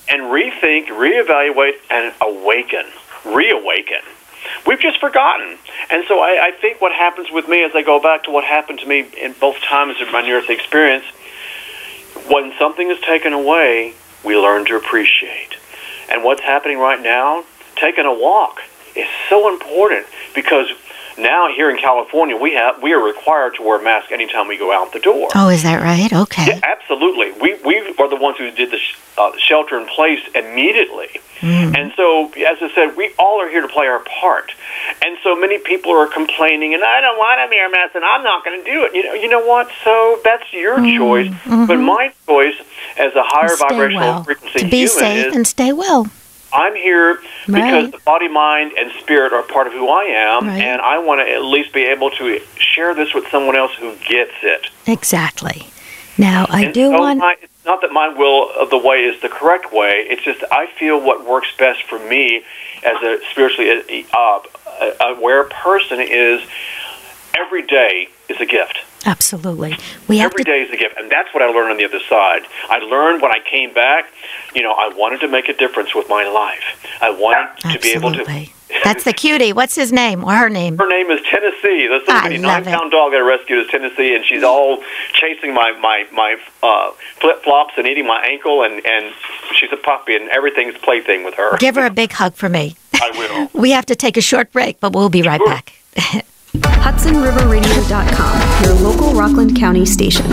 and 0.10 0.22
rethink, 0.24 0.88
reevaluate, 0.88 1.78
and 1.90 2.14
awaken, 2.22 2.86
reawaken 3.26 4.02
we've 4.66 4.80
just 4.80 5.00
forgotten. 5.00 5.58
And 5.90 6.04
so 6.08 6.20
I, 6.20 6.48
I 6.48 6.52
think 6.52 6.82
what 6.82 6.92
happens 6.92 7.28
with 7.32 7.48
me 7.48 7.64
as 7.64 7.72
I 7.76 7.82
go 7.82 8.00
back 8.00 8.24
to 8.24 8.32
what 8.32 8.44
happened 8.44 8.80
to 8.80 8.88
me 8.88 9.08
in 9.22 9.34
both 9.34 9.60
times 9.62 10.02
of 10.02 10.12
my 10.12 10.22
near 10.22 10.42
death 10.42 10.50
experience, 10.50 11.06
when 12.30 12.54
something 12.58 12.90
is 12.90 13.00
taken 13.02 13.34
away, 13.34 13.94
we 14.24 14.38
learn 14.38 14.66
to 14.66 14.76
appreciate. 14.76 15.58
And 16.10 16.24
what's 16.24 16.42
happening 16.42 16.78
right 16.78 17.02
now, 17.02 17.44
taking 17.76 18.06
a 18.06 18.14
walk 18.14 18.62
is 18.96 19.08
so 19.30 19.50
important 19.50 20.06
because 20.34 20.68
now 21.18 21.48
here 21.54 21.70
in 21.70 21.78
California, 21.78 22.36
we 22.36 22.54
have 22.54 22.82
we 22.82 22.94
are 22.94 23.04
required 23.04 23.56
to 23.56 23.64
wear 23.64 23.80
a 23.80 23.84
mask 23.84 24.12
anytime 24.12 24.48
we 24.48 24.58
go 24.58 24.72
out 24.74 24.92
the 24.94 25.00
door. 25.00 25.30
Oh, 25.36 25.50
is 25.50 25.64
that 25.64 25.82
right? 25.82 26.12
Okay. 26.12 26.46
Yeah, 26.48 26.60
absolutely. 26.64 27.32
We 27.40 27.56
we 27.66 27.78
are 28.00 28.10
the 28.10 28.16
ones 28.18 28.38
who 28.38 28.52
did 28.52 28.72
the 28.72 28.78
sh- 28.78 28.96
uh, 29.18 29.32
shelter 29.38 29.80
in 29.80 29.86
place 29.88 30.20
immediately, 30.36 31.10
Mm. 31.42 31.78
and 31.78 31.94
so 31.98 32.28
as 32.34 32.58
I 32.62 32.70
said, 32.74 32.96
we 32.96 33.14
all 33.20 33.42
are 33.42 33.50
here 33.50 33.62
to 33.62 33.68
play 33.68 33.88
our 33.88 34.00
part. 34.00 34.52
And 35.04 35.18
so 35.24 35.36
many 35.36 35.58
people 35.58 35.92
are 35.92 36.08
complaining, 36.08 36.74
and 36.74 36.84
I 36.84 37.02
don't 37.02 37.18
want 37.18 37.40
to 37.44 37.56
wear 37.56 37.68
a 37.68 37.72
mask, 37.72 37.96
and 37.96 38.06
I'm 38.06 38.24
not 38.24 38.44
going 38.46 38.64
to 38.64 38.72
do 38.72 38.84
it. 38.86 38.94
You 38.96 39.04
know, 39.04 39.14
you 39.14 39.28
know 39.30 39.46
what? 39.46 39.70
So 39.84 40.20
that's 40.24 40.52
your 40.54 40.78
choice. 40.80 41.32
But 41.46 41.78
my 41.80 42.14
choice, 42.28 42.56
as 42.98 43.14
a 43.16 43.24
higher 43.24 43.50
Mm-hmm. 43.50 43.68
Vibrational 43.70 44.00
well. 44.14 44.24
frequency 44.24 44.60
To 44.60 44.66
be 44.66 44.78
human, 44.78 44.90
safe 44.90 45.28
is 45.28 45.36
and 45.36 45.48
stay 45.48 45.72
well. 45.74 46.08
I'm 46.56 46.74
here 46.76 47.20
because 47.48 47.92
the 47.92 47.98
body, 48.06 48.28
mind, 48.30 48.72
and 48.80 48.92
spirit 49.02 49.34
are 49.34 49.44
part 49.44 49.68
of 49.68 49.74
who 49.74 49.88
I 49.90 50.04
am, 50.06 50.48
Right. 50.48 50.62
and 50.62 50.82
I 50.82 50.98
want 51.00 51.20
to 51.20 51.32
at 51.32 51.44
least 51.44 51.74
be 51.74 51.84
able 51.84 52.10
to 52.12 52.40
share 52.58 52.94
this 52.96 53.14
with 53.14 53.28
someone 53.30 53.56
else 53.58 53.74
who 53.74 53.94
gets 54.08 54.32
it. 54.42 54.68
Exactly. 54.88 55.68
Now, 56.18 56.46
I 56.50 56.66
And 56.66 56.74
do 56.74 56.92
so 56.92 57.00
want. 57.00 57.20
my, 57.20 57.36
it's 57.42 57.66
not 57.66 57.82
that 57.82 57.92
my 57.92 58.08
will 58.08 58.50
of 58.58 58.70
the 58.70 58.78
way 58.78 59.04
is 59.04 59.22
the 59.22 59.28
correct 59.30 59.74
way. 59.74 60.06
It's 60.10 60.24
just 60.24 60.44
I 60.50 60.68
feel 60.80 61.00
what 61.02 61.26
works 61.26 61.50
best 61.58 61.84
for 61.84 62.00
me 62.00 62.42
as 62.86 62.96
a 63.04 63.20
spiritually 63.32 64.06
uh, 64.14 64.40
aware 65.02 65.44
person 65.46 66.00
is 66.00 66.42
every 67.38 67.64
day 67.64 68.08
is 68.30 68.40
a 68.40 68.46
gift. 68.46 68.78
Absolutely. 69.06 69.78
We 70.08 70.18
have 70.18 70.32
Every 70.32 70.44
to. 70.44 70.52
day 70.52 70.62
is 70.62 70.72
a 70.72 70.78
gift, 70.78 70.96
and 70.98 71.12
that's 71.12 71.34
what 71.34 71.44
I 71.44 71.48
learned 71.48 71.72
on 71.72 71.78
the 71.78 71.86
other 71.86 72.00
side. 72.10 72.42
I 72.70 72.80
learned 72.80 73.22
when 73.22 73.32
I 73.32 73.40
came 73.40 73.74
back. 73.74 74.06
You 74.56 74.64
know, 74.64 74.72
I 74.74 74.90
wanted 74.96 75.20
to 75.22 75.28
make 75.28 75.48
a 75.48 75.54
difference 75.54 75.94
with 75.94 76.10
my 76.10 76.26
life. 76.28 76.64
I 77.02 77.12
wanted 77.12 77.62
to 77.74 77.80
be 77.80 77.92
able 77.92 78.12
to. 78.14 78.20
Absolutely. 78.22 78.52
That's 78.84 79.04
the 79.04 79.14
cutie. 79.14 79.54
What's 79.54 79.76
his 79.76 79.92
name 79.94 80.24
or 80.24 80.34
her 80.34 80.50
name? 80.50 80.78
Her 80.78 80.88
name 80.90 81.12
is 81.12 81.22
Tennessee. 81.30 81.88
This 81.88 82.02
I 82.10 82.30
little 82.30 82.42
nine 82.42 82.64
pound 82.66 82.92
dog 82.92 83.14
I 83.14 83.20
rescued 83.20 83.60
is 83.66 83.68
Tennessee, 83.72 84.16
and 84.16 84.26
she's 84.26 84.44
all 84.44 84.84
chasing 85.14 85.54
my 85.54 85.72
my 85.80 86.06
my 86.12 86.36
uh, 86.64 86.92
flip 87.22 87.44
flops 87.44 87.74
and 87.78 87.86
eating 87.88 88.08
my 88.08 88.22
ankle, 88.26 88.64
and 88.64 88.84
and 88.86 89.14
she's 89.56 89.72
a 89.72 89.78
puppy, 89.78 90.16
and 90.16 90.30
everything's 90.30 90.78
plaything 90.80 91.24
with 91.24 91.36
her. 91.36 91.56
Give 91.58 91.76
her 91.76 91.86
a 91.86 91.92
big 91.92 92.12
hug 92.12 92.34
for 92.34 92.50
me. 92.50 92.76
I 92.96 93.12
will. 93.12 93.50
We 93.62 93.72
have 93.72 93.86
to 93.88 93.96
take 93.96 94.18
a 94.18 94.22
short 94.22 94.52
break, 94.52 94.80
but 94.80 94.94
we'll 94.94 95.10
be 95.10 95.22
right 95.22 95.42
back. 95.46 95.74
HudsonRiverRadio.com, 96.56 98.45
your 98.64 98.74
local 98.76 99.14
Rockland 99.14 99.56
County 99.56 99.86
station. 99.86 100.26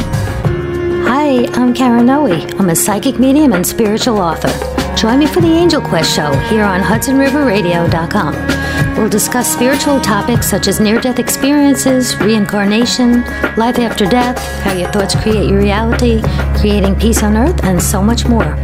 Hi, 1.04 1.46
I'm 1.54 1.74
Karen 1.74 2.06
Noe. 2.06 2.26
I'm 2.26 2.70
a 2.70 2.76
psychic 2.76 3.18
medium 3.18 3.52
and 3.52 3.66
spiritual 3.66 4.18
author. 4.18 4.52
Join 4.96 5.18
me 5.18 5.26
for 5.26 5.40
the 5.40 5.48
Angel 5.48 5.80
Quest 5.80 6.14
show 6.14 6.32
here 6.48 6.62
on 6.62 6.80
HudsonRiverRadio.com. 6.80 8.96
We'll 8.96 9.08
discuss 9.08 9.52
spiritual 9.52 10.00
topics 10.00 10.48
such 10.48 10.68
as 10.68 10.78
near 10.78 11.00
death 11.00 11.18
experiences, 11.18 12.14
reincarnation, 12.16 13.22
life 13.56 13.78
after 13.78 14.06
death, 14.06 14.38
how 14.62 14.74
your 14.74 14.90
thoughts 14.92 15.14
create 15.14 15.48
your 15.48 15.58
reality, 15.58 16.22
creating 16.58 16.96
peace 16.96 17.22
on 17.22 17.36
earth, 17.36 17.64
and 17.64 17.82
so 17.82 18.02
much 18.02 18.26
more. 18.26 18.54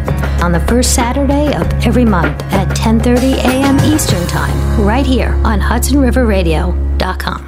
On 0.43 0.53
the 0.53 0.65
first 0.69 0.95
Saturday 0.95 1.53
of 1.55 1.67
every 1.85 2.05
month 2.05 2.41
at 2.53 2.69
10:30 2.77 3.39
a.m. 3.39 3.77
Eastern 3.93 4.25
Time, 4.29 4.81
right 4.81 5.07
here 5.07 5.33
on 5.45 5.61
HudsonRiverRadio.com. 5.61 7.48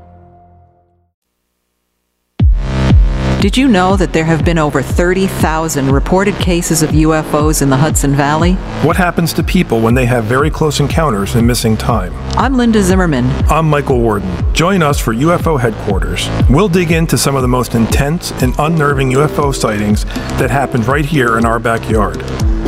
Did 3.41 3.57
you 3.57 3.67
know 3.67 3.95
that 3.95 4.13
there 4.13 4.25
have 4.25 4.45
been 4.45 4.59
over 4.59 4.83
30,000 4.83 5.89
reported 5.89 6.35
cases 6.35 6.83
of 6.83 6.91
UFOs 6.91 7.63
in 7.63 7.71
the 7.71 7.75
Hudson 7.75 8.13
Valley? 8.13 8.53
What 8.83 8.95
happens 8.95 9.33
to 9.33 9.41
people 9.41 9.81
when 9.81 9.95
they 9.95 10.05
have 10.05 10.25
very 10.25 10.51
close 10.51 10.79
encounters 10.79 11.33
and 11.33 11.47
missing 11.47 11.75
time? 11.75 12.13
I'm 12.37 12.55
Linda 12.55 12.83
Zimmermann. 12.83 13.25
I'm 13.49 13.67
Michael 13.67 13.99
Warden. 13.99 14.53
Join 14.53 14.83
us 14.83 14.99
for 14.99 15.15
UFO 15.15 15.59
Headquarters. 15.59 16.29
We'll 16.51 16.69
dig 16.69 16.91
into 16.91 17.17
some 17.17 17.35
of 17.35 17.41
the 17.41 17.47
most 17.47 17.73
intense 17.73 18.29
and 18.43 18.53
unnerving 18.59 19.09
UFO 19.09 19.55
sightings 19.55 20.05
that 20.37 20.51
happened 20.51 20.85
right 20.85 21.03
here 21.03 21.39
in 21.39 21.43
our 21.43 21.57
backyard. 21.57 22.21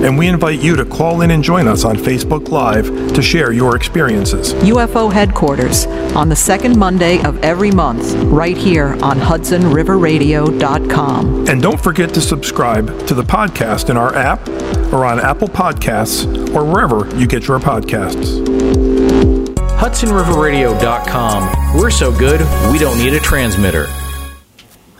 And 0.04 0.18
we 0.18 0.28
invite 0.28 0.62
you 0.62 0.76
to 0.76 0.84
call 0.84 1.22
in 1.22 1.32
and 1.32 1.41
join 1.41 1.66
us 1.68 1.86
on 1.86 1.95
Facebook 1.95 2.49
Live 2.49 2.88
to 3.14 3.22
share 3.22 3.54
your 3.54 3.78
experiences. 3.78 4.54
UFO 4.56 5.10
Headquarters 5.12 5.86
on 6.14 6.28
the 6.28 6.36
second 6.36 6.78
Monday 6.78 7.24
of 7.24 7.41
every 7.41 7.72
month, 7.72 8.14
right 8.26 8.58
here 8.58 8.97
on 9.01 9.18
HudsonRiverRadio.com. 9.18 11.47
And 11.47 11.62
don't 11.62 11.82
forget 11.82 12.14
to 12.16 12.22
subscribe 12.22 13.08
to 13.08 13.14
the 13.14 13.24
podcast 13.24 13.89
in 13.89 13.95
our 13.95 14.14
app 14.14 14.45
or 14.91 15.06
on 15.06 15.22
Apple 15.22 15.47
Podcasts 15.47 16.26
or 16.54 16.66
wherever 16.66 17.08
you 17.18 17.26
get 17.26 17.47
your 17.47 17.60
podcasts. 17.60 18.43
HudsonRiverRadio.com. 19.80 21.78
We're 21.78 21.91
so 21.91 22.12
good, 22.12 22.41
we 22.72 22.78
don't 22.78 22.97
need 22.97 23.14
a 23.14 23.20
transmitter. 23.20 23.88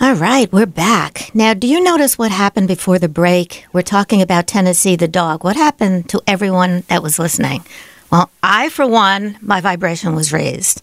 All 0.04 0.16
right, 0.16 0.52
we're 0.52 0.66
back. 0.66 1.32
Now, 1.34 1.54
do 1.54 1.66
you 1.66 1.82
notice 1.82 2.18
what 2.18 2.30
happened 2.30 2.68
before 2.68 3.00
the 3.00 3.08
break? 3.08 3.66
We're 3.72 3.84
talking 3.84 4.22
about 4.22 4.48
Tennessee 4.48 4.98
the 4.98 5.08
dog. 5.08 5.46
What 5.46 5.56
happened 5.56 6.10
to 6.10 6.22
everyone 6.28 6.84
that 6.90 7.02
was 7.02 7.18
listening? 7.20 7.64
Well, 8.12 8.30
I, 8.44 8.68
for 8.68 8.86
one, 8.86 9.38
my 9.42 9.62
vibration 9.62 10.14
was 10.14 10.34
raised. 10.34 10.82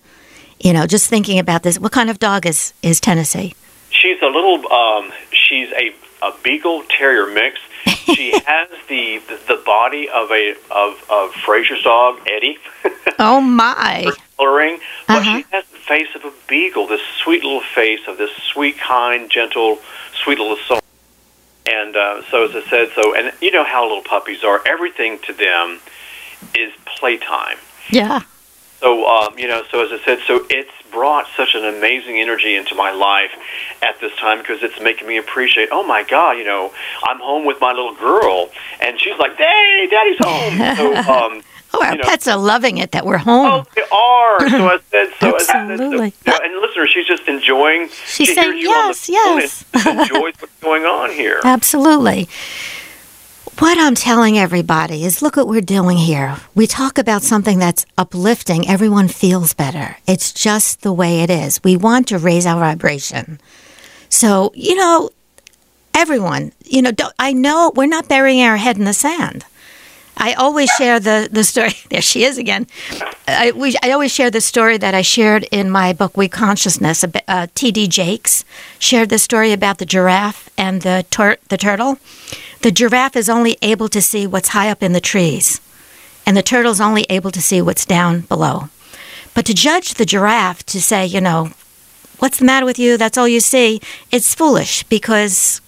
You 0.59 0.73
know, 0.73 0.87
just 0.87 1.11
thinking 1.11 1.39
about 1.39 1.65
this. 1.65 1.79
What 1.79 1.93
kind 1.93 2.09
of 2.09 2.19
dog 2.19 2.47
is, 2.47 2.73
is 2.83 2.99
Tennessee? 2.99 3.55
She's 3.91 4.23
a 4.23 4.27
little. 4.27 4.73
Um, 4.73 5.13
she's 5.33 5.69
a, 5.73 5.93
a 6.23 6.33
beagle 6.43 6.85
terrier 6.89 7.27
mix. 7.27 7.59
She 8.11 8.33
has 8.33 8.69
the, 8.89 9.21
the 9.47 9.63
body 9.65 10.09
of 10.09 10.31
a 10.33 10.55
of 10.71 10.95
of 11.09 11.31
Frasier's 11.33 11.83
dog, 11.85 12.19
Eddie. 12.27 12.59
Oh, 13.21 13.41
my. 13.41 14.11
coloring, 14.37 14.79
but 15.07 15.19
Uh-huh. 15.19 15.39
she 15.39 15.45
has 15.53 15.65
face 15.91 16.15
of 16.15 16.25
a 16.25 16.33
beagle. 16.47 16.87
This 16.87 17.01
sweet 17.23 17.43
little 17.43 17.61
face 17.75 18.07
of 18.07 18.17
this 18.17 18.31
sweet, 18.53 18.79
kind, 18.79 19.29
gentle, 19.29 19.81
sweet 20.23 20.39
little 20.39 20.57
soul. 20.57 20.79
And 21.69 21.97
uh, 21.97 22.23
so, 22.31 22.45
as 22.45 22.55
I 22.55 22.63
said, 22.71 22.91
so 22.95 23.15
and 23.15 23.33
you 23.43 23.51
know 23.51 23.65
how 23.65 23.83
little 23.83 24.05
puppies 24.05 24.45
are. 24.45 24.63
Everything 24.65 25.19
to 25.27 25.33
them 25.33 25.81
is 26.55 26.73
playtime. 26.87 27.59
Yeah. 27.91 28.21
So 28.79 29.05
um, 29.07 29.37
you 29.37 29.49
know, 29.49 29.65
so 29.71 29.85
as 29.85 29.91
I 29.93 30.03
said, 30.05 30.21
so 30.27 30.47
it's 30.49 30.71
brought 30.93 31.27
such 31.37 31.55
an 31.55 31.65
amazing 31.65 32.21
energy 32.21 32.55
into 32.55 32.75
my 32.77 32.93
life 32.93 33.33
at 33.83 34.01
this 34.01 34.15
time 34.17 34.39
because 34.39 34.63
it's 34.63 34.81
making 34.81 35.09
me 35.09 35.19
appreciate. 35.19 35.71
Oh 35.73 35.83
my 35.83 36.05
God, 36.05 36.39
you 36.39 36.45
know, 36.45 36.73
I'm 37.03 37.19
home 37.19 37.45
with 37.45 37.61
my 37.61 37.73
little 37.73 37.95
girl, 37.97 38.49
and 38.81 38.99
she's 38.99 39.19
like, 39.19 39.37
"Hey, 39.37 39.89
Daddy's 39.91 40.19
home." 40.21 40.77
so, 40.77 41.13
um, 41.13 41.43
Oh, 41.73 41.85
our 41.85 41.93
you 41.93 41.99
know, 41.99 42.05
pets 42.05 42.27
are 42.27 42.37
loving 42.37 42.79
it 42.79 42.93
that 42.93 43.07
we're 43.07 43.19
home. 43.19 43.47
Oh, 43.47 43.67
they 43.75 43.83
are. 43.83 44.51
So 44.51 44.67
I 44.67 44.79
said, 44.91 45.13
so 45.21 45.37
as 45.37 45.49
I 45.49 45.67
said, 45.69 45.79
so, 45.79 45.91
you 45.91 45.99
know, 45.99 46.39
and 46.43 46.61
listener, 46.61 46.87
she's 46.87 47.07
just 47.07 47.29
enjoying. 47.29 47.89
She's 47.89 48.29
she 48.29 48.35
saying 48.35 48.55
hears 48.55 49.09
yes, 49.09 49.19
on 49.27 49.37
the 49.39 49.79
phone 49.79 49.97
yes. 49.97 50.11
enjoys 50.11 50.35
what's 50.41 50.61
going 50.61 50.85
on 50.85 51.11
here. 51.11 51.41
Absolutely. 51.45 52.29
What 53.59 53.77
I'm 53.79 53.95
telling 53.95 54.39
everybody 54.39 55.05
is 55.05 55.21
look 55.21 55.37
what 55.37 55.47
we're 55.47 55.61
doing 55.61 55.99
here. 55.99 56.39
We 56.55 56.67
talk 56.67 56.97
about 56.97 57.23
something 57.23 57.59
that's 57.59 57.85
uplifting. 57.99 58.67
Everyone 58.67 59.07
feels 59.07 59.53
better. 59.53 59.99
It's 60.07 60.33
just 60.33 60.81
the 60.81 60.95
way 60.95 61.21
it 61.21 61.29
is. 61.29 61.63
We 61.63 61.77
want 61.77 62.09
to 62.09 62.19
raise 62.19 62.47
our 62.47 62.59
vibration. 62.59 63.39
So, 64.09 64.51
you 64.55 64.77
know, 64.77 65.11
everyone, 65.95 66.53
you 66.65 66.81
know, 66.81 66.93
I 67.19 67.35
know 67.35 67.71
we're 67.77 67.87
not 67.87 68.09
burying 68.09 68.43
our 68.43 68.57
head 68.57 68.79
in 68.79 68.85
the 68.85 68.95
sand. 68.95 69.45
I 70.17 70.35
always 70.35 70.71
share 70.71 71.01
the, 71.01 71.29
the 71.31 71.45
story. 71.45 71.73
There 71.91 72.03
she 72.03 72.25
is 72.25 72.39
again. 72.39 72.67
I, 73.27 73.53
we, 73.53 73.75
I 73.83 73.91
always 73.91 74.13
share 74.13 74.31
the 74.31 74.41
story 74.41 74.79
that 74.79 74.95
I 74.95 75.03
shared 75.03 75.45
in 75.51 75.71
my 75.71 75.93
book, 75.93 76.17
We 76.17 76.29
Consciousness. 76.29 77.05
Uh, 77.27 77.47
T.D. 77.55 77.89
Jakes 77.89 78.45
shared 78.79 79.09
the 79.09 79.19
story 79.19 79.53
about 79.53 79.79
the 79.79 79.87
giraffe 79.87 80.49
and 80.57 80.83
the, 80.83 81.05
tur- 81.11 81.39
the 81.49 81.57
turtle. 81.57 81.99
The 82.63 82.71
giraffe 82.71 83.17
is 83.17 83.29
only 83.29 83.57
able 83.63 83.89
to 83.89 84.03
see 84.03 84.27
what's 84.27 84.49
high 84.51 84.71
up 84.71 84.83
in 84.83 84.93
the 84.93 85.01
trees, 85.01 85.61
and 86.27 86.37
the 86.37 86.43
turtle's 86.43 86.81
only 86.81 87.07
able 87.09 87.31
to 87.31 87.41
see 87.41 87.63
what's 87.63 87.87
down 87.87 88.21
below. 88.21 88.69
But 89.35 89.47
to 89.47 89.55
judge 89.55 89.95
the 89.95 90.05
giraffe 90.05 90.65
to 90.67 90.81
say, 90.81 91.07
you 91.07 91.21
know, 91.21 91.51
what's 92.19 92.39
the 92.39 92.45
matter 92.45 92.67
with 92.67 92.79
you? 92.79 92.97
That's 92.97 93.17
all 93.17 93.29
you 93.29 93.41
see, 93.41 93.81
it's 94.11 94.35
foolish 94.35 94.83
because 94.85 95.61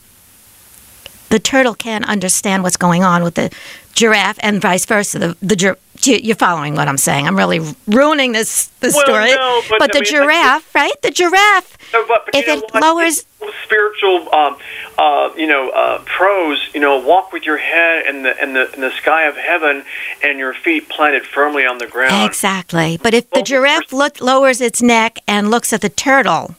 the 1.31 1.39
turtle 1.39 1.75
can't 1.75 2.07
understand 2.09 2.63
what's 2.63 2.77
going 2.77 3.03
on 3.03 3.25
with 3.25 3.37
the 3.37 3.51
giraffe 3.95 4.39
and 4.43 4.61
vice 4.61 4.85
versa. 4.87 5.19
The, 5.19 5.37
the 5.43 5.77
you're 6.05 6.37
following 6.37 6.75
what 6.75 6.89
I'm 6.89 6.99
saying. 6.99 7.27
I'm 7.27 7.37
really 7.37 7.61
ruining 7.87 8.33
this 8.33 8.67
this 8.81 8.95
well, 8.95 9.05
story. 9.05 9.33
No, 9.33 9.63
but, 9.69 9.79
but 9.79 9.93
the 9.93 10.01
mean, 10.01 10.11
giraffe, 10.11 10.75
right? 10.75 11.01
The 11.03 11.11
giraffe. 11.11 11.77
No, 11.93 12.05
but, 12.09 12.27
but 12.27 12.35
if 12.35 12.47
you 12.47 12.57
know 12.57 12.63
it 12.63 12.75
lowers 12.75 13.27
spiritual, 13.65 14.33
um, 14.35 14.57
uh, 14.99 15.31
you 15.37 15.47
know, 15.47 15.71
uh, 15.71 16.03
pros, 16.05 16.61
you 16.75 16.81
know, 16.81 16.99
walk 16.99 17.33
with 17.33 17.45
your 17.45 17.59
head 17.59 18.07
in 18.07 18.23
the 18.23 18.43
in 18.43 18.55
the 18.55 18.73
in 18.75 18.81
the 18.81 18.91
sky 18.93 19.25
of 19.25 19.37
heaven 19.37 19.85
and 20.23 20.39
your 20.39 20.55
feet 20.55 20.89
planted 20.89 21.25
firmly 21.25 21.65
on 21.65 21.79
the 21.79 21.87
ground. 21.87 22.27
Exactly. 22.27 22.99
But 23.03 23.15
if 23.15 23.31
the 23.31 23.43
giraffe 23.43 23.93
look, 23.93 24.21
lowers 24.21 24.61
its 24.61 24.83
neck 24.83 25.21
and 25.29 25.51
looks 25.51 25.73
at 25.73 25.83
the 25.83 25.89
turtle, 25.89 26.57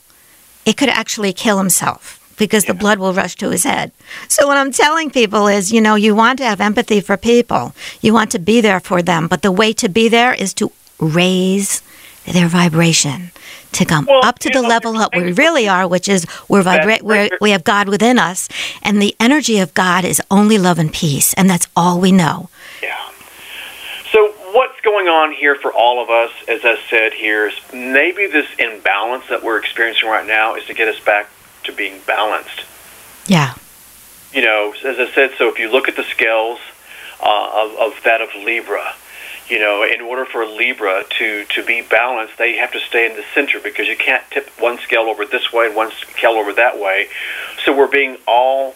it 0.66 0.78
could 0.78 0.90
actually 0.90 1.34
kill 1.34 1.58
himself 1.58 2.23
because 2.38 2.66
the 2.66 2.74
blood 2.74 3.00
will 3.00 3.14
rush 3.14 3.36
to 3.38 3.50
his 3.50 3.64
head. 3.64 3.92
So 4.28 4.48
what 4.48 4.58
I'm 4.58 4.72
telling 4.72 5.10
people 5.10 5.48
is, 5.48 5.72
you 5.72 5.82
know, 5.82 5.96
you 5.96 6.16
want 6.16 6.40
to 6.40 6.46
have 6.46 6.62
empathy 6.62 7.02
for 7.02 7.18
people. 7.18 7.74
You 8.02 8.14
want 8.14 8.32
to 8.32 8.40
be 8.40 8.62
there 8.62 8.80
for 8.80 9.02
them, 9.02 9.28
but 9.28 9.42
the 9.42 9.52
way 9.52 9.74
to 9.74 9.90
be 9.90 10.10
there 10.10 10.34
is 10.34 10.54
to 10.56 10.72
raise 11.00 11.82
their 12.26 12.48
vibration 12.48 13.32
to 13.74 13.86
come 13.86 14.06
well, 14.06 14.24
up 14.24 14.40
to 14.40 14.50
the 14.50 14.62
know, 14.62 14.68
level 14.68 14.94
that 14.94 15.10
we 15.16 15.34
really 15.34 15.68
are, 15.68 15.88
which 15.88 16.08
is 16.08 16.26
we're 16.48 16.64
vibra- 16.64 17.02
we're, 17.02 17.30
we 17.42 17.52
have 17.52 17.64
God 17.64 17.90
within 17.90 18.20
us, 18.20 18.48
and 18.82 19.02
the 19.02 19.16
energy 19.20 19.60
of 19.60 19.74
God 19.74 20.06
is 20.06 20.22
only 20.30 20.58
love 20.58 20.80
and 20.80 20.94
peace, 20.94 21.34
and 21.34 21.50
that's 21.50 21.68
all 21.76 22.00
we 22.00 22.12
know. 22.12 22.50
Yeah. 22.82 22.96
So 24.12 24.32
what's 24.52 24.80
going 24.82 25.08
on 25.08 25.34
here 25.34 25.56
for 25.56 25.74
all 25.74 26.02
of 26.02 26.10
us, 26.10 26.32
as 26.48 26.62
I 26.64 26.78
said 26.90 27.14
here, 27.14 27.48
is 27.48 27.56
maybe 27.74 28.28
this 28.28 28.48
imbalance 28.60 29.28
that 29.30 29.44
we're 29.44 29.58
experiencing 29.58 30.08
right 30.08 30.26
now 30.26 30.56
is 30.56 30.66
to 30.66 30.74
get 30.74 30.88
us 30.88 31.00
back 31.00 31.30
to 31.66 31.72
being 31.72 32.02
balanced. 32.06 32.66
Yeah. 33.28 33.56
You 34.34 34.42
know, 34.42 34.74
as 34.84 35.00
I 35.00 35.12
said, 35.14 35.32
so 35.38 35.50
if 35.50 35.60
you 35.60 35.72
look 35.72 35.88
at 35.88 35.96
the 35.96 36.04
scales 36.04 36.60
uh, 37.22 37.52
of, 37.54 37.94
of 37.94 38.04
that 38.04 38.22
of 38.22 38.30
Libra, 38.36 38.96
you 39.50 39.60
know, 39.60 39.84
in 39.84 40.02
order 40.02 40.26
for 40.26 40.46
Libra 40.46 41.04
to, 41.20 41.46
to 41.46 41.66
be 41.66 41.82
balanced, 41.82 42.38
they 42.38 42.56
have 42.56 42.72
to 42.72 42.80
stay 42.80 43.10
in 43.10 43.16
the 43.16 43.24
center 43.34 43.60
because 43.60 43.88
you 43.88 43.98
can't 43.98 44.24
tip 44.32 44.50
one 44.60 44.80
scale 44.80 45.04
over 45.04 45.26
this 45.26 45.52
way 45.52 45.68
and 45.68 45.76
one 45.76 45.92
scale 45.92 46.32
over 46.32 46.54
that 46.54 46.80
way. 46.80 47.08
So 47.64 47.76
we're 47.76 47.88
being 47.88 48.18
all 48.28 48.76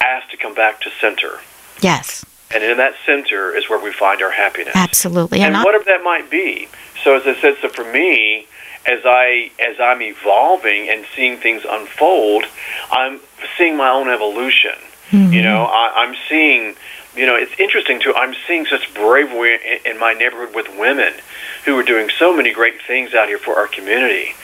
asked 0.00 0.30
to 0.32 0.36
come 0.36 0.54
back 0.54 0.80
to 0.82 0.90
center. 1.00 1.40
Yes. 1.80 2.24
And 2.50 2.64
in 2.64 2.76
that 2.78 2.94
center 3.06 3.54
is 3.54 3.68
where 3.68 3.82
we 3.82 3.92
find 3.92 4.22
our 4.22 4.30
happiness. 4.30 4.74
Absolutely. 4.74 5.40
And, 5.40 5.54
and 5.54 5.64
whatever 5.64 5.84
that 5.84 6.02
might 6.02 6.30
be. 6.30 6.68
So 7.04 7.16
as 7.16 7.26
I 7.26 7.40
said, 7.40 7.56
so 7.60 7.68
for 7.68 7.84
me, 7.90 8.46
as 8.88 9.00
I 9.04 9.50
as 9.60 9.76
I'm 9.80 10.02
evolving 10.02 10.88
and 10.88 11.04
seeing 11.14 11.36
things 11.36 11.62
unfold, 11.68 12.44
I'm 12.90 13.20
seeing 13.56 13.76
my 13.76 13.90
own 13.90 14.08
evolution. 14.08 14.72
Mm-hmm. 15.10 15.32
You 15.32 15.42
know, 15.42 15.64
I, 15.64 16.04
I'm 16.04 16.14
seeing 16.28 16.74
you 17.16 17.26
know, 17.26 17.34
it's 17.34 17.52
interesting 17.58 18.00
too. 18.00 18.14
I'm 18.14 18.34
seeing 18.46 18.66
such 18.66 18.92
bravery 18.94 19.54
in, 19.54 19.92
in 19.92 19.98
my 19.98 20.12
neighborhood 20.12 20.54
with 20.54 20.68
women 20.78 21.14
who 21.64 21.78
are 21.78 21.82
doing 21.82 22.10
so 22.18 22.34
many 22.34 22.52
great 22.52 22.80
things 22.82 23.14
out 23.14 23.28
here 23.28 23.38
for 23.38 23.54
our 23.54 23.68
community. 23.68 24.34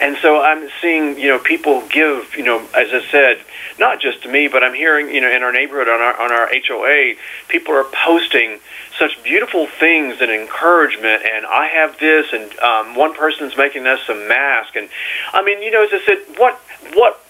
And 0.00 0.16
so 0.22 0.40
I'm 0.40 0.68
seeing, 0.80 1.18
you 1.18 1.28
know, 1.28 1.38
people 1.38 1.86
give, 1.88 2.34
you 2.36 2.44
know, 2.44 2.60
as 2.74 2.92
I 2.92 3.04
said, 3.10 3.40
not 3.78 4.00
just 4.00 4.22
to 4.22 4.28
me, 4.28 4.48
but 4.48 4.62
I'm 4.62 4.74
hearing, 4.74 5.14
you 5.14 5.20
know, 5.20 5.30
in 5.30 5.42
our 5.42 5.52
neighborhood 5.52 5.88
on 5.88 6.00
our 6.00 6.20
on 6.20 6.32
our 6.32 6.48
HOA, 6.52 7.14
people 7.48 7.74
are 7.74 7.84
posting 7.84 8.60
such 8.98 9.22
beautiful 9.22 9.66
things 9.66 10.20
and 10.20 10.30
encouragement. 10.30 11.22
And 11.24 11.46
I 11.46 11.68
have 11.68 11.98
this, 11.98 12.32
and 12.32 12.58
um, 12.60 12.94
one 12.94 13.14
person's 13.14 13.56
making 13.56 13.86
us 13.86 14.00
a 14.08 14.14
mask. 14.14 14.76
And 14.76 14.88
I 15.32 15.42
mean, 15.42 15.62
you 15.62 15.70
know, 15.70 15.84
as 15.84 15.90
I 15.92 16.00
said, 16.04 16.38
what 16.38 16.60
what 16.94 17.24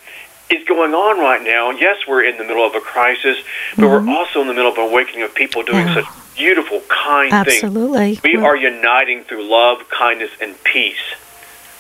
is 0.50 0.66
going 0.66 0.94
on 0.94 1.18
right 1.20 1.42
now. 1.42 1.70
Yes, 1.70 1.98
we're 2.08 2.24
in 2.24 2.36
the 2.36 2.44
middle 2.44 2.66
of 2.66 2.74
a 2.74 2.80
crisis, 2.80 3.38
but 3.76 3.84
mm-hmm. 3.84 4.06
we're 4.06 4.16
also 4.16 4.40
in 4.40 4.48
the 4.48 4.54
middle 4.54 4.70
of 4.70 4.78
an 4.78 4.84
awakening 4.84 5.22
of 5.22 5.34
people 5.34 5.62
doing 5.62 5.86
yeah. 5.86 5.94
such 5.94 6.04
beautiful, 6.40 6.80
kind 6.88 7.30
thing. 7.30 7.54
Absolutely. 7.64 8.16
things. 8.16 8.40
We 8.40 8.44
are 8.44 8.56
uniting 8.56 9.24
through 9.24 9.44
love, 9.44 9.88
kindness, 9.90 10.30
and 10.40 10.52
peace. 10.64 11.06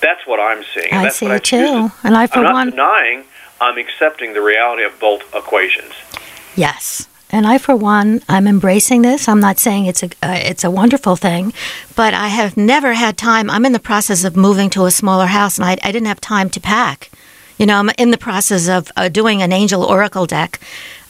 That's 0.00 0.26
what 0.26 0.38
I'm 0.40 0.62
seeing. 0.74 0.92
I 0.92 1.04
that's 1.04 1.16
see 1.16 1.26
what 1.26 1.36
it 1.36 1.44
too. 1.44 1.90
And 2.04 2.16
I, 2.16 2.26
for 2.26 2.38
I'm 2.38 2.44
not 2.44 2.52
one, 2.52 2.70
denying. 2.70 3.24
I'm 3.60 3.78
accepting 3.78 4.32
the 4.32 4.42
reality 4.42 4.84
of 4.84 4.98
both 4.98 5.22
equations. 5.34 5.92
Yes. 6.56 7.08
And 7.32 7.46
I, 7.46 7.58
for 7.58 7.76
one, 7.76 8.22
I'm 8.28 8.48
embracing 8.48 9.02
this. 9.02 9.28
I'm 9.28 9.40
not 9.40 9.58
saying 9.58 9.86
it's 9.86 10.02
a 10.02 10.10
uh, 10.22 10.40
it's 10.50 10.64
a 10.64 10.70
wonderful 10.70 11.16
thing, 11.16 11.52
but 11.94 12.12
I 12.12 12.28
have 12.28 12.56
never 12.56 12.94
had 12.94 13.16
time. 13.16 13.48
I'm 13.48 13.64
in 13.64 13.72
the 13.72 13.78
process 13.78 14.24
of 14.24 14.36
moving 14.36 14.68
to 14.70 14.84
a 14.84 14.90
smaller 14.90 15.26
house, 15.26 15.56
and 15.56 15.64
I, 15.64 15.76
I 15.84 15.92
didn't 15.92 16.08
have 16.08 16.20
time 16.20 16.50
to 16.50 16.60
pack. 16.60 17.10
You 17.56 17.66
know, 17.66 17.76
I'm 17.76 17.90
in 17.98 18.10
the 18.10 18.18
process 18.18 18.68
of 18.68 18.90
uh, 18.96 19.08
doing 19.08 19.42
an 19.42 19.52
angel 19.52 19.84
oracle 19.84 20.26
deck, 20.26 20.58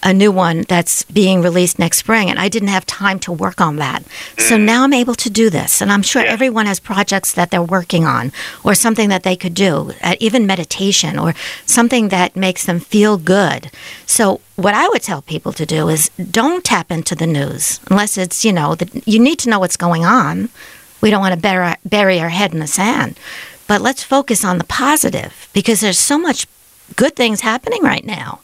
a 0.03 0.12
new 0.12 0.32
one 0.32 0.62
that's 0.68 1.03
being 1.05 1.42
released 1.42 1.78
next 1.78 1.98
spring, 1.98 2.30
and 2.30 2.38
I 2.38 2.48
didn't 2.48 2.68
have 2.68 2.86
time 2.86 3.18
to 3.20 3.32
work 3.32 3.61
on 3.61 3.76
that. 3.76 4.03
So 4.38 4.57
mm. 4.57 4.64
now 4.64 4.84
I'm 4.84 4.92
able 4.92 5.14
to 5.14 5.30
do 5.30 5.51
this, 5.51 5.80
and 5.80 5.92
I'm 5.92 6.03
sure 6.03 6.22
yeah. 6.22 6.30
everyone 6.30 6.66
has 6.66 6.80
projects 6.80 7.32
that 7.34 7.51
they're 7.51 7.62
working 7.62 8.05
on, 8.05 8.32
or 8.64 8.74
something 8.74 9.09
that 9.09 9.22
they 9.22 9.36
could 9.36 9.55
do, 9.55 9.92
uh, 10.03 10.16
even 10.20 10.46
meditation, 10.46 11.18
or 11.18 11.34
something 11.66 12.09
that 12.09 12.36
makes 12.36 12.64
them 12.64 12.80
feel 12.80 13.18
good. 13.18 13.70
So 14.07 14.40
what 14.57 14.74
I 14.74 14.88
would 14.88 15.03
tell 15.03 15.22
people 15.22 15.53
to 15.55 15.66
do 15.66 15.88
is 15.88 16.11
don't 16.30 16.64
tap 16.64 16.90
into 16.90 17.14
the 17.14 17.26
news 17.26 17.80
unless 17.90 18.18
it's 18.18 18.44
you 18.44 18.53
know 18.53 18.74
that 18.74 19.07
you 19.07 19.18
need 19.18 19.38
to 19.40 19.48
know 19.48 19.59
what's 19.59 19.76
going 19.76 20.05
on. 20.05 20.51
We 21.01 21.11
don't 21.11 21.20
want 21.20 21.34
to 21.34 21.40
bury, 21.40 21.74
bury 21.84 22.20
our 22.20 22.28
head 22.28 22.53
in 22.53 22.61
the 22.61 22.66
sand. 22.66 23.18
But 23.66 23.80
let's 23.80 24.03
focus 24.03 24.44
on 24.44 24.59
the 24.59 24.64
positive 24.64 25.48
because 25.53 25.80
there's 25.80 25.98
so 25.98 26.18
much 26.18 26.46
good 26.96 27.14
things 27.16 27.40
happening 27.40 27.82
right 27.82 28.05
now. 28.05 28.40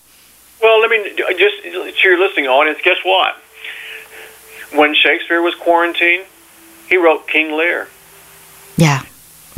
Well, 0.63 0.85
I 0.85 0.89
mean, 0.89 1.17
just 1.39 1.63
to 1.63 2.09
your 2.09 2.19
listening 2.19 2.47
audience, 2.47 2.79
guess 2.83 2.97
what? 3.05 3.37
When 4.73 4.95
Shakespeare 4.95 5.43
was 5.43 5.55
quarantined, 5.55 6.25
he 6.89 6.97
wrote 6.97 7.29
King 7.29 7.57
Lear. 7.57 7.89
Yeah. 8.77 9.03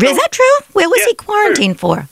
Is 0.02 0.16
that 0.16 0.32
true? 0.32 0.44
Where 0.72 0.88
was 0.88 1.00
yeah, 1.00 1.06
he 1.08 1.14
quarantined 1.14 1.78
true. 1.78 1.94
for? 1.94 2.08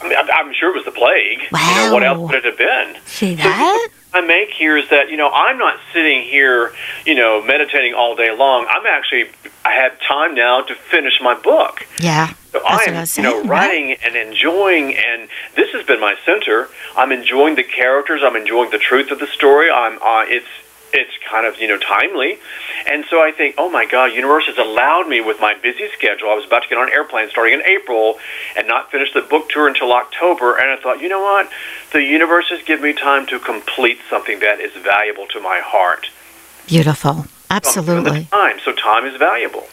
I 0.00 0.08
mean, 0.08 0.16
I'm 0.16 0.52
sure 0.52 0.70
it 0.70 0.76
was 0.76 0.84
the 0.84 0.92
plague. 0.92 1.40
Wow. 1.50 1.58
You 1.58 1.74
know, 1.88 1.94
what 1.94 2.02
else 2.02 2.18
would 2.18 2.34
it 2.34 2.44
have 2.44 2.58
been? 2.58 2.96
See 3.06 3.34
that? 3.36 3.88
I 4.12 4.20
make 4.22 4.50
here 4.50 4.76
is 4.76 4.88
that 4.90 5.10
you 5.10 5.16
know 5.16 5.30
I'm 5.30 5.58
not 5.58 5.78
sitting 5.92 6.22
here 6.22 6.72
you 7.04 7.14
know 7.14 7.42
meditating 7.42 7.94
all 7.94 8.16
day 8.16 8.34
long. 8.34 8.66
I'm 8.68 8.86
actually 8.86 9.30
I 9.64 9.72
have 9.72 10.00
time 10.00 10.34
now 10.34 10.62
to 10.62 10.74
finish 10.74 11.20
my 11.20 11.34
book. 11.34 11.86
Yeah. 11.98 12.32
So 12.52 12.60
I 12.64 12.84
am, 12.86 13.04
saying. 13.04 13.28
you 13.28 13.42
know, 13.42 13.48
writing 13.48 13.88
right? 13.88 13.98
and 14.02 14.16
enjoying, 14.16 14.96
and 14.96 15.28
this 15.54 15.70
has 15.72 15.84
been 15.84 16.00
my 16.00 16.14
center. 16.24 16.68
I'm 16.96 17.12
enjoying 17.12 17.56
the 17.56 17.64
characters. 17.64 18.22
I'm 18.24 18.36
enjoying 18.36 18.70
the 18.70 18.78
truth 18.78 19.10
of 19.10 19.18
the 19.18 19.26
story. 19.26 19.70
I'm. 19.70 19.98
Uh, 19.98 20.24
it's 20.26 20.46
it's 20.92 21.12
kind 21.28 21.46
of 21.46 21.60
you 21.60 21.68
know 21.68 21.78
timely, 21.78 22.38
and 22.90 23.04
so 23.10 23.22
I 23.22 23.32
think, 23.32 23.56
oh 23.58 23.70
my 23.70 23.84
God, 23.84 24.06
universe 24.12 24.46
has 24.46 24.58
allowed 24.58 25.08
me 25.08 25.20
with 25.20 25.40
my 25.40 25.54
busy 25.54 25.88
schedule. 25.96 26.30
I 26.30 26.34
was 26.34 26.46
about 26.46 26.62
to 26.62 26.68
get 26.68 26.78
on 26.78 26.88
an 26.88 26.94
airplane 26.94 27.28
starting 27.28 27.54
in 27.54 27.62
April, 27.66 28.18
and 28.56 28.66
not 28.66 28.90
finish 28.90 29.12
the 29.12 29.22
book 29.22 29.50
tour 29.50 29.68
until 29.68 29.92
October. 29.92 30.56
And 30.56 30.70
I 30.70 30.76
thought, 30.76 31.00
you 31.00 31.08
know 31.08 31.20
what, 31.20 31.50
the 31.92 32.02
universe 32.02 32.48
has 32.50 32.62
given 32.62 32.84
me 32.84 32.92
time 32.92 33.26
to 33.26 33.38
complete 33.38 33.98
something 34.08 34.40
that 34.40 34.60
is 34.60 34.72
valuable 34.72 35.26
to 35.28 35.40
my 35.40 35.60
heart. 35.62 36.10
Beautiful, 36.66 37.26
absolutely. 37.50 38.24
time, 38.26 38.58
so 38.64 38.72
time 38.72 39.04
is 39.04 39.16
valuable. 39.16 39.66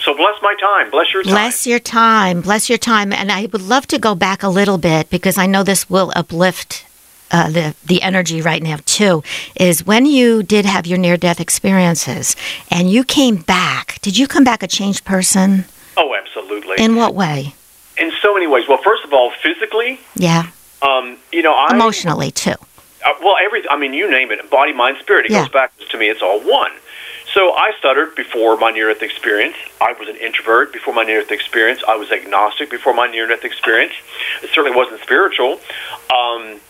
So 0.00 0.14
bless 0.16 0.40
my 0.40 0.54
time. 0.60 0.90
Bless 0.90 1.12
your 1.12 1.24
time. 1.24 1.32
Bless 1.32 1.66
your 1.66 1.78
time. 1.80 2.40
Bless 2.42 2.68
your 2.68 2.78
time. 2.78 3.12
And 3.12 3.32
I 3.32 3.46
would 3.46 3.62
love 3.62 3.86
to 3.88 3.98
go 3.98 4.14
back 4.14 4.42
a 4.42 4.48
little 4.48 4.78
bit 4.78 5.10
because 5.10 5.36
I 5.36 5.46
know 5.46 5.64
this 5.64 5.90
will 5.90 6.12
uplift 6.14 6.85
uh, 7.30 7.50
the 7.50 7.74
the 7.84 8.02
energy 8.02 8.40
right 8.40 8.62
now 8.62 8.78
too 8.86 9.22
is 9.54 9.84
when 9.84 10.06
you 10.06 10.42
did 10.42 10.64
have 10.64 10.86
your 10.86 10.98
near 10.98 11.16
death 11.16 11.40
experiences 11.40 12.36
and 12.70 12.90
you 12.90 13.04
came 13.04 13.36
back. 13.36 14.00
Did 14.02 14.16
you 14.16 14.26
come 14.26 14.44
back 14.44 14.62
a 14.62 14.68
changed 14.68 15.04
person? 15.04 15.64
Oh, 15.96 16.14
absolutely. 16.14 16.82
In 16.82 16.96
what 16.96 17.14
way? 17.14 17.54
In 17.98 18.12
so 18.22 18.34
many 18.34 18.46
ways. 18.46 18.68
Well, 18.68 18.78
first 18.78 19.04
of 19.04 19.12
all, 19.12 19.32
physically. 19.42 20.00
Yeah. 20.14 20.50
Um, 20.82 21.16
you 21.32 21.42
know, 21.42 21.54
I 21.54 21.74
emotionally 21.74 22.30
too. 22.30 22.54
Uh, 23.04 23.10
well, 23.22 23.36
everything. 23.42 23.70
I 23.70 23.78
mean, 23.78 23.94
you 23.94 24.10
name 24.10 24.30
it. 24.30 24.50
Body, 24.50 24.72
mind, 24.72 24.98
spirit. 25.00 25.26
It 25.26 25.32
yeah. 25.32 25.42
goes 25.42 25.52
back 25.52 25.72
to 25.90 25.98
me. 25.98 26.08
It's 26.08 26.22
all 26.22 26.40
one. 26.40 26.72
So 27.32 27.52
I 27.52 27.72
stuttered 27.78 28.14
before 28.14 28.56
my 28.56 28.70
near 28.70 28.92
death 28.92 29.02
experience. 29.02 29.56
I 29.80 29.92
was 29.92 30.08
an 30.08 30.16
introvert 30.16 30.72
before 30.72 30.94
my 30.94 31.04
near 31.04 31.20
death 31.20 31.32
experience. 31.32 31.82
I 31.86 31.96
was 31.96 32.10
agnostic 32.10 32.70
before 32.70 32.94
my 32.94 33.08
near 33.08 33.26
death 33.26 33.44
experience. 33.44 33.92
It 34.42 34.50
certainly 34.54 34.74
wasn't 34.74 35.02
spiritual. 35.02 35.60
Um, 36.14 36.60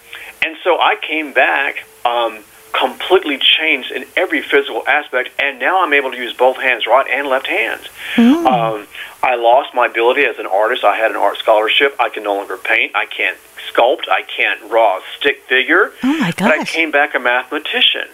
and 0.47 0.57
so 0.62 0.78
I 0.80 0.97
came 0.97 1.32
back 1.32 1.84
um, 2.05 2.38
completely 2.72 3.36
changed 3.38 3.90
in 3.90 4.05
every 4.16 4.42
physical 4.42 4.86
aspect, 4.86 5.30
and 5.42 5.59
now 5.59 5.82
I'm 5.82 5.92
able 5.92 6.12
to 6.12 6.16
use 6.16 6.32
both 6.34 6.57
hands, 6.57 6.86
right 6.86 7.07
and 7.11 7.26
left 7.26 7.49
hands. 7.49 7.88
Mm. 8.14 8.47
Um, 8.47 8.86
I 9.22 9.34
lost 9.34 9.74
my 9.74 9.86
ability 9.86 10.24
as 10.24 10.38
an 10.38 10.47
artist. 10.47 10.84
I 10.84 10.97
had 10.97 11.11
an 11.11 11.16
art 11.16 11.38
scholarship. 11.38 11.97
I 11.99 12.11
can 12.11 12.22
no 12.22 12.36
longer 12.36 12.57
paint. 12.57 12.94
I 12.94 13.07
can't 13.07 13.36
sculpt. 13.72 14.09
I 14.09 14.22
can't 14.22 14.61
draw 14.68 14.99
a 14.99 15.03
stick 15.18 15.42
figure. 15.49 15.92
Oh 16.05 16.18
my 16.18 16.32
But 16.38 16.61
I 16.61 16.64
came 16.64 16.92
back 16.92 17.14
a 17.14 17.18
mathematician. 17.18 18.09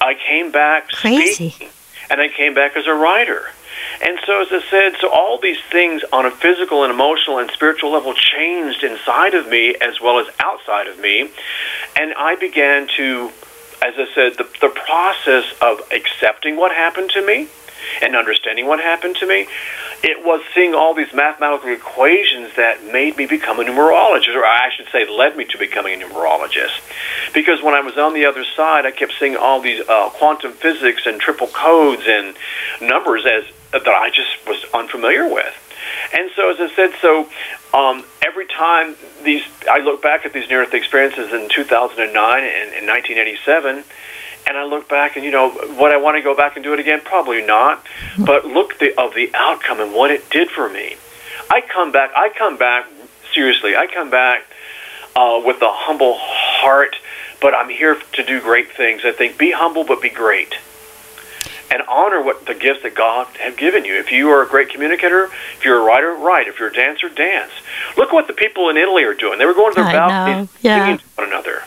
I 0.00 0.14
came 0.14 0.52
back 0.52 0.90
Crazy. 0.90 1.50
speaking, 1.50 1.68
and 2.10 2.20
I 2.20 2.28
came 2.28 2.54
back 2.54 2.76
as 2.76 2.86
a 2.86 2.94
writer. 2.94 3.46
And 4.02 4.18
so, 4.26 4.42
as 4.42 4.48
I 4.50 4.62
said, 4.70 4.96
so 5.00 5.10
all 5.10 5.38
these 5.38 5.60
things 5.70 6.02
on 6.12 6.26
a 6.26 6.30
physical 6.30 6.84
and 6.84 6.92
emotional 6.92 7.38
and 7.38 7.50
spiritual 7.50 7.92
level 7.92 8.14
changed 8.14 8.82
inside 8.82 9.34
of 9.34 9.48
me 9.48 9.74
as 9.80 10.00
well 10.00 10.18
as 10.18 10.26
outside 10.40 10.86
of 10.88 10.98
me. 10.98 11.30
And 11.96 12.14
I 12.16 12.36
began 12.36 12.88
to, 12.96 13.30
as 13.82 13.94
I 13.96 14.06
said, 14.14 14.36
the, 14.36 14.48
the 14.60 14.68
process 14.68 15.44
of 15.60 15.80
accepting 15.92 16.56
what 16.56 16.72
happened 16.72 17.10
to 17.10 17.24
me 17.24 17.48
and 18.02 18.16
understanding 18.16 18.66
what 18.66 18.80
happened 18.80 19.16
to 19.16 19.26
me. 19.26 19.46
It 20.02 20.24
was 20.24 20.42
seeing 20.54 20.74
all 20.74 20.94
these 20.94 21.12
mathematical 21.12 21.70
equations 21.70 22.54
that 22.56 22.84
made 22.92 23.16
me 23.16 23.26
become 23.26 23.60
a 23.60 23.64
numerologist, 23.64 24.34
or 24.34 24.44
I 24.44 24.70
should 24.76 24.88
say, 24.88 25.08
led 25.08 25.36
me 25.36 25.44
to 25.46 25.58
becoming 25.58 26.02
a 26.02 26.06
numerologist. 26.06 26.80
Because 27.32 27.62
when 27.62 27.74
I 27.74 27.80
was 27.80 27.96
on 27.96 28.14
the 28.14 28.26
other 28.26 28.44
side, 28.44 28.86
I 28.86 28.90
kept 28.90 29.14
seeing 29.18 29.36
all 29.36 29.60
these 29.60 29.86
uh, 29.88 30.10
quantum 30.10 30.52
physics 30.52 31.06
and 31.06 31.20
triple 31.20 31.48
codes 31.48 32.02
and 32.06 32.36
numbers 32.80 33.24
as 33.26 33.44
that 33.72 33.88
I 33.88 34.10
just 34.10 34.46
was 34.46 34.64
unfamiliar 34.72 35.32
with. 35.32 35.54
And 36.12 36.30
so, 36.36 36.50
as 36.50 36.60
I 36.60 36.74
said, 36.74 36.92
so 37.00 37.28
um, 37.72 38.04
every 38.24 38.46
time 38.46 38.96
these, 39.22 39.42
I 39.70 39.78
look 39.78 40.02
back 40.02 40.24
at 40.24 40.32
these 40.32 40.48
near-death 40.48 40.74
experiences 40.74 41.32
in 41.32 41.48
2009 41.48 42.08
and 42.08 42.72
in 42.74 42.86
1987, 42.86 43.84
and 44.46 44.56
I 44.56 44.64
look 44.64 44.88
back 44.88 45.16
and 45.16 45.24
you 45.24 45.30
know, 45.30 45.52
would 45.78 45.92
I 45.92 45.96
want 45.96 46.16
to 46.16 46.22
go 46.22 46.36
back 46.36 46.56
and 46.56 46.64
do 46.64 46.72
it 46.72 46.80
again? 46.80 47.00
Probably 47.04 47.44
not. 47.44 47.84
But 48.18 48.44
look 48.46 48.78
the, 48.78 48.98
of 49.00 49.14
the 49.14 49.30
outcome 49.34 49.80
and 49.80 49.92
what 49.92 50.10
it 50.10 50.30
did 50.30 50.50
for 50.50 50.68
me. 50.68 50.96
I 51.50 51.60
come 51.60 51.92
back. 51.92 52.10
I 52.16 52.30
come 52.30 52.56
back 52.56 52.86
seriously. 53.32 53.76
I 53.76 53.86
come 53.86 54.10
back 54.10 54.44
uh, 55.16 55.40
with 55.44 55.60
a 55.62 55.70
humble 55.70 56.14
heart, 56.18 56.96
but 57.40 57.54
I'm 57.54 57.68
here 57.68 57.96
to 58.12 58.24
do 58.24 58.40
great 58.40 58.72
things. 58.72 59.02
I 59.04 59.12
think 59.12 59.38
be 59.38 59.52
humble, 59.52 59.84
but 59.84 60.00
be 60.00 60.10
great 60.10 60.54
and 61.70 61.82
honor 61.88 62.22
what 62.22 62.46
the 62.46 62.54
gifts 62.54 62.82
that 62.82 62.94
God 62.94 63.26
have 63.38 63.56
given 63.56 63.84
you. 63.84 63.94
If 63.94 64.12
you 64.12 64.30
are 64.30 64.42
a 64.42 64.48
great 64.48 64.68
communicator, 64.68 65.24
if 65.24 65.64
you're 65.64 65.80
a 65.80 65.84
writer, 65.84 66.14
write. 66.14 66.46
If 66.46 66.58
you're 66.58 66.68
a 66.68 66.72
dancer, 66.72 67.08
dance. 67.08 67.50
Look 67.96 68.12
what 68.12 68.26
the 68.26 68.32
people 68.32 68.68
in 68.68 68.76
Italy 68.76 69.02
are 69.04 69.14
doing. 69.14 69.38
They 69.38 69.46
were 69.46 69.54
going 69.54 69.74
to 69.74 69.82
their 69.82 69.92
know, 69.92 70.48
yeah. 70.60 70.84
singing 70.84 70.98
to 70.98 71.04
one 71.16 71.28
another. 71.28 71.62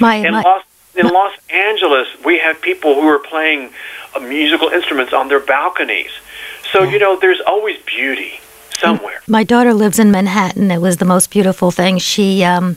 My, 0.00 0.16
In 0.16 0.32
my 0.32 0.42
Los 0.42 0.62
in 0.98 1.06
Los 1.08 1.32
Angeles, 1.48 2.08
we 2.24 2.38
have 2.38 2.60
people 2.60 2.94
who 2.94 3.06
are 3.08 3.20
playing 3.20 3.70
uh, 4.14 4.20
musical 4.20 4.68
instruments 4.68 5.12
on 5.12 5.28
their 5.28 5.40
balconies. 5.40 6.10
So 6.72 6.82
you 6.82 6.98
know, 6.98 7.16
there's 7.18 7.40
always 7.46 7.78
beauty 7.82 8.40
somewhere. 8.78 9.20
My 9.26 9.44
daughter 9.44 9.72
lives 9.72 9.98
in 9.98 10.10
Manhattan. 10.10 10.70
It 10.70 10.80
was 10.80 10.96
the 10.98 11.04
most 11.04 11.30
beautiful 11.30 11.70
thing. 11.70 11.98
She, 11.98 12.44
um, 12.44 12.74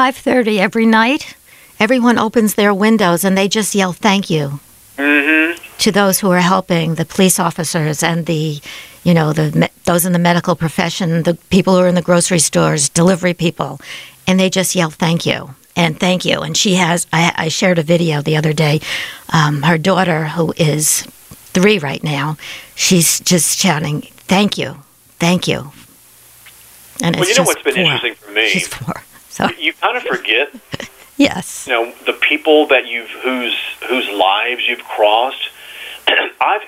five 0.00 0.16
thirty 0.16 0.58
every 0.60 0.86
night, 0.86 1.36
everyone 1.78 2.18
opens 2.18 2.54
their 2.54 2.72
windows 2.72 3.24
and 3.24 3.36
they 3.36 3.48
just 3.48 3.74
yell 3.74 3.92
"Thank 3.92 4.30
you" 4.30 4.60
Mm-hmm. 4.96 5.58
to 5.78 5.92
those 5.92 6.20
who 6.20 6.30
are 6.30 6.40
helping, 6.54 6.94
the 6.94 7.04
police 7.04 7.38
officers 7.40 8.02
and 8.02 8.26
the, 8.26 8.60
you 9.02 9.12
know, 9.12 9.32
the 9.32 9.68
those 9.84 10.06
in 10.06 10.12
the 10.12 10.18
medical 10.30 10.54
profession, 10.56 11.24
the 11.24 11.34
people 11.50 11.74
who 11.74 11.80
are 11.80 11.88
in 11.88 11.96
the 11.96 12.02
grocery 12.10 12.38
stores, 12.38 12.88
delivery 12.88 13.34
people, 13.34 13.80
and 14.26 14.38
they 14.38 14.48
just 14.48 14.74
yell 14.74 14.90
"Thank 14.90 15.26
you." 15.26 15.54
And 15.76 15.98
thank 15.98 16.24
you. 16.24 16.40
And 16.40 16.56
she 16.56 16.74
has, 16.74 17.06
I, 17.12 17.32
I 17.36 17.48
shared 17.48 17.78
a 17.78 17.82
video 17.82 18.22
the 18.22 18.36
other 18.36 18.52
day. 18.52 18.80
Um, 19.32 19.62
her 19.62 19.76
daughter, 19.78 20.26
who 20.28 20.52
is 20.56 21.02
three 21.52 21.78
right 21.78 22.02
now, 22.02 22.36
she's 22.74 23.20
just 23.20 23.58
shouting, 23.58 24.02
Thank 24.26 24.56
you, 24.56 24.76
thank 25.18 25.46
you. 25.48 25.72
And 27.02 27.16
Well, 27.16 27.22
it's 27.24 27.30
you 27.30 27.34
know 27.42 27.44
just 27.44 27.46
what's 27.48 27.62
been 27.62 27.74
four. 27.74 27.82
interesting 27.84 28.14
for 28.14 28.30
me? 28.30 28.48
She's 28.48 28.68
four. 28.68 29.02
So, 29.28 29.48
You 29.58 29.72
kind 29.74 29.96
of 29.96 30.04
forget 30.04 30.50
yes. 31.16 31.66
you 31.66 31.72
know 31.72 31.92
the 32.06 32.12
people 32.12 32.66
that 32.68 32.86
you've 32.86 33.10
whose 33.10 33.56
whose 33.88 34.08
lives 34.10 34.66
you've 34.68 34.84
crossed. 34.84 35.48
I've 36.40 36.62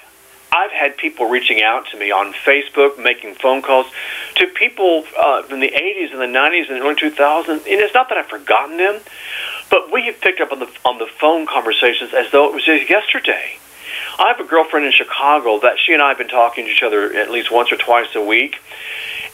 I've 0.56 0.72
had 0.72 0.96
people 0.96 1.28
reaching 1.28 1.60
out 1.60 1.86
to 1.90 1.98
me 1.98 2.10
on 2.10 2.32
Facebook, 2.32 2.98
making 2.98 3.34
phone 3.34 3.60
calls 3.60 3.86
to 4.36 4.46
people 4.46 5.04
uh, 5.18 5.42
in 5.50 5.60
the 5.60 5.68
80s 5.70 6.12
and 6.12 6.20
the 6.20 6.38
90s 6.38 6.70
and 6.70 6.80
the 6.80 6.84
early 6.84 6.94
2000s. 6.94 7.48
And 7.48 7.66
it's 7.66 7.92
not 7.92 8.08
that 8.08 8.16
I've 8.16 8.28
forgotten 8.28 8.78
them, 8.78 9.00
but 9.70 9.92
we 9.92 10.06
have 10.06 10.18
picked 10.22 10.40
up 10.40 10.52
on 10.52 10.60
the 10.60 10.68
on 10.84 10.98
the 10.98 11.06
phone 11.06 11.46
conversations 11.46 12.14
as 12.14 12.30
though 12.32 12.48
it 12.48 12.54
was 12.54 12.66
yesterday. 12.66 13.58
I 14.18 14.28
have 14.28 14.40
a 14.40 14.48
girlfriend 14.48 14.86
in 14.86 14.92
Chicago 14.92 15.60
that 15.60 15.78
she 15.78 15.92
and 15.92 16.02
I 16.02 16.08
have 16.08 16.18
been 16.18 16.28
talking 16.28 16.64
to 16.66 16.70
each 16.70 16.82
other 16.82 17.12
at 17.14 17.30
least 17.30 17.50
once 17.50 17.70
or 17.72 17.76
twice 17.76 18.14
a 18.14 18.24
week. 18.24 18.56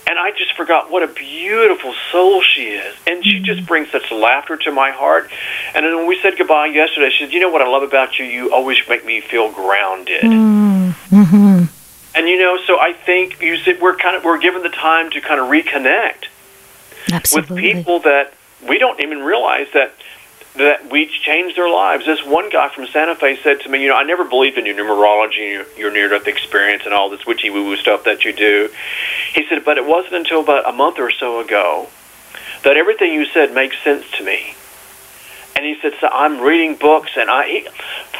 And 0.08 0.18
I 0.18 0.32
just 0.32 0.54
forgot 0.54 0.90
what 0.90 1.04
a 1.04 1.06
beautiful 1.06 1.94
soul 2.10 2.42
she 2.42 2.70
is. 2.70 2.96
And 3.06 3.24
she 3.24 3.38
just 3.40 3.66
brings 3.66 3.90
such 3.90 4.10
laughter 4.10 4.56
to 4.56 4.72
my 4.72 4.90
heart. 4.90 5.30
And 5.74 5.86
then 5.86 5.96
when 5.96 6.06
we 6.08 6.18
said 6.20 6.36
goodbye 6.36 6.66
yesterday, 6.66 7.10
she 7.10 7.24
said, 7.24 7.32
You 7.32 7.40
know 7.40 7.50
what 7.50 7.62
I 7.62 7.68
love 7.68 7.84
about 7.84 8.18
you? 8.18 8.24
You 8.24 8.52
always 8.52 8.78
make 8.88 9.06
me 9.06 9.20
feel 9.20 9.52
grounded. 9.52 10.22
Mm-hmm. 10.22 11.64
And 12.14 12.28
you 12.28 12.38
know, 12.38 12.58
so 12.66 12.78
I 12.78 12.92
think 12.92 13.40
you 13.40 13.56
said 13.58 13.80
we're 13.80 13.96
kind 13.96 14.16
of 14.16 14.24
we're 14.24 14.38
given 14.38 14.62
the 14.62 14.68
time 14.68 15.10
to 15.12 15.20
kind 15.20 15.40
of 15.40 15.48
reconnect 15.48 16.26
Absolutely. 17.10 17.54
with 17.54 17.62
people 17.62 18.00
that 18.00 18.34
we 18.68 18.78
don't 18.78 19.00
even 19.00 19.20
realize 19.20 19.68
that 19.72 19.94
that 20.56 20.90
we 20.90 21.06
changed 21.06 21.56
their 21.56 21.70
lives. 21.70 22.04
This 22.04 22.24
one 22.24 22.50
guy 22.50 22.68
from 22.68 22.86
Santa 22.86 23.14
Fe 23.14 23.38
said 23.42 23.60
to 23.60 23.68
me, 23.70 23.82
"You 23.82 23.88
know, 23.88 23.96
I 23.96 24.02
never 24.02 24.24
believed 24.24 24.58
in 24.58 24.66
your 24.66 24.74
numerology, 24.74 25.64
your, 25.78 25.90
near-death 25.90 26.26
experience, 26.26 26.82
and 26.84 26.92
all 26.92 27.08
this 27.08 27.24
witchy-woo-woo 27.26 27.76
stuff 27.76 28.04
that 28.04 28.24
you 28.24 28.32
do." 28.32 28.68
He 29.32 29.46
said, 29.48 29.64
"But 29.64 29.78
it 29.78 29.84
wasn't 29.86 30.14
until 30.14 30.40
about 30.40 30.68
a 30.68 30.72
month 30.72 30.98
or 30.98 31.10
so 31.10 31.40
ago 31.40 31.88
that 32.64 32.76
everything 32.76 33.12
you 33.12 33.24
said 33.24 33.54
makes 33.54 33.76
sense 33.82 34.04
to 34.18 34.24
me." 34.24 34.54
And 35.56 35.64
he 35.64 35.78
said, 35.80 35.94
"So 36.00 36.08
I'm 36.12 36.40
reading 36.40 36.74
books, 36.74 37.12
and 37.16 37.30
I 37.30 37.48
he, 37.48 37.68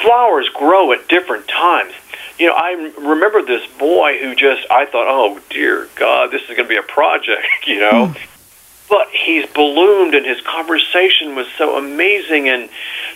flowers 0.03 0.49
grow 0.49 0.93
at 0.93 1.09
different 1.09 1.49
times." 1.49 1.93
You 2.39 2.47
know, 2.47 2.55
I 2.55 2.93
remember 2.97 3.43
this 3.43 3.67
boy 3.79 4.19
who 4.19 4.35
just 4.35 4.67
I 4.71 4.87
thought, 4.87 5.07
"Oh 5.07 5.39
dear 5.51 5.89
God, 5.97 6.31
this 6.31 6.41
is 6.43 6.49
going 6.49 6.65
to 6.65 6.65
be 6.65 6.77
a 6.77 6.83
project," 6.83 7.47
you 7.67 7.79
know 7.79 8.15
but 8.93 9.09
he's 9.09 9.47
ballooned 9.61 10.15
and 10.15 10.27
his 10.27 10.41
conversation 10.43 11.35
was 11.35 11.47
so 11.57 11.79
amazing 11.79 12.49
and 12.53 12.69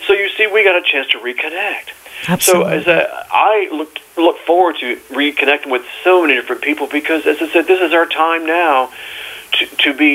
so 0.07 0.13
you 0.13 0.27
see 0.35 0.47
we 0.47 0.63
got 0.63 0.75
a 0.75 0.81
chance 0.91 1.07
to 1.15 1.19
reconnect 1.19 1.87
Absolutely. 2.27 2.63
so 2.71 2.79
as 2.79 2.87
a, 2.87 3.25
i 3.31 3.69
look 3.71 3.99
look 4.17 4.37
forward 4.39 4.75
to 4.79 4.95
reconnecting 5.21 5.69
with 5.75 5.83
so 6.03 6.21
many 6.23 6.33
different 6.33 6.61
people 6.63 6.87
because 6.99 7.27
as 7.27 7.37
i 7.41 7.47
said 7.53 7.67
this 7.67 7.79
is 7.87 7.93
our 7.93 8.07
time 8.07 8.43
now 8.47 8.89
to, 9.53 9.65
to 9.83 9.93
be 9.93 10.13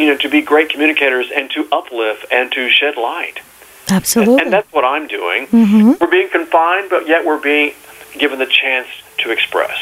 you 0.00 0.06
know 0.08 0.16
to 0.18 0.28
be 0.28 0.40
great 0.42 0.68
communicators 0.68 1.28
and 1.34 1.50
to 1.50 1.66
uplift 1.72 2.26
and 2.30 2.52
to 2.52 2.68
shed 2.68 2.96
light 2.98 3.40
Absolutely. 3.88 4.42
and 4.42 4.52
that's 4.52 4.70
what 4.72 4.84
i'm 4.84 5.06
doing 5.08 5.46
Mhm. 5.46 5.98
we're 5.98 6.08
being 6.18 6.28
confined 6.28 6.90
but 6.90 7.08
yet 7.08 7.24
we're 7.24 7.40
being 7.40 7.72
given 8.18 8.38
the 8.38 8.46
chance 8.62 8.88
to 9.22 9.30
express 9.30 9.78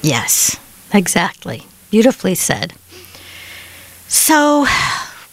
Yes, 0.00 0.56
exactly. 0.94 1.64
Beautifully 1.90 2.36
said. 2.36 2.72
So, 4.08 4.66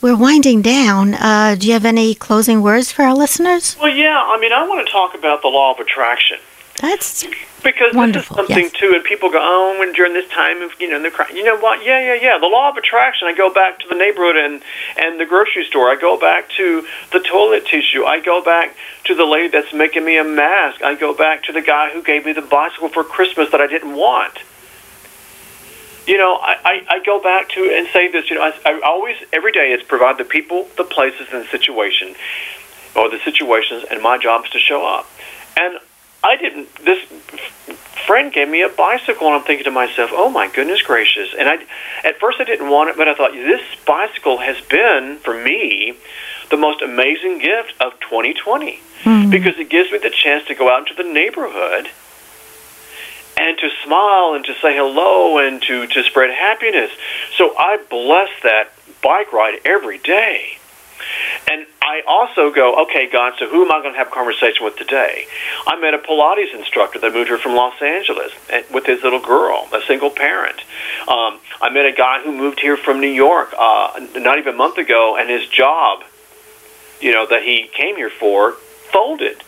we're 0.02 0.18
winding 0.18 0.62
down. 0.62 1.14
Uh, 1.16 1.56
do 1.58 1.66
you 1.68 1.74
have 1.74 1.86
any 1.86 2.14
closing 2.14 2.62
words 2.62 2.92
for 2.92 3.04
our 3.04 3.16
listeners? 3.16 3.76
well 3.80 3.94
yeah 3.94 4.22
i 4.22 4.40
mean 4.40 4.52
i 4.54 4.68
want 4.68 4.86
to 4.86 4.92
talk 4.92 5.16
about 5.16 5.42
the 5.42 5.48
law 5.48 5.72
of 5.74 5.80
attraction 5.80 6.38
That's 6.82 7.26
because 7.64 7.96
Wonderful, 7.96 8.36
this 8.36 8.44
is 8.44 8.48
something 8.48 8.66
yes. 8.66 8.74
too, 8.74 8.92
and 8.94 9.04
people 9.04 9.32
go, 9.32 9.40
"Oh, 9.42 9.80
when 9.80 9.92
during 9.94 10.14
this 10.14 10.30
time 10.30 10.62
of 10.62 10.72
you 10.80 10.88
know 10.90 11.02
the 11.02 11.10
crime, 11.10 11.36
you 11.36 11.44
know 11.44 11.58
what? 11.58 11.84
Yeah, 11.84 12.00
yeah, 12.00 12.22
yeah. 12.22 12.38
The 12.38 12.46
law 12.48 12.70
of 12.70 12.78
attraction. 12.78 13.28
I 13.28 13.34
go 13.34 13.52
back 13.52 13.80
to 13.80 13.88
the 13.88 13.96
neighborhood 13.96 14.36
and 14.38 14.62
and 14.98 15.20
the 15.20 15.26
grocery 15.26 15.64
store. 15.66 15.90
I 15.90 15.96
go 15.96 16.20
back 16.20 16.50
to 16.58 16.86
the 17.12 17.22
toilet 17.22 17.66
tissue. 17.66 18.04
I 18.04 18.20
go 18.20 18.44
back 18.44 18.76
to 19.06 19.16
the 19.16 19.26
lady 19.26 19.48
that's 19.48 19.74
making 19.74 20.04
me 20.06 20.18
a 20.18 20.24
mask. 20.24 20.84
I 20.84 20.94
go 20.96 21.14
back 21.16 21.44
to 21.46 21.52
the 21.54 21.62
guy 21.62 21.90
who 21.92 22.04
gave 22.04 22.26
me 22.26 22.34
the 22.34 22.44
bicycle 22.44 22.90
for 22.90 23.04
Christmas 23.04 23.50
that 23.52 23.62
I 23.62 23.68
didn't 23.68 23.96
want. 23.96 24.34
You 26.08 26.18
know, 26.18 26.36
I, 26.36 26.58
I, 26.64 26.96
I 26.96 27.04
go 27.04 27.22
back 27.22 27.50
to 27.50 27.62
and 27.62 27.88
say 27.88 28.08
this. 28.08 28.30
You 28.30 28.36
know, 28.36 28.44
I, 28.44 28.54
I 28.66 28.82
always 28.86 29.18
every 29.34 29.52
day 29.52 29.72
it's 29.74 29.84
provide 29.84 30.18
the 30.18 30.24
people, 30.24 30.68
the 30.78 30.84
places, 30.84 31.28
and 31.32 31.44
the 31.44 31.50
situation, 31.50 32.16
or 32.96 33.10
the 33.10 33.20
situations, 33.20 33.86
and 33.90 34.02
my 34.02 34.18
job 34.18 34.46
is 34.46 34.52
to 34.52 34.60
show 34.60 34.86
up. 34.86 35.10
And 35.58 35.80
I 36.24 36.36
didn't. 36.36 36.74
This 36.84 37.04
friend 38.06 38.32
gave 38.32 38.50
me 38.50 38.62
a 38.62 38.70
bicycle, 38.70 39.28
and 39.28 39.38
I'm 39.38 39.44
thinking 39.44 39.66
to 39.66 39.72
myself, 39.72 40.12
"Oh 40.14 40.30
my 40.30 40.48
goodness 40.48 40.82
gracious!" 40.84 41.34
And 41.38 41.50
I, 41.50 41.58
at 42.04 42.20
first, 42.20 42.40
I 42.40 42.44
didn't 42.44 42.70
want 42.70 42.92
it, 42.92 42.98
but 42.98 43.08
I 43.08 43.16
thought 43.16 43.34
this 43.34 43.62
bicycle 43.86 44.38
has 44.40 44.62
been 44.62 45.18
for 45.24 45.34
me 45.34 45.98
the 46.50 46.58
most 46.58 46.82
amazing 46.82 47.40
gift 47.40 47.74
of 47.82 48.00
2020 48.02 48.80
hmm. 49.04 49.30
because 49.30 49.58
it 49.58 49.70
gives 49.70 49.92
me 49.92 49.98
the 49.98 50.12
chance 50.12 50.46
to 50.46 50.54
go 50.54 50.70
out 50.70 50.88
into 50.88 50.94
the 50.94 51.10
neighborhood 51.10 51.90
and 53.38 53.58
to 53.58 53.70
smile 53.84 54.34
and 54.34 54.46
to 54.46 54.54
say 54.56 54.76
hello 54.76 55.38
and 55.40 55.62
to 55.64 55.88
to 55.88 56.04
spread 56.04 56.32
happiness. 56.32 56.92
So 57.38 57.56
I 57.58 57.78
bless 57.90 58.30
that 58.44 58.70
bike 59.02 59.32
ride 59.34 59.60
every 59.66 59.98
day. 59.98 60.58
And 61.50 61.68
I 61.82 62.02
also 62.08 62.52
go, 62.52 62.84
okay, 62.84 63.08
God, 63.12 63.34
so 63.38 63.48
who 63.48 63.64
am 63.64 63.72
I 63.72 63.82
going 63.82 63.94
to 63.94 63.98
have 63.98 64.08
a 64.08 64.12
conversation 64.12 64.66
with 64.66 64.76
today? 64.76 65.28
I 65.68 65.80
met 65.80 65.94
a 65.94 66.00
Pilates 66.00 66.54
instructor 66.54 67.00
that 67.00 67.14
moved 67.14 67.28
here 67.28 67.38
from 67.38 67.54
Los 67.54 67.80
Angeles 67.82 68.32
with 68.72 68.86
his 68.86 69.04
little 69.04 69.20
girl, 69.20 69.68
a 69.72 69.82
single 69.86 70.10
parent. 70.10 70.60
Um, 71.08 71.40
I 71.62 71.70
met 71.72 71.86
a 71.86 71.92
guy 71.92 72.22
who 72.24 72.32
moved 72.32 72.60
here 72.60 72.78
from 72.78 73.00
New 73.00 73.08
York 73.08 73.54
uh, 73.58 74.00
not 74.16 74.40
even 74.40 74.56
a 74.56 74.58
month 74.58 74.78
ago, 74.78 75.16
and 75.18 75.30
his 75.30 75.48
job, 75.48 76.04
you 77.00 77.12
know, 77.12 77.28
that 77.28 77.44
he 77.44 77.70
came 77.72 77.96
here 77.96 78.10
for, 78.10 78.54
folded. 78.92 79.44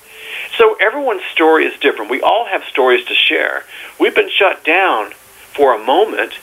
So 0.58 0.76
everyone's 0.82 1.24
story 1.32 1.66
is 1.66 1.80
different. 1.80 2.12
We 2.12 2.22
all 2.22 2.46
have 2.46 2.64
stories 2.64 3.06
to 3.06 3.14
share. 3.14 3.64
We've 4.00 4.16
been 4.16 4.30
shut 4.30 4.64
down 4.64 5.12
for 5.54 5.76
a 5.76 5.84
moment, 5.84 6.34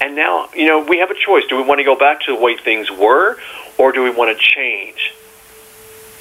and 0.00 0.14
now, 0.14 0.48
you 0.54 0.66
know, 0.66 0.84
we 0.84 0.98
have 0.98 1.10
a 1.10 1.14
choice. 1.14 1.44
Do 1.48 1.56
we 1.56 1.62
want 1.62 1.78
to 1.78 1.84
go 1.84 1.96
back 1.96 2.20
to 2.22 2.34
the 2.34 2.40
way 2.40 2.56
things 2.56 2.90
were, 2.90 3.38
or 3.78 3.92
do 3.92 4.02
we 4.02 4.10
want 4.10 4.36
to 4.36 4.42
change? 4.42 5.12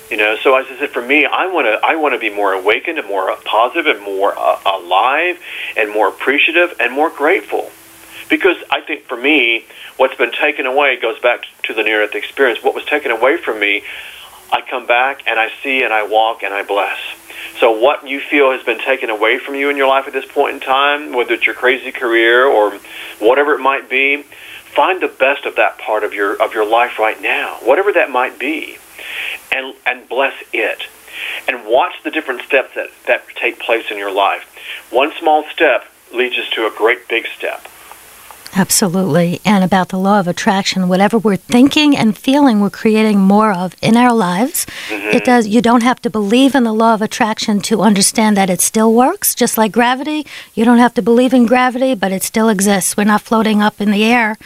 You 0.10 0.16
know, 0.16 0.38
so 0.42 0.56
as 0.56 0.66
I 0.70 0.80
said, 0.80 0.92
for 0.92 1.02
me, 1.02 1.26
I 1.26 1.48
want 1.48 1.68
to 1.68 1.86
I 1.86 1.96
want 1.96 2.14
to 2.14 2.20
be 2.20 2.30
more 2.30 2.54
awakened 2.54 2.98
and 2.98 3.08
more 3.08 3.36
positive 3.44 3.88
and 3.88 4.04
more 4.04 4.34
uh, 4.38 4.60
alive 4.66 5.38
and 5.76 5.92
more 5.92 6.08
appreciative 6.08 6.76
and 6.80 6.94
more 6.94 7.10
grateful. 7.10 7.70
Because 8.30 8.58
I 8.70 8.82
think 8.82 9.04
for 9.04 9.18
me, 9.18 9.66
what's 9.98 10.16
been 10.16 10.32
taken 10.32 10.66
away 10.66 10.98
goes 11.00 11.20
back 11.20 11.44
to 11.64 11.74
the 11.74 11.84
near 11.84 12.06
death 12.06 12.16
experience. 12.16 12.64
What 12.64 12.74
was 12.74 12.86
taken 12.86 13.12
away 13.12 13.38
from 13.38 13.60
me, 13.60 13.84
I 14.52 14.62
come 14.62 14.88
back 14.88 15.24
and 15.28 15.40
I 15.40 15.50
see 15.64 15.84
and 15.84 15.94
I 15.94 16.04
walk 16.04 16.44
and 16.44 16.54
I 16.54 16.64
bless. 16.64 16.98
So 17.60 17.72
what 17.72 18.08
you 18.08 18.20
feel 18.20 18.52
has 18.52 18.64
been 18.64 18.80
taken 18.80 19.10
away 19.10 19.40
from 19.40 19.56
you 19.56 19.70
in 19.70 19.78
your 19.78 19.88
life 19.88 20.08
at 20.08 20.14
this 20.14 20.26
point 20.26 20.56
in 20.56 20.60
time, 20.60 21.14
whether 21.14 21.34
it's 21.34 21.46
your 21.46 21.56
crazy 21.56 21.92
career 21.92 22.46
or 22.46 22.80
whatever 23.20 23.54
it 23.54 23.60
might 23.60 23.90
be, 23.90 24.24
find 24.76 25.02
the 25.02 25.08
best 25.08 25.46
of 25.46 25.56
that 25.56 25.78
part 25.80 26.04
of 26.04 26.14
your 26.14 26.42
of 26.42 26.54
your 26.54 26.70
life 26.70 27.00
right 27.00 27.22
now, 27.22 27.58
whatever 27.64 27.92
that 27.92 28.12
might 28.12 28.38
be, 28.40 28.78
and 29.52 29.74
and 29.86 30.08
bless 30.08 30.36
it, 30.54 30.84
and 31.48 31.66
watch 31.66 31.94
the 32.04 32.12
different 32.12 32.42
steps 32.42 32.76
that 32.76 32.90
that 33.08 33.28
take 33.36 33.60
place 33.60 33.86
in 33.90 33.98
your 33.98 34.12
life. 34.12 34.46
One 34.92 35.12
small 35.20 35.44
step 35.52 35.86
leads 36.14 36.38
us 36.38 36.50
to 36.52 36.68
a 36.68 36.72
great 36.72 37.08
big 37.08 37.26
step. 37.38 37.68
Absolutely. 38.56 39.42
And 39.46 39.64
about 39.64 39.90
the 39.90 40.00
law 40.00 40.20
of 40.20 40.28
attraction, 40.28 40.88
whatever 40.88 41.18
we're 41.18 41.36
thinking 41.36 41.96
and 41.96 42.18
feeling, 42.18 42.60
we're 42.60 42.70
creating 42.70 43.20
more 43.20 43.52
of 43.52 43.76
in 43.82 43.98
our 43.98 44.14
lives. 44.14 44.66
Mm-hmm. 44.90 45.16
It 45.16 45.26
does 45.26 45.48
you 45.48 45.62
don't 45.62 45.84
have 45.84 46.02
to 46.02 46.10
believe 46.10 46.56
in 46.56 46.64
the 46.64 46.74
law 46.74 46.94
of 46.94 47.02
attraction 47.02 47.60
to 47.62 47.82
understand 47.82 48.38
that 48.38 48.50
it 48.50 48.62
still 48.62 48.94
works, 48.94 49.36
just 49.36 49.58
like 49.58 49.72
gravity. 49.72 50.26
You 50.54 50.66
don't 50.66 50.80
have 50.80 50.94
to 50.96 51.02
believe 51.02 51.34
in 51.34 51.46
gravity, 51.46 51.96
but 51.96 52.12
it 52.12 52.24
still 52.24 52.50
exists. 52.50 52.98
We're 52.98 53.04
not 53.04 53.22
floating 53.22 53.62
up 53.62 53.80
in 53.82 53.92
the 53.92 54.04
air 54.04 54.38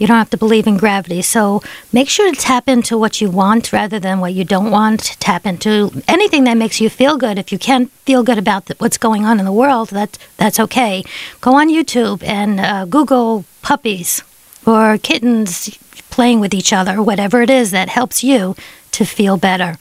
you 0.00 0.06
don't 0.06 0.16
have 0.16 0.30
to 0.30 0.38
believe 0.38 0.66
in 0.66 0.78
gravity. 0.78 1.20
So 1.20 1.62
make 1.92 2.08
sure 2.08 2.32
to 2.32 2.40
tap 2.40 2.68
into 2.68 2.96
what 2.96 3.20
you 3.20 3.30
want 3.30 3.70
rather 3.70 4.00
than 4.00 4.18
what 4.18 4.32
you 4.32 4.44
don't 4.44 4.70
want. 4.70 5.16
Tap 5.20 5.44
into 5.44 6.02
anything 6.08 6.44
that 6.44 6.56
makes 6.56 6.80
you 6.80 6.88
feel 6.88 7.18
good. 7.18 7.38
If 7.38 7.52
you 7.52 7.58
can't 7.58 7.92
feel 8.06 8.22
good 8.22 8.38
about 8.38 8.66
the, 8.66 8.74
what's 8.78 8.96
going 8.96 9.26
on 9.26 9.38
in 9.38 9.44
the 9.44 9.52
world, 9.52 9.90
that, 9.90 10.16
that's 10.38 10.58
okay. 10.58 11.04
Go 11.42 11.54
on 11.54 11.68
YouTube 11.68 12.22
and 12.24 12.58
uh, 12.58 12.86
Google 12.86 13.44
puppies 13.60 14.22
or 14.66 14.96
kittens 14.96 15.78
playing 16.08 16.40
with 16.40 16.54
each 16.54 16.72
other, 16.72 17.02
whatever 17.02 17.42
it 17.42 17.50
is 17.50 17.70
that 17.70 17.90
helps 17.90 18.24
you 18.24 18.56
to 18.92 19.04
feel 19.04 19.36
better. 19.36 19.76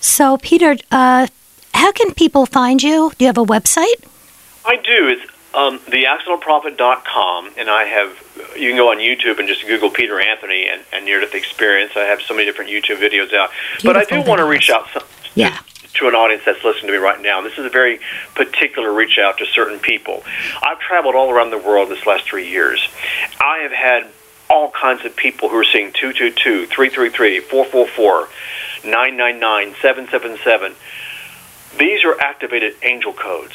So, 0.00 0.36
Peter, 0.36 0.76
uh, 0.90 1.26
how 1.72 1.92
can 1.92 2.12
people 2.12 2.44
find 2.44 2.82
you? 2.82 3.10
Do 3.16 3.24
you 3.24 3.26
have 3.26 3.38
a 3.38 3.44
website? 3.44 4.04
I 4.66 4.76
do. 4.76 5.08
It's 5.08 5.24
um, 5.54 5.78
theaccidentalprophet.com, 5.80 7.50
and 7.56 7.68
I 7.68 7.84
have 7.84 8.32
you 8.56 8.70
can 8.70 8.76
go 8.76 8.90
on 8.90 8.98
YouTube 8.98 9.38
and 9.38 9.48
just 9.48 9.66
Google 9.66 9.90
Peter 9.90 10.20
Anthony 10.20 10.66
and, 10.68 10.82
and 10.92 11.04
near 11.04 11.20
death 11.20 11.34
experience. 11.34 11.92
I 11.96 12.00
have 12.00 12.20
so 12.22 12.34
many 12.34 12.46
different 12.46 12.70
YouTube 12.70 12.96
videos 12.96 13.32
out. 13.34 13.50
Beautiful 13.80 13.92
but 13.92 13.96
I 13.96 14.04
do 14.04 14.28
want 14.28 14.38
to 14.38 14.46
reach 14.46 14.70
out 14.70 14.88
some, 14.92 15.02
yeah. 15.34 15.58
to 15.94 16.08
an 16.08 16.14
audience 16.14 16.42
that's 16.44 16.62
listening 16.64 16.86
to 16.88 16.92
me 16.92 16.98
right 16.98 17.20
now. 17.20 17.40
This 17.40 17.58
is 17.58 17.66
a 17.66 17.70
very 17.70 18.00
particular 18.34 18.92
reach 18.92 19.18
out 19.18 19.38
to 19.38 19.46
certain 19.46 19.78
people. 19.78 20.22
I've 20.62 20.80
traveled 20.80 21.14
all 21.14 21.30
around 21.30 21.50
the 21.50 21.58
world 21.58 21.90
this 21.90 22.06
last 22.06 22.24
three 22.24 22.48
years. 22.48 22.86
I 23.40 23.60
have 23.62 23.72
had 23.72 24.10
all 24.50 24.70
kinds 24.70 25.04
of 25.04 25.16
people 25.16 25.48
who 25.48 25.56
are 25.56 25.64
seeing 25.64 25.92
222, 25.92 26.66
333, 26.66 27.40
444, 27.40 28.28
999, 28.84 29.74
777. 29.80 30.74
These 31.78 32.04
are 32.04 32.20
activated 32.20 32.74
angel 32.82 33.12
codes. 33.14 33.54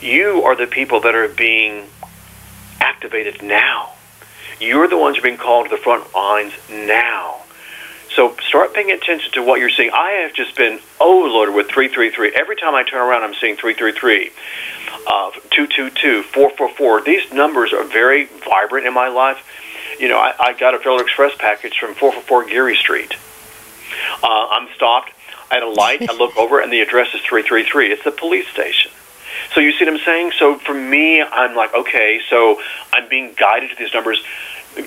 You 0.00 0.42
are 0.42 0.54
the 0.54 0.66
people 0.66 1.00
that 1.00 1.14
are 1.14 1.28
being 1.28 1.86
activated 2.80 3.42
now. 3.42 3.92
You're 4.60 4.88
the 4.88 4.98
ones 4.98 5.18
being 5.20 5.36
called 5.36 5.68
to 5.68 5.76
the 5.76 5.82
front 5.82 6.14
lines 6.14 6.52
now. 6.70 7.36
So 8.14 8.34
start 8.48 8.72
paying 8.72 8.90
attention 8.90 9.32
to 9.32 9.42
what 9.42 9.60
you're 9.60 9.70
seeing. 9.70 9.90
I 9.92 10.22
have 10.22 10.32
just 10.32 10.56
been 10.56 10.80
overloaded 11.00 11.54
with 11.54 11.68
333. 11.68 12.32
Every 12.34 12.56
time 12.56 12.74
I 12.74 12.82
turn 12.82 13.00
around, 13.00 13.24
I'm 13.24 13.34
seeing 13.34 13.56
333, 13.56 14.30
uh, 15.06 15.30
222, 15.50 16.22
444. 16.22 17.02
These 17.02 17.32
numbers 17.32 17.72
are 17.72 17.84
very 17.84 18.24
vibrant 18.24 18.86
in 18.86 18.94
my 18.94 19.08
life. 19.08 19.44
You 19.98 20.08
know, 20.08 20.18
I, 20.18 20.34
I 20.38 20.52
got 20.54 20.74
a 20.74 20.78
Federal 20.78 21.00
Express 21.00 21.34
package 21.36 21.78
from 21.78 21.94
444 21.94 22.46
Geary 22.46 22.76
Street. 22.76 23.14
Uh, 24.22 24.48
I'm 24.50 24.68
stopped 24.74 25.12
at 25.50 25.62
a 25.62 25.68
light. 25.68 26.08
I 26.08 26.14
look 26.14 26.36
over, 26.36 26.60
and 26.60 26.72
the 26.72 26.80
address 26.80 27.08
is 27.14 27.20
333. 27.20 27.92
It's 27.92 28.04
the 28.04 28.10
police 28.12 28.48
station. 28.48 28.92
So 29.54 29.60
you 29.60 29.72
see 29.72 29.84
what 29.84 29.94
I'm 29.94 30.04
saying? 30.04 30.32
So 30.38 30.58
for 30.58 30.74
me, 30.74 31.22
I'm 31.22 31.54
like, 31.54 31.74
okay, 31.74 32.20
so 32.28 32.60
I'm 32.92 33.08
being 33.08 33.34
guided 33.36 33.70
to 33.70 33.76
these 33.76 33.92
numbers. 33.94 34.22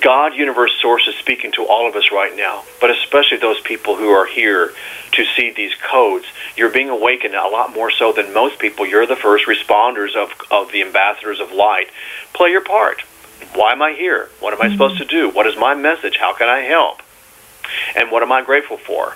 God, 0.01 0.36
universe, 0.36 0.72
source 0.80 1.07
is 1.07 1.16
speaking 1.16 1.51
to 1.53 1.66
all 1.66 1.88
of 1.89 1.95
us 1.95 2.12
right 2.12 2.36
now, 2.36 2.64
but 2.80 2.91
especially 2.91 3.38
those 3.38 3.60
people 3.62 3.95
who 3.95 4.10
are 4.10 4.28
here 4.28 4.72
to 5.14 5.26
see 5.36 5.51
these 5.51 5.74
codes. 5.76 6.26
You're 6.55 6.70
being 6.70 6.89
awakened 6.89 7.34
a 7.34 7.47
lot 7.47 7.74
more 7.74 7.89
so 7.89 8.14
than 8.14 8.32
most 8.32 8.60
people. 8.60 8.86
You're 8.86 9.07
the 9.07 9.16
first 9.16 9.47
responders 9.47 10.16
of, 10.16 10.32
of 10.51 10.72
the 10.72 10.84
ambassadors 10.84 11.39
of 11.39 11.51
light. 11.51 11.89
Play 12.34 12.51
your 12.51 12.62
part. 12.64 13.01
Why 13.55 13.72
am 13.72 13.82
I 13.82 13.93
here? 13.93 14.30
What 14.39 14.53
am 14.53 14.62
I 14.62 14.72
supposed 14.72 14.97
to 14.99 15.05
do? 15.05 15.30
What 15.30 15.47
is 15.47 15.57
my 15.57 15.74
message? 15.74 16.18
How 16.18 16.34
can 16.34 16.47
I 16.47 16.60
help? 16.60 17.01
And 17.95 18.12
what 18.12 18.22
am 18.22 18.32
I 18.32 18.43
grateful 18.43 18.78
for? 18.78 19.16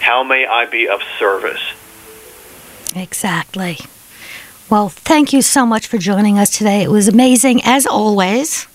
How 0.00 0.22
may 0.22 0.46
I 0.46 0.64
be 0.64 0.88
of 0.88 1.00
service? 1.18 1.60
Exactly. 2.94 3.78
Well, 4.70 4.88
thank 4.88 5.32
you 5.32 5.42
so 5.42 5.66
much 5.66 5.86
for 5.86 5.98
joining 5.98 6.38
us 6.38 6.50
today. 6.56 6.82
It 6.82 6.90
was 6.90 7.06
amazing 7.06 7.60
as 7.64 7.86
always. 7.86 8.66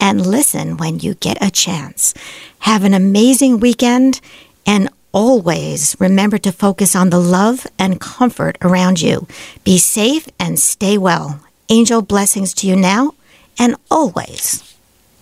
and 0.00 0.26
listen 0.26 0.76
when 0.76 1.00
you 1.00 1.14
get 1.14 1.38
a 1.42 1.50
chance. 1.50 2.14
Have 2.60 2.84
an 2.84 2.94
amazing 2.94 3.60
weekend 3.60 4.20
and 4.66 4.90
always 5.12 5.96
remember 5.98 6.38
to 6.38 6.52
focus 6.52 6.94
on 6.94 7.10
the 7.10 7.20
love 7.20 7.66
and 7.78 8.00
comfort 8.00 8.58
around 8.60 9.00
you. 9.00 9.26
Be 9.64 9.78
safe 9.78 10.28
and 10.38 10.58
stay 10.58 10.98
well. 10.98 11.40
Angel 11.68 12.02
blessings 12.02 12.52
to 12.54 12.66
you 12.66 12.76
now 12.76 13.14
and 13.58 13.76
always. 13.90 14.62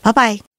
Bye 0.02 0.12
bye. 0.12 0.53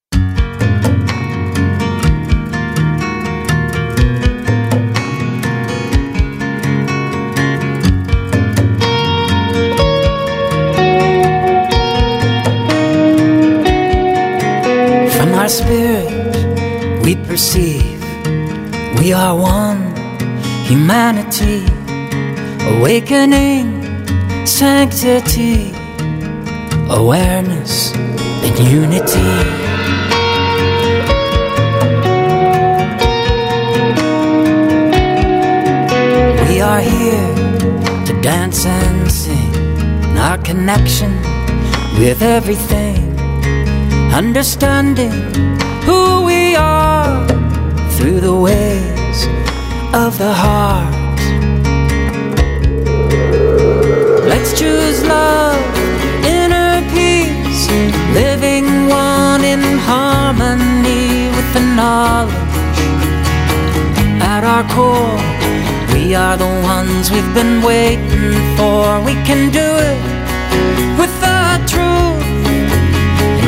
Our 15.45 15.49
spirit 15.49 17.03
we 17.03 17.15
perceive. 17.15 18.01
We 18.97 19.13
are 19.13 19.37
one 19.37 19.95
humanity 20.65 21.63
awakening 22.73 23.67
sanctity 24.47 25.71
awareness 26.89 27.93
and 27.93 28.57
unity. 28.81 29.33
We 36.49 36.59
are 36.59 36.81
here 36.81 37.27
to 38.07 38.19
dance 38.23 38.65
and 38.65 39.11
sing 39.11 39.53
in 40.09 40.17
our 40.17 40.39
connection 40.39 41.11
with 41.99 42.23
everything 42.23 42.94
understanding 44.16 45.11
who 45.84 46.24
we 46.24 46.55
are 46.55 47.28
through 47.97 48.22
the 48.22 48.34
ways 48.34 49.20
of 49.93 50.18
the 50.18 50.32
heart. 50.34 51.20
Let's 54.32 54.57
choose 54.57 55.03
love, 55.03 55.59
inner 56.24 56.80
peace, 56.95 57.68
living 58.13 58.88
one 58.88 59.43
in 59.43 59.61
harmony 59.89 61.28
with 61.36 61.49
the 61.53 61.66
knowledge 61.76 62.80
at 64.34 64.43
our 64.45 64.63
core. 64.76 65.20
We 65.93 66.16
are 66.16 66.38
the 66.38 66.53
ones 66.63 67.11
we've 67.11 67.34
been 67.34 67.61
waiting 67.61 68.32
for. 68.55 69.03
We 69.03 69.16
can 69.28 69.51
do 69.51 69.68
it 69.91 69.99
with 70.97 71.13
the 71.20 71.41
truth 71.68 72.24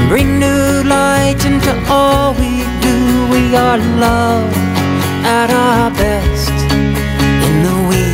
bring 0.07 0.39
new 0.39 0.83
light 0.83 1.45
into 1.45 1.71
all 1.89 2.33
we 2.33 2.63
do. 2.81 2.97
We 3.33 3.55
are 3.55 3.77
love 3.77 4.51
at 5.39 5.49
our 5.51 5.91
best 5.91 6.57
in 7.47 7.55
the 7.67 7.75
we 7.89 8.05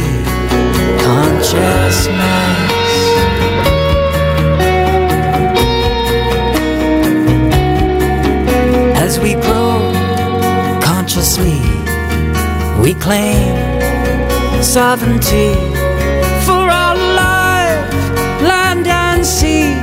consciousness. 1.08 2.72
As 9.06 9.20
we 9.20 9.34
grow 9.46 9.78
consciously, 10.82 11.62
we 12.82 12.94
claim 12.96 13.54
sovereignty 14.64 15.54
for 16.46 16.64
our 16.82 16.96
life, 17.24 17.94
land 18.41 18.88
and 18.88 19.24
sea, 19.26 19.74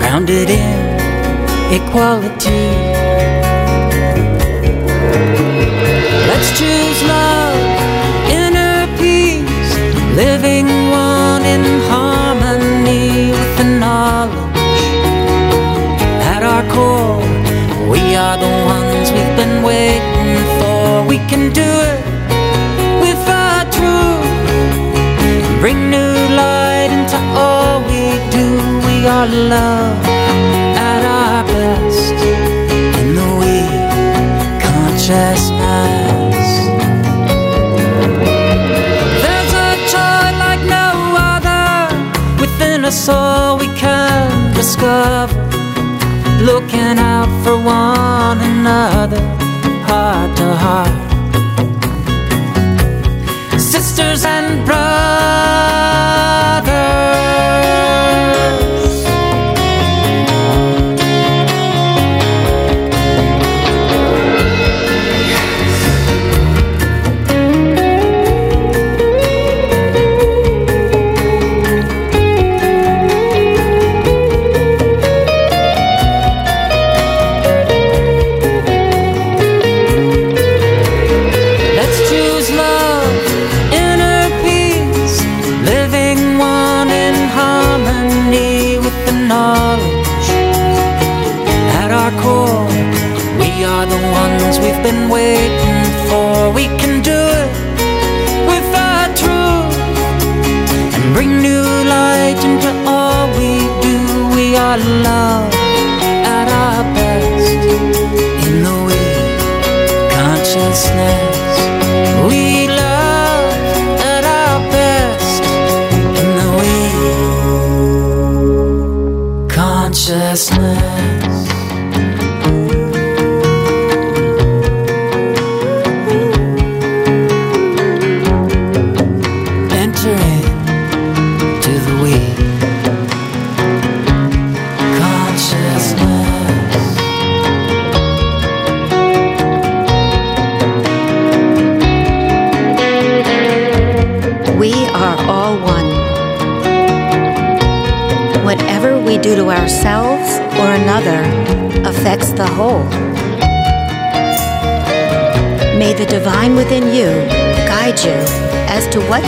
grounded 0.00 0.50
in 0.50 0.77
equality. 1.70 2.64
Let's 6.28 6.48
choose 6.58 7.02
love, 7.04 7.56
inner 8.30 8.86
peace, 8.96 9.72
living 10.16 10.68
one 10.90 11.44
in 11.44 11.64
harmony 11.90 13.32
with 13.32 13.52
the 13.58 13.64
knowledge 13.82 14.84
at 16.32 16.42
our 16.42 16.64
core. 16.72 17.20
We 17.90 18.00
are 18.16 18.36
the 18.38 18.54
ones 18.74 19.10
we've 19.12 19.36
been 19.36 19.62
waiting 19.62 20.36
for. 20.58 21.06
We 21.06 21.18
can 21.30 21.52
do 21.52 21.67
Are 29.18 29.26
love 29.26 30.04
at 30.06 31.02
our 31.04 31.42
best 31.44 32.12
in 33.02 33.16
the 33.16 33.28
we 33.40 33.58
consciousness. 34.62 36.46
There's 39.22 39.52
a 39.66 39.70
joy 39.90 40.26
like 40.44 40.62
no 40.78 40.86
other 41.34 41.66
within 42.40 42.84
us 42.84 43.08
all 43.08 43.58
we 43.58 43.66
can 43.74 44.54
discover. 44.54 45.34
Looking 46.40 46.96
out 47.00 47.28
for 47.42 47.56
one 47.56 48.38
another, 48.38 49.20
heart 49.88 50.36
to 50.36 50.54
heart. 50.54 50.97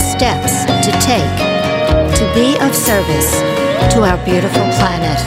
Steps 0.00 0.64
to 0.84 0.90
take 1.00 1.36
to 2.16 2.24
be 2.34 2.58
of 2.58 2.74
service 2.74 3.30
to 3.92 4.02
our 4.02 4.18
beautiful 4.24 4.64
planet. 4.78 5.18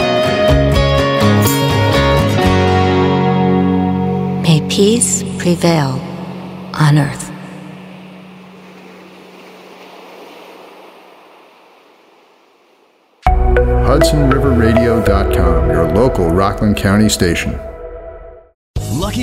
May 4.43 4.61
peace 4.69 5.23
prevail 5.37 5.99
on 6.73 6.97
earth. 6.97 7.29
HudsonRiverRadio.com, 13.25 15.69
your 15.69 15.87
local 15.93 16.29
Rockland 16.29 16.77
County 16.77 17.09
station. 17.09 17.59